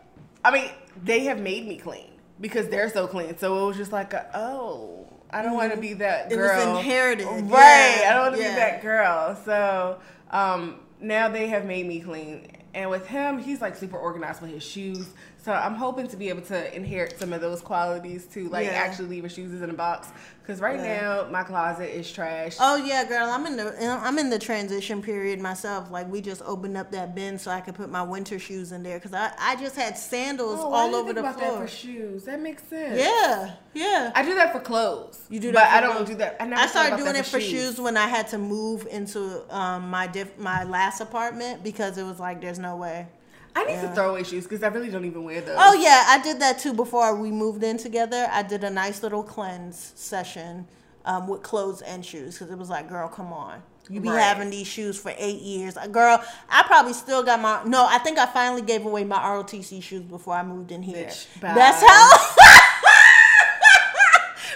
I 0.44 0.52
mean, 0.52 0.70
they 1.06 1.22
have 1.22 1.40
made 1.40 1.66
me 1.66 1.78
clean 1.78 2.10
because 2.42 2.68
they're 2.68 2.90
so 2.90 3.08
clean. 3.08 3.38
So 3.38 3.64
it 3.64 3.68
was 3.68 3.78
just 3.78 3.94
like, 3.94 4.12
a, 4.14 4.30
oh, 4.34 5.08
I 5.32 5.42
don't 5.42 5.54
want 5.54 5.74
to 5.74 5.80
be 5.80 5.94
that 5.94 6.30
Mm-hmm. 6.30 6.34
It 6.34 6.42
was 6.42 6.52
girl. 6.52 6.78
inherited, 6.80 7.26
right? 7.26 8.00
yeah, 8.02 8.10
I 8.12 8.14
don't 8.14 8.24
want 8.24 8.36
to 8.36 8.42
yeah. 8.42 8.50
be 8.50 8.56
that 8.58 8.82
girl. 8.82 9.38
So 9.46 10.00
um, 10.32 10.82
now 11.00 11.30
they 11.30 11.48
have 11.48 11.64
made 11.66 11.88
me 11.88 12.02
clean, 12.02 12.52
and 12.78 12.92
with 12.92 13.08
him, 13.08 13.40
he's 13.40 13.60
like 13.60 13.76
super 13.76 13.98
organized 13.98 14.40
with 14.40 14.52
his 14.52 14.62
shoes. 14.62 15.10
So 15.48 15.54
I'm 15.54 15.76
hoping 15.76 16.10
to 16.10 16.18
be 16.18 16.28
able 16.28 16.42
to 16.42 16.76
inherit 16.76 17.18
some 17.18 17.32
of 17.32 17.40
those 17.40 17.62
qualities 17.62 18.26
to 18.34 18.50
like 18.50 18.66
Yeah. 18.66 18.74
actually 18.74 19.08
leave 19.08 19.24
his 19.24 19.32
shoes 19.32 19.62
in 19.62 19.70
a 19.70 19.74
box. 19.74 20.10
Because 20.42 20.60
right 20.60 20.78
Yeah. 20.78 21.00
now 21.00 21.28
my 21.32 21.44
closet 21.44 21.90
is 21.98 22.12
trash. 22.12 22.58
Oh 22.60 22.76
yeah, 22.76 23.06
girl. 23.06 23.30
I'm 23.30 23.46
in 23.46 23.56
the 23.56 23.74
I'm 24.04 24.20
in 24.20 24.30
the 24.30 24.40
transition 24.40 25.02
period 25.02 25.40
myself. 25.40 25.90
Like 25.90 26.12
we 26.12 26.20
just 26.20 26.42
opened 26.46 26.76
up 26.76 26.92
that 26.92 27.16
bin 27.16 27.40
so 27.40 27.50
I 27.50 27.62
could 27.62 27.76
put 27.76 27.90
my 27.90 28.04
winter 28.04 28.40
shoes 28.40 28.74
in 28.74 28.84
there 28.84 28.98
because 29.00 29.14
I, 29.14 29.32
I 29.40 29.56
just 29.56 29.78
had 29.78 29.98
sandals 29.98 30.60
Oh, 30.62 30.74
all 30.74 30.94
over 30.94 31.14
the 31.14 31.22
about 31.22 31.40
floor. 31.40 31.52
That 31.54 31.62
for 31.62 31.68
shoes, 31.74 32.26
that 32.26 32.42
makes 32.42 32.64
sense. 32.64 33.00
Yeah, 33.00 33.54
yeah. 33.74 34.12
I 34.16 34.24
do 34.24 34.36
that 34.36 34.52
for 34.52 34.60
clothes. 34.60 35.18
You 35.30 35.40
do 35.40 35.54
but 35.54 35.60
that 35.60 35.70
for 35.70 35.78
I 35.78 35.94
don't 35.94 36.06
do 36.06 36.16
that. 36.16 36.36
I, 36.42 36.46
never 36.46 36.62
I 36.62 36.68
started 36.68 36.98
doing 36.98 37.16
it 37.16 37.26
for 37.26 37.40
shoes. 37.40 37.80
when 37.80 37.96
I 37.96 38.10
had 38.10 38.28
to 38.30 38.38
move 38.38 38.86
into 38.92 39.46
um, 39.56 39.90
my 39.90 40.08
diff- 40.08 40.38
my 40.38 40.66
last 40.66 41.00
apartment 41.00 41.64
because 41.64 41.98
it 41.98 42.04
was 42.04 42.20
like 42.20 42.42
there's 42.42 42.60
no 42.60 42.76
way. 42.76 43.08
I 43.56 43.64
need 43.66 43.74
Yeah. 43.74 43.82
to 43.90 43.96
throw 43.96 44.10
away 44.12 44.24
shoes 44.24 44.44
because 44.44 44.64
I 44.64 44.68
really 44.68 44.90
don't 44.90 45.06
even 45.06 45.24
wear 45.24 45.42
those. 45.42 45.56
Oh 45.60 45.74
yeah, 45.74 46.06
I 46.08 46.20
did 46.22 46.40
that 46.42 46.60
too 46.60 46.74
before 46.74 47.16
we 47.16 47.32
moved 47.32 47.64
in 47.64 47.78
together. 47.78 48.28
I 48.32 48.44
did 48.44 48.64
a 48.64 48.70
nice 48.70 49.02
little 49.04 49.24
cleanse 49.24 49.94
session 49.96 50.68
um, 51.06 51.28
with 51.28 51.42
clothes 51.42 51.82
and 51.82 52.06
shoes 52.06 52.36
because 52.38 52.52
it 52.52 52.58
was 52.58 52.70
like, 52.70 52.88
girl, 52.90 53.08
come 53.08 53.32
on. 53.34 53.62
You 53.90 54.02
be 54.02 54.10
Right. 54.10 54.20
having 54.22 54.50
these 54.50 54.68
shoes 54.68 55.00
for 55.00 55.14
eight 55.18 55.40
years, 55.42 55.78
Uh, 55.78 55.88
girl. 55.88 56.22
I 56.50 56.64
probably 56.64 56.92
still 56.92 57.24
got 57.24 57.40
my 57.40 57.62
no. 57.66 57.86
I 57.90 58.00
think 58.00 58.18
I 58.20 58.26
finally 58.26 58.62
gave 58.62 58.86
away 58.86 59.06
my 59.06 59.18
ROTC 59.18 59.82
shoes 59.82 60.02
before 60.04 60.34
I 60.36 60.44
moved 60.44 60.72
in 60.74 60.84
here. 60.84 61.08
Bitch, 61.08 61.26
That's 61.40 61.82
how. 61.82 62.10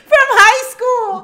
From 0.03 0.27
high 0.35 0.69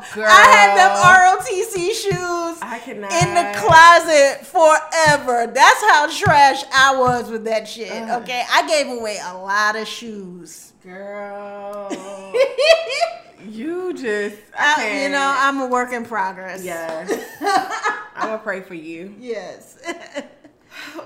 school, 0.01 0.23
I 0.27 0.43
had 0.55 0.75
them 0.77 0.91
ROTC 1.03 1.91
shoes 1.91 2.59
I 2.61 2.79
cannot. 2.83 3.11
in 3.11 3.33
the 3.33 3.59
closet 3.59 4.45
forever. 4.45 5.51
That's 5.53 5.81
how 5.83 6.07
trash 6.09 6.63
I 6.73 6.97
was 6.97 7.29
with 7.29 7.43
that 7.45 7.67
shit. 7.67 7.91
Ugh. 7.91 8.21
Okay, 8.23 8.43
I 8.51 8.67
gave 8.67 8.87
away 8.87 9.19
a 9.23 9.37
lot 9.37 9.75
of 9.75 9.87
shoes. 9.87 10.73
Girl, 10.83 11.89
you 13.47 13.93
just, 13.93 14.37
I 14.57 14.75
I- 14.99 15.03
you 15.03 15.09
know, 15.09 15.35
I'm 15.37 15.59
a 15.61 15.67
work 15.67 15.91
in 15.93 16.05
progress. 16.05 16.63
yes. 16.63 17.11
I'm 18.15 18.29
gonna 18.29 18.37
pray 18.39 18.61
for 18.61 18.73
you. 18.73 19.13
Yes. 19.19 19.77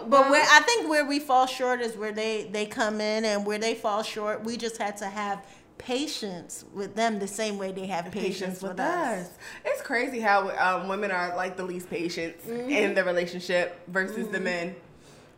but 0.07 0.29
where 0.29 0.43
I 0.49 0.61
think 0.61 0.89
where 0.89 1.05
we 1.05 1.19
fall 1.19 1.45
short 1.45 1.81
is 1.81 1.95
where 1.97 2.11
they 2.11 2.47
they 2.51 2.65
come 2.65 3.01
in 3.01 3.25
and 3.25 3.45
where 3.45 3.57
they 3.57 3.75
fall 3.75 4.01
short, 4.03 4.43
we 4.43 4.55
just 4.57 4.77
had 4.77 4.97
to 4.97 5.05
have 5.05 5.45
patience 5.81 6.63
with 6.73 6.95
them 6.95 7.19
the 7.19 7.27
same 7.27 7.57
way 7.57 7.71
they 7.71 7.87
have 7.87 8.11
patience, 8.11 8.61
with, 8.61 8.79
us. 8.79 9.29
It's 9.65 9.81
crazy 9.81 10.19
how 10.19 10.49
um, 10.57 10.87
women 10.87 11.11
are 11.11 11.35
like 11.35 11.57
the 11.57 11.63
least 11.63 11.89
patient 11.89 12.37
Mm-hmm. 12.47 12.69
in 12.69 12.93
the 12.93 13.03
relationship 13.03 13.81
versus 13.87 14.27
the 14.27 14.39
men. 14.39 14.75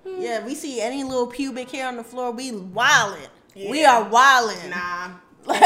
Yeah, 0.05 0.45
we 0.45 0.53
see 0.53 0.81
any 0.81 1.03
little 1.03 1.27
pubic 1.27 1.71
hair 1.71 1.87
on 1.87 1.95
the 1.95 2.03
floor, 2.03 2.31
we 2.31 2.51
wildin'. 2.51 3.29
We 3.55 3.85
are 3.85 4.03
wildin'. 4.09 4.69
Nah. 4.69 5.11
like, 5.45 5.61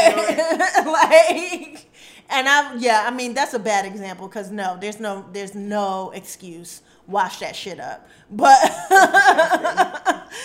like 0.88 1.86
and 2.32 2.50
i 2.50 2.74
yeah 2.78 3.04
i 3.06 3.12
mean 3.12 3.36
that's 3.36 3.54
a 3.54 3.60
bad 3.60 3.86
example 3.86 4.28
because 4.28 4.50
no 4.50 4.76
there's 4.82 5.00
no 5.00 5.24
there's 5.34 5.54
no 5.54 6.10
excuse 6.16 6.82
wash 7.06 7.38
that 7.40 7.56
shit 7.56 7.80
up 7.80 8.08
but 8.32 8.60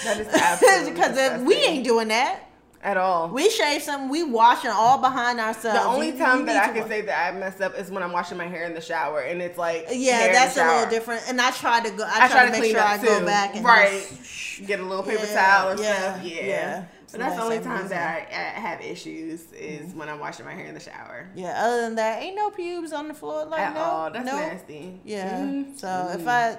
That 0.05 0.18
is 0.18 0.26
absolutely 0.35 0.91
because 0.93 1.16
if 1.16 1.41
we 1.43 1.55
ain't 1.57 1.85
doing 1.85 2.09
that 2.09 2.41
at 2.83 2.97
all. 2.97 3.28
we 3.28 3.49
shave 3.49 3.80
something 3.83 4.09
we 4.09 4.22
wash 4.24 4.57
washing 4.64 4.70
all 4.72 4.99
behind 4.99 5.39
ourselves 5.39 5.78
the 5.78 5.85
only 5.87 6.09
You- 6.11 6.18
time 6.18 6.41
you 6.41 6.47
that 6.47 6.70
I 6.70 6.72
can 6.72 6.83
wa- 6.83 6.89
say 6.89 7.01
that 7.03 7.33
I 7.35 7.39
mess 7.39 7.61
up 7.61 7.78
is 7.78 7.91
when 7.91 8.03
I'm 8.03 8.12
washing 8.12 8.37
my 8.39 8.47
hair 8.47 8.64
in 8.64 8.74
the 8.74 8.80
shower, 8.80 9.20
and 9.20 9.41
it's 9.41 9.57
like 9.59 9.87
yeah 9.93 10.33
that's 10.33 10.57
a 10.57 10.66
little 10.66 10.91
different 10.91 11.22
and 11.28 11.41
i 11.41 11.51
try 11.53 11.80
to 11.80 11.91
go 11.91 12.05
i, 12.05 12.24
I 12.26 12.28
try, 12.28 12.47
to 12.47 12.51
make 12.53 12.61
clean 12.61 12.72
sure 12.72 12.83
i 12.83 12.99
too. 12.99 13.07
go 13.07 13.24
back 13.24 13.55
and 13.57 13.64
right, 13.64 14.07
just- 14.09 14.66
get 14.66 14.80
a 14.80 14.83
little 14.85 15.05
paper 15.05 15.24
Yeah, 15.26 15.35
towel 15.35 15.72
or 15.78 15.83
yeah, 15.83 15.99
stuff. 16.14 16.24
Yeah, 16.24 16.41
yeah. 16.45 16.85
But 17.11 17.20
that's 17.20 17.37
the 17.37 17.43
only 17.43 17.61
time 17.61 17.83
day. 17.83 17.89
that 17.89 18.28
I, 18.33 18.59
I 18.59 18.61
have 18.61 18.80
issues 18.80 19.53
is 19.53 19.93
when 19.95 20.09
I'm 20.09 20.18
washing 20.18 20.47
my 20.47 20.55
hair 20.55 20.64
in 20.66 20.74
the 20.74 20.80
shower. 20.80 21.28
yeah 21.35 21.62
other 21.64 21.83
than 21.83 21.95
that 21.97 22.22
ain't 22.22 22.37
no 22.37 22.51
pubes 22.51 22.93
on 22.93 23.07
the 23.09 23.14
floor 23.14 23.45
like 23.45 23.61
At 23.61 23.74
no 23.74 23.80
all, 23.80 24.11
that's 24.11 24.24
no. 24.26 24.33
nasty. 24.37 24.99
Yeah. 25.05 25.41
Mhm. 25.41 25.78
So 25.78 26.11
if 26.18 26.26
I, 26.26 26.57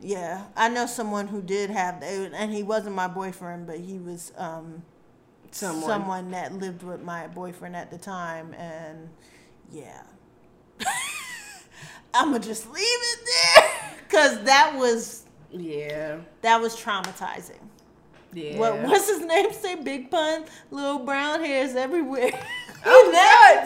yeah, 0.00 0.44
I 0.56 0.68
know 0.68 0.84
someone 0.86 1.26
who 1.28 1.40
did 1.42 1.70
have 1.70 2.02
and 2.02 2.52
he 2.52 2.62
wasn't 2.62 2.94
my 2.94 3.08
boyfriend, 3.08 3.66
but 3.66 3.78
he 3.78 3.98
was 3.98 4.32
um, 4.36 4.82
Someone. 5.54 5.84
someone 5.88 6.30
that 6.32 6.52
lived 6.52 6.82
with 6.82 7.00
my 7.02 7.28
boyfriend 7.28 7.76
at 7.76 7.90
the 7.90 7.98
time, 7.98 8.52
and 8.54 9.08
yeah, 9.70 10.02
I'ma 12.14 12.38
just 12.38 12.66
leave 12.70 12.82
it 12.82 13.18
there 13.24 13.70
because 14.08 14.42
that 14.44 14.74
was 14.76 15.24
Yeah, 15.52 16.18
that 16.42 16.60
was 16.60 16.74
traumatizing. 16.76 17.60
yeah. 18.32 18.58
What 18.58 18.78
what's 18.82 19.08
his 19.08 19.24
name? 19.24 19.52
Say 19.52 19.76
big 19.76 20.10
pun. 20.10 20.44
Little 20.72 20.98
brown 21.00 21.40
hairs 21.44 21.74
everywhere. 21.76 22.32
Oh, 22.86 23.10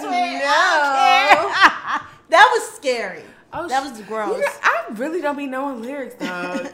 no. 0.01 0.09
Care. 0.09 2.07
that 2.28 2.49
was 2.53 2.70
scary. 2.76 3.24
Oh, 3.53 3.67
that 3.69 3.83
was 3.83 4.01
gross. 4.03 4.37
You 4.37 4.41
know, 4.43 4.47
I 4.63 4.85
really 4.93 5.21
don't 5.23 5.37
be 5.37 5.47
knowing 5.47 5.81
lyrics, 5.81 6.15
though. 6.19 6.27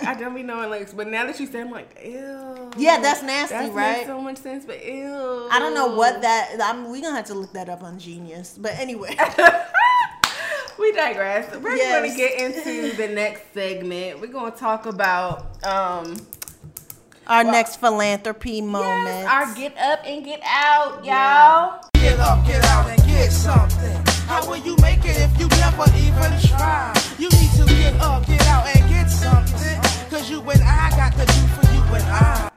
I 0.02 0.14
don't 0.18 0.34
be 0.34 0.42
knowing 0.42 0.70
lyrics, 0.70 0.92
but 0.92 1.06
now 1.06 1.24
that 1.26 1.38
you 1.38 1.46
say, 1.46 1.60
I'm 1.60 1.70
like, 1.70 1.96
ew. 2.04 2.70
Yeah, 2.76 3.00
that's 3.00 3.22
nasty, 3.22 3.54
That 3.54 3.72
right? 3.72 3.96
makes 3.98 4.06
so 4.08 4.20
much 4.20 4.38
sense, 4.38 4.64
but 4.64 4.84
ew. 4.84 5.48
I 5.52 5.58
don't 5.60 5.74
know 5.74 5.94
what 5.94 6.22
that. 6.22 6.56
I'm. 6.62 6.90
We 6.90 7.00
gonna 7.00 7.14
have 7.16 7.26
to 7.26 7.34
look 7.34 7.52
that 7.52 7.68
up 7.68 7.82
on 7.84 7.98
Genius. 8.00 8.58
But 8.60 8.72
anyway, 8.76 9.16
we 10.78 10.90
digress. 10.92 11.54
We're 11.56 11.76
Yes. 11.76 12.00
going 12.00 12.10
to 12.10 12.16
get 12.16 12.40
into 12.40 12.96
the 12.96 13.08
next 13.14 13.52
segment. 13.54 14.20
We're 14.20 14.26
going 14.26 14.50
to 14.52 14.58
talk 14.58 14.86
about 14.86 15.64
um 15.64 16.16
our 17.28 17.44
next 17.44 17.76
philanthropy 17.76 18.60
moment. 18.60 19.06
yes, 19.06 19.26
our 19.26 19.54
get 19.54 19.78
up 19.78 20.00
and 20.04 20.24
get 20.24 20.40
out, 20.44 21.04
y'all. 21.04 21.88
get 21.94 22.18
up, 22.18 22.44
get 22.46 22.64
out, 22.64 22.90
and 22.90 23.02
get 23.06 23.30
something. 23.30 24.13
How 24.26 24.48
will 24.48 24.56
you 24.56 24.76
make 24.80 25.04
it 25.04 25.16
if 25.20 25.38
you 25.38 25.48
never 25.48 25.84
even 25.96 26.40
try? 26.48 26.94
You 27.18 27.28
need 27.28 27.50
to 27.56 27.64
get 27.66 27.94
up, 28.00 28.26
get 28.26 28.46
out, 28.46 28.66
and 28.66 28.88
get 28.88 29.08
something. 29.08 29.80
Cause 30.10 30.30
you 30.30 30.40
and 30.40 30.62
I 30.62 30.90
got 30.90 31.12
to 31.12 31.26
do 31.26 31.46
for 31.48 31.72
you 31.72 31.94
and 31.94 32.04
I. 32.04 32.50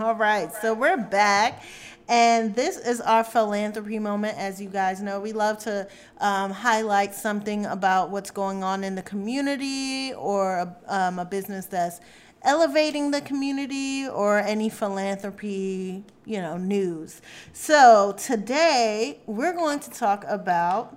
All 0.00 0.14
right, 0.14 0.52
so 0.60 0.74
we're 0.74 0.96
back. 0.96 1.62
And 2.08 2.54
this 2.54 2.78
is 2.78 3.00
our 3.00 3.24
philanthropy 3.24 3.98
moment. 3.98 4.36
As 4.36 4.60
you 4.60 4.68
guys 4.68 5.00
know, 5.00 5.20
we 5.20 5.32
love 5.32 5.58
to 5.60 5.88
um, 6.18 6.50
highlight 6.50 7.14
something 7.14 7.64
about 7.66 8.10
what's 8.10 8.30
going 8.30 8.62
on 8.62 8.84
in 8.84 8.94
the 8.94 9.02
community 9.02 10.12
or 10.14 10.76
um, 10.86 11.18
a 11.18 11.24
business 11.24 11.66
that's 11.66 12.00
elevating 12.42 13.10
the 13.10 13.22
community 13.22 14.06
or 14.06 14.38
any 14.38 14.68
philanthropy, 14.68 16.04
you 16.24 16.40
know, 16.40 16.56
news. 16.56 17.20
So 17.52 18.14
today 18.18 19.20
we're 19.26 19.52
going 19.52 19.80
to 19.80 19.90
talk 19.90 20.24
about 20.26 20.96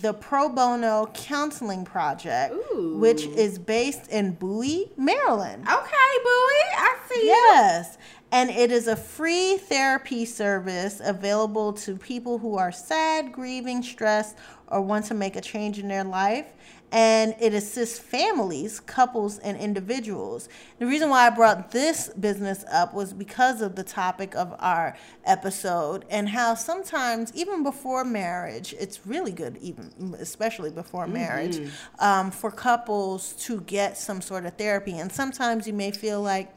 the 0.00 0.12
Pro 0.12 0.48
Bono 0.48 1.10
Counseling 1.14 1.84
Project, 1.84 2.54
Ooh. 2.54 2.98
which 2.98 3.24
is 3.24 3.58
based 3.58 4.10
in 4.10 4.32
Bowie, 4.32 4.90
Maryland. 4.96 5.62
Okay, 5.62 6.16
Bowie, 6.22 6.70
I 6.76 6.96
see 7.08 7.20
you. 7.22 7.28
Yes. 7.28 7.98
And 8.32 8.50
it 8.50 8.72
is 8.72 8.88
a 8.88 8.96
free 8.96 9.56
therapy 9.56 10.24
service 10.24 11.00
available 11.02 11.72
to 11.74 11.96
people 11.96 12.38
who 12.38 12.58
are 12.58 12.72
sad, 12.72 13.32
grieving, 13.32 13.82
stressed, 13.82 14.36
or 14.68 14.82
want 14.82 15.06
to 15.06 15.14
make 15.14 15.36
a 15.36 15.40
change 15.40 15.78
in 15.78 15.88
their 15.88 16.04
life. 16.04 16.52
And 16.92 17.34
it 17.40 17.52
assists 17.52 17.98
families, 17.98 18.80
couples, 18.80 19.38
and 19.38 19.56
individuals. 19.58 20.48
The 20.78 20.86
reason 20.86 21.10
why 21.10 21.26
I 21.26 21.30
brought 21.30 21.72
this 21.72 22.08
business 22.08 22.64
up 22.70 22.94
was 22.94 23.12
because 23.12 23.60
of 23.60 23.74
the 23.74 23.82
topic 23.82 24.34
of 24.36 24.54
our 24.60 24.96
episode 25.24 26.04
and 26.10 26.28
how 26.28 26.54
sometimes, 26.54 27.32
even 27.34 27.62
before 27.62 28.04
marriage, 28.04 28.74
it's 28.78 29.06
really 29.06 29.32
good, 29.32 29.56
even 29.58 30.14
especially 30.18 30.70
before 30.70 31.06
marriage, 31.06 31.70
um, 31.98 32.30
for 32.30 32.50
couples 32.50 33.32
to 33.32 33.60
get 33.62 33.98
some 33.98 34.20
sort 34.20 34.46
of 34.46 34.54
therapy. 34.54 34.98
And 34.98 35.10
sometimes 35.10 35.66
you 35.66 35.72
may 35.72 35.90
feel 35.90 36.22
like, 36.22 36.52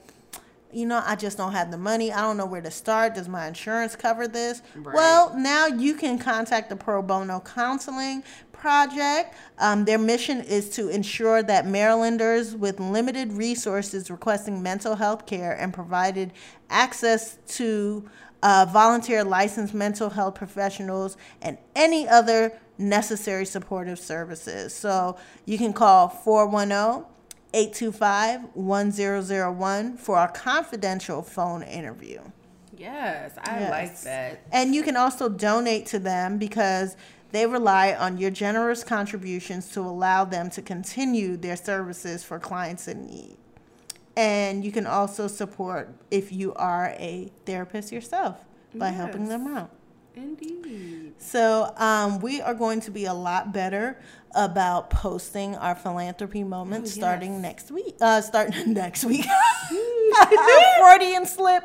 you 0.72 0.86
know, 0.86 1.02
I 1.06 1.16
just 1.16 1.38
don't 1.38 1.52
have 1.54 1.72
the 1.72 1.78
money. 1.78 2.12
I 2.12 2.22
don't 2.22 2.38
know 2.38 2.46
where 2.46 2.62
to 2.62 2.72
start. 2.72 3.16
Does 3.16 3.28
my 3.28 3.48
insurance 3.48 3.96
cover 3.96 4.28
this? 4.28 4.62
Right. 4.76 4.96
Well, 4.96 5.34
now 5.36 5.68
you 5.68 5.96
can 5.96 6.20
contact 6.20 6.70
the 6.70 6.76
Pro 6.76 7.02
Bono 7.02 7.40
Counseling 7.40 8.24
Project. 8.52 9.36
Um, 9.58 9.86
their 9.86 9.98
mission 9.98 10.42
is 10.42 10.70
to 10.72 10.90
ensure 10.90 11.42
that 11.44 11.66
Marylanders 11.66 12.56
with 12.56 12.80
limited 12.80 13.34
resources 13.34 14.12
requesting 14.12 14.62
mental 14.62 14.96
health 14.96 15.26
care 15.26 15.54
and 15.54 15.74
provided 15.74 16.34
access 16.70 17.38
to 17.56 18.08
uh, 18.44 18.66
volunteer 18.72 19.24
licensed 19.24 19.74
mental 19.74 20.10
health 20.10 20.36
professionals 20.36 21.18
and 21.42 21.58
any 21.76 22.08
other 22.08 22.54
necessary 22.78 23.46
supportive 23.46 24.00
services. 24.00 24.74
So 24.74 25.18
you 25.46 25.58
can 25.58 25.74
call 25.74 26.10
410 26.10 27.06
825 27.54 28.42
1001 28.54 29.98
for 29.98 30.18
a 30.18 30.28
confidential 30.28 31.22
phone 31.22 31.64
interview. 31.64 32.20
Yes, 32.78 33.34
I 33.44 33.60
Yes. 33.60 33.72
like 33.72 34.02
that. 34.02 34.40
And 34.52 34.74
you 34.74 34.84
can 34.84 34.96
also 34.96 35.28
donate 35.30 35.86
to 35.88 36.00
them 36.00 36.38
because 36.38 36.96
they 37.32 37.46
rely 37.46 37.94
on 37.94 38.18
your 38.18 38.32
generous 38.32 38.84
contributions 38.84 39.70
to 39.72 39.82
allow 39.82 40.26
them 40.26 40.50
to 40.52 40.62
continue 40.62 41.38
their 41.38 41.56
services 41.56 42.24
for 42.24 42.40
clients 42.40 42.88
in 42.88 43.06
need. 43.06 43.38
And 44.16 44.64
you 44.66 44.72
can 44.72 44.88
also 44.88 45.28
support 45.28 45.90
if 46.10 46.32
you 46.32 46.54
are 46.56 46.88
a 46.98 47.32
therapist 47.46 47.92
yourself 47.92 48.38
by 48.74 48.90
helping 48.90 49.28
them 49.28 49.48
out. 49.48 49.72
Indeed. 50.16 51.14
So 51.20 51.74
um, 51.78 52.20
we 52.20 52.42
are 52.42 52.54
going 52.54 52.82
to 52.82 52.92
be 52.92 53.06
a 53.06 53.14
lot 53.14 53.54
better 53.54 53.98
about 54.36 54.90
posting 54.90 55.56
our 55.56 55.76
philanthropy 55.76 56.44
moments 56.44 56.92
Oh, 56.92 57.00
starting 57.00 57.42
next 57.42 57.72
week. 57.72 57.96
Uh, 58.02 58.22
starting 58.22 58.74
next 58.74 59.04
week. 59.06 59.26
Freudian 60.80 61.26
slip. 61.26 61.64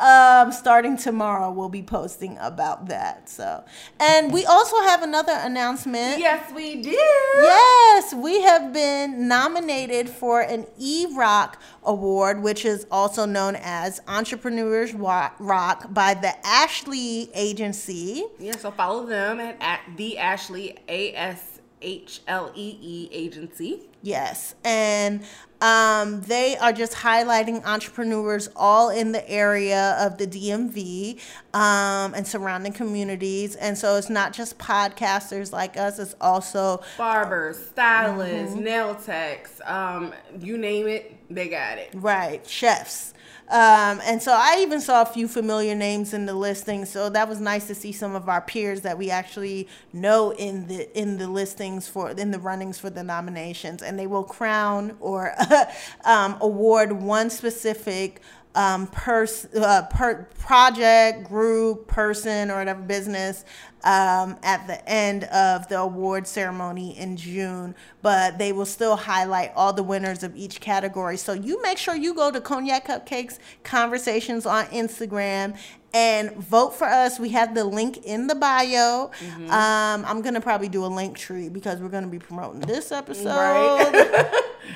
Um, 0.00 0.50
starting 0.52 0.96
tomorrow, 0.96 1.50
we'll 1.52 1.68
be 1.68 1.82
posting 1.82 2.36
about 2.40 2.86
that. 2.88 3.28
So, 3.28 3.64
and 4.00 4.32
we 4.32 4.44
also 4.44 4.76
have 4.82 5.02
another 5.02 5.32
announcement. 5.32 6.18
Yes, 6.18 6.52
we 6.52 6.82
do. 6.82 6.90
Yes, 6.90 8.12
we 8.14 8.42
have 8.42 8.72
been 8.72 9.28
nominated 9.28 10.08
for 10.08 10.40
an 10.40 10.66
E 10.78 11.06
Rock 11.14 11.60
Award, 11.84 12.42
which 12.42 12.64
is 12.64 12.86
also 12.90 13.26
known 13.26 13.56
as 13.56 14.00
Entrepreneurs 14.08 14.92
Rock 14.94 15.92
by 15.94 16.14
the 16.14 16.34
Ashlee 16.44 17.30
Agency. 17.34 18.24
Yeah, 18.38 18.56
so 18.56 18.70
follow 18.70 19.06
them 19.06 19.40
at, 19.40 19.56
at 19.60 19.80
the 19.96 20.16
Ashlee 20.18 20.78
A 20.88 21.14
S 21.14 21.53
H 21.84 22.20
L 22.26 22.50
E 22.56 22.78
E 22.80 23.08
agency. 23.12 23.82
Yes, 24.02 24.54
and 24.64 25.22
um, 25.62 26.20
they 26.22 26.58
are 26.58 26.72
just 26.74 26.92
highlighting 26.92 27.64
entrepreneurs 27.64 28.50
all 28.54 28.90
in 28.90 29.12
the 29.12 29.26
area 29.30 29.96
of 29.98 30.18
the 30.18 30.26
DMV 30.26 31.18
um, 31.54 32.12
and 32.12 32.26
surrounding 32.26 32.72
communities. 32.74 33.54
And 33.56 33.78
so 33.78 33.96
it's 33.96 34.10
not 34.10 34.34
just 34.34 34.58
podcasters 34.58 35.52
like 35.52 35.76
us; 35.78 35.98
it's 35.98 36.14
also 36.20 36.82
Barbers, 36.98 37.56
stylists, 37.68 38.54
Mm-hmm. 38.54 38.64
nail 38.64 38.94
techs, 38.94 39.60
um, 39.64 40.12
you 40.38 40.58
name 40.58 40.86
it, 40.86 41.16
they 41.30 41.48
got 41.48 41.78
it. 41.78 41.90
Right, 41.94 42.46
chefs. 42.46 43.13
Um, 43.48 44.00
and 44.04 44.22
so 44.22 44.32
I 44.32 44.60
even 44.60 44.80
saw 44.80 45.02
a 45.02 45.06
few 45.06 45.28
familiar 45.28 45.74
names 45.74 46.14
in 46.14 46.24
the 46.24 46.32
listing. 46.34 46.86
So 46.86 47.10
that 47.10 47.28
was 47.28 47.40
nice 47.40 47.66
to 47.66 47.74
see 47.74 47.92
some 47.92 48.14
of 48.14 48.28
our 48.28 48.40
peers 48.40 48.80
that 48.80 48.96
we 48.96 49.10
actually 49.10 49.68
know 49.92 50.30
in 50.30 50.66
the 50.66 50.98
in 50.98 51.18
the 51.18 51.28
listings 51.28 51.86
for 51.86 52.10
in 52.10 52.30
the 52.30 52.38
runnings 52.38 52.78
for 52.78 52.88
the 52.88 53.02
nominations, 53.04 53.82
and 53.82 53.98
they 53.98 54.06
will 54.06 54.24
crown 54.24 54.96
or 54.98 55.34
um, 56.04 56.38
award 56.40 56.92
one 56.92 57.28
specific 57.28 58.22
um, 58.54 58.86
pers- 58.86 59.46
uh, 59.54 59.82
per 59.90 60.24
project, 60.38 61.24
group, 61.24 61.86
person, 61.86 62.50
or 62.50 62.58
whatever 62.58 62.82
business 62.82 63.44
um, 63.82 64.36
at 64.42 64.66
the 64.66 64.88
end 64.88 65.24
of 65.24 65.68
the 65.68 65.78
award 65.78 66.26
ceremony 66.26 66.98
in 66.98 67.16
June. 67.16 67.74
But 68.02 68.38
they 68.38 68.52
will 68.52 68.66
still 68.66 68.96
highlight 68.96 69.52
all 69.54 69.72
the 69.72 69.82
winners 69.82 70.22
of 70.22 70.36
each 70.36 70.60
category. 70.60 71.16
So 71.16 71.32
you 71.32 71.60
make 71.62 71.78
sure 71.78 71.94
you 71.94 72.14
go 72.14 72.30
to 72.30 72.40
Cognac 72.40 72.86
Cupcakes 72.86 73.38
Conversations 73.62 74.46
on 74.46 74.66
Instagram 74.66 75.56
and 75.94 76.32
vote 76.36 76.74
for 76.74 76.86
us. 76.86 77.18
We 77.18 77.30
have 77.30 77.54
the 77.54 77.64
link 77.64 77.98
in 78.04 78.26
the 78.26 78.34
bio. 78.34 79.10
Mm-hmm. 79.18 79.50
Um, 79.50 80.04
I'm 80.04 80.20
gonna 80.20 80.40
probably 80.40 80.68
do 80.68 80.84
a 80.84 80.88
link 80.88 81.16
tree 81.16 81.48
because 81.48 81.80
we're 81.80 81.88
gonna 81.88 82.08
be 82.08 82.18
promoting 82.18 82.60
this 82.60 82.92
episode. 82.92 83.28
Right. 83.28 84.30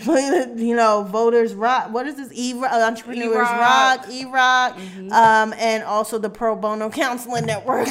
you 0.57 0.77
know, 0.77 1.03
voters 1.03 1.55
rock. 1.55 1.93
What 1.93 2.07
is 2.07 2.17
this? 2.17 2.31
E 2.33 2.55
Entrepreneurs 2.55 3.33
E-Rock. 3.33 4.01
Rock, 4.01 4.07
E 4.11 4.25
Rock, 4.27 4.79
um, 5.13 5.53
and 5.59 5.83
also 5.83 6.19
the 6.19 6.31
Pro 6.31 6.55
Bono 6.55 6.89
Counseling 6.91 7.47
Network 7.47 7.89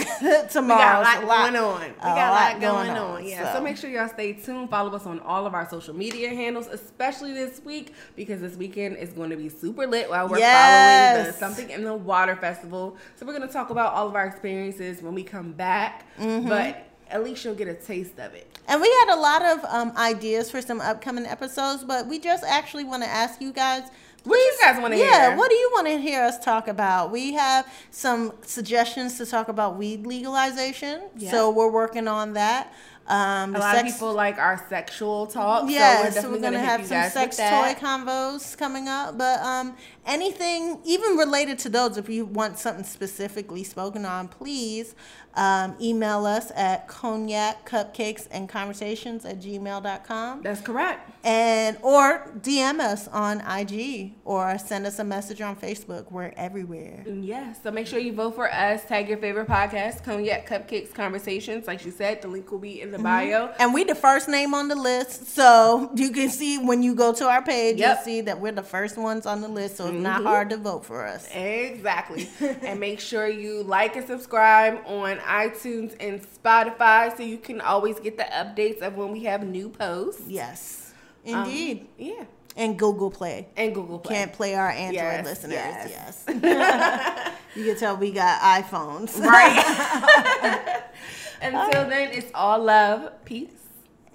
tomorrow. 0.49 0.77
We 0.77 0.83
got 0.83 1.17
a 1.17 1.21
So 1.21 1.25
lot, 1.27 1.51
going 1.51 1.55
on. 1.63 1.81
We 1.81 1.87
got 2.01 2.29
a 2.29 2.53
lot 2.53 2.61
going, 2.61 2.89
on. 2.91 2.97
on, 2.97 3.25
Yeah. 3.27 3.53
So. 3.53 3.61
make 3.61 3.77
sure 3.77 3.89
y'all 3.89 4.07
stay 4.07 4.33
tuned. 4.33 4.69
Follow 4.69 4.93
us 4.95 5.05
on 5.05 5.19
all 5.21 5.45
of 5.45 5.53
our 5.53 5.67
social 5.69 5.93
media 5.95 6.29
handles, 6.29 6.67
especially 6.67 7.33
this 7.33 7.61
week 7.63 7.93
because 8.15 8.41
this 8.41 8.55
weekend 8.55 8.97
is 8.97 9.09
going 9.09 9.29
to 9.29 9.35
be 9.35 9.49
super 9.49 9.85
lit 9.87 10.09
while 10.09 10.27
we're 10.29 10.39
following 10.39 11.25
the 11.25 11.33
Something 11.33 11.69
in 11.69 11.83
the 11.83 11.93
Water 11.93 12.35
Festival. 12.35 12.95
So 13.17 13.25
we're 13.25 13.35
going 13.35 13.47
to 13.47 13.53
talk 13.53 13.71
about 13.71 13.93
all 13.93 14.07
of 14.07 14.13
our 14.15 14.27
experiences 14.27 15.01
when 15.01 15.15
we 15.15 15.23
come 15.23 15.51
back. 15.51 16.05
Mm-hmm. 16.19 16.47
But 16.47 16.87
at 17.09 17.23
least 17.23 17.43
you'll 17.43 17.55
get 17.55 17.67
a 17.67 17.73
taste 17.73 18.19
of 18.19 18.35
it. 18.35 18.47
And 18.67 18.79
we 18.79 18.87
had 18.87 19.15
a 19.15 19.19
lot 19.19 19.41
of 19.43 19.65
um, 19.65 19.97
ideas 19.97 20.51
for 20.51 20.61
some 20.61 20.79
upcoming 20.81 21.25
episodes, 21.25 21.83
but 21.83 22.05
we 22.05 22.19
just 22.19 22.43
actually 22.43 22.83
want 22.83 23.01
to 23.01 23.09
ask 23.09 23.41
you 23.41 23.51
guys. 23.51 23.83
What 24.23 24.37
you 24.37 24.57
guys 24.61 24.81
wanna 24.81 24.97
hear 24.97 25.05
yeah, 25.05 25.29
hear? 25.29 25.37
what 25.37 25.49
do 25.49 25.55
you 25.55 25.69
want 25.73 25.87
to 25.87 25.97
hear 26.01 26.21
us 26.21 26.37
talk 26.43 26.67
about? 26.67 27.11
We 27.11 27.33
have 27.33 27.65
some 27.91 28.33
suggestions 28.41 29.17
to 29.19 29.25
talk 29.25 29.47
about 29.47 29.77
weed 29.77 30.05
legalization, 30.05 31.03
Yeah. 31.15 31.31
so 31.31 31.49
we're 31.49 31.71
working 31.71 32.09
on 32.09 32.33
that. 32.33 32.73
Um, 33.07 33.55
A 33.55 33.59
lot 33.59 33.75
sex- 33.75 33.89
of 33.89 33.95
people 33.95 34.13
like 34.13 34.37
our 34.37 34.65
sexual 34.67 35.27
talk. 35.27 35.69
Yes, 35.69 36.15
so 36.15 36.21
so 36.21 36.27
we're 36.27 36.35
we're 36.35 36.41
definitely 36.41 36.41
gonna 36.41 36.59
hit 36.59 36.65
have 36.67 36.85
some 36.85 37.09
sex 37.11 37.37
toy 37.37 37.75
combos 37.79 38.57
coming 38.57 38.87
up, 38.89 39.17
but 39.17 39.39
um, 39.41 39.77
anything 40.05 40.79
even 40.83 41.15
related 41.15 41.57
to 41.59 41.69
those, 41.69 41.97
if 41.97 42.09
you 42.09 42.25
want 42.25 42.57
something 42.59 42.83
specifically 42.83 43.63
spoken 43.63 44.05
on, 44.05 44.27
please 44.27 44.93
um, 45.37 45.75
email 45.79 46.25
us 46.25 46.51
at 46.55 46.87
cognac 46.87 47.69
cupcakes 47.69 48.27
and 48.31 48.49
conversations 48.49 49.23
at 49.23 49.39
gmail.com 49.39 50.41
That's 50.41 50.61
correct. 50.61 51.09
and 51.23 51.77
or 51.83 52.31
DM 52.39 52.79
us 52.79 53.07
on 53.09 53.41
IG 53.41 54.13
or 54.25 54.57
send 54.57 54.85
us 54.87 54.97
a 54.99 55.03
message 55.03 55.39
on 55.41 55.55
Facebook. 55.55 56.11
We're 56.11 56.33
everywhere. 56.35 57.05
Yes. 57.07 57.59
So 57.61 57.69
make 57.71 57.85
sure 57.87 57.99
you 57.99 58.13
vote 58.13 58.35
for 58.35 58.51
us. 58.51 58.83
Tag 58.85 59.07
your 59.07 59.19
favorite 59.19 59.47
podcast, 59.47 60.03
Cognac 60.03 60.47
Cupcakes 60.49 60.93
Conversations. 60.93 61.67
Like 61.67 61.79
she 61.81 61.91
said, 61.91 62.21
the 62.23 62.27
link 62.27 62.51
will 62.51 62.57
be 62.59 62.81
in 62.81 62.91
the 62.91 62.99
bio. 62.99 63.53
And 63.59 63.73
we 63.73 63.83
the 63.83 63.95
first 63.95 64.27
name 64.27 64.53
on 64.55 64.67
the 64.67 64.75
list, 64.75 65.27
so 65.35 65.91
you 65.95 66.09
can 66.11 66.29
see 66.29 66.57
when 66.57 66.81
you 66.81 66.95
go 66.95 67.13
to 67.13 67.27
our 67.29 67.41
page, 67.43 67.77
Yep. 67.77 67.95
you'll 67.97 68.03
see 68.05 68.21
that 68.21 68.39
we're 68.41 68.51
the 68.53 68.63
first 68.63 68.97
ones 68.97 69.25
on 69.27 69.41
the 69.41 69.47
list. 69.47 69.77
So 69.77 69.85
it's 69.87 69.93
not 69.93 70.21
Mhm. 70.21 70.25
hard 70.25 70.49
to 70.49 70.57
vote 70.57 70.83
for 70.83 71.05
us. 71.05 71.27
Exactly. 71.33 72.27
and 72.63 72.79
make 72.79 72.99
sure 72.99 73.27
you 73.27 73.61
like 73.63 73.95
and 73.95 74.07
subscribe 74.07 74.79
on 74.85 75.19
iTunes 75.27 75.95
and 75.99 76.21
Spotify, 76.21 77.15
so 77.15 77.23
you 77.23 77.37
can 77.37 77.61
always 77.61 77.99
get 77.99 78.17
the 78.17 78.23
updates 78.25 78.81
of 78.81 78.95
when 78.95 79.11
we 79.11 79.23
have 79.25 79.45
new 79.45 79.69
posts. 79.69 80.21
Yes, 80.27 80.93
Um, 81.27 81.43
indeed. 81.45 81.87
yeah. 81.97 82.23
and 82.55 82.77
Google 82.79 83.11
Play. 83.11 83.47
And 83.55 83.75
Google 83.75 83.99
Play. 83.99 84.15
Can't 84.15 84.33
play 84.33 84.55
our 84.55 84.69
Android 84.71 84.95
Yes, 84.95 85.25
listeners. 85.25 85.53
yes. 85.53 86.23
Yes. 86.27 87.33
you 87.55 87.65
can 87.65 87.77
tell 87.77 87.97
we 87.97 88.11
got 88.11 88.41
iPhones. 88.41 89.19
Right. 89.19 90.83
Until 91.41 91.87
then, 91.87 92.09
it's 92.13 92.31
all 92.33 92.63
love, 92.63 93.23
peace. 93.25 93.51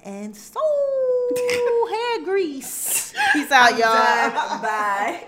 And 0.05 0.35
so 0.37 0.61
hair 1.89 2.25
grease. 2.25 3.15
Peace 3.33 3.51
out, 3.53 3.79
y'all. 3.79 4.61
Bye. 4.61 5.25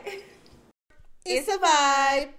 It's 1.25 1.49
a 1.49 1.57
vibe. 1.59 2.31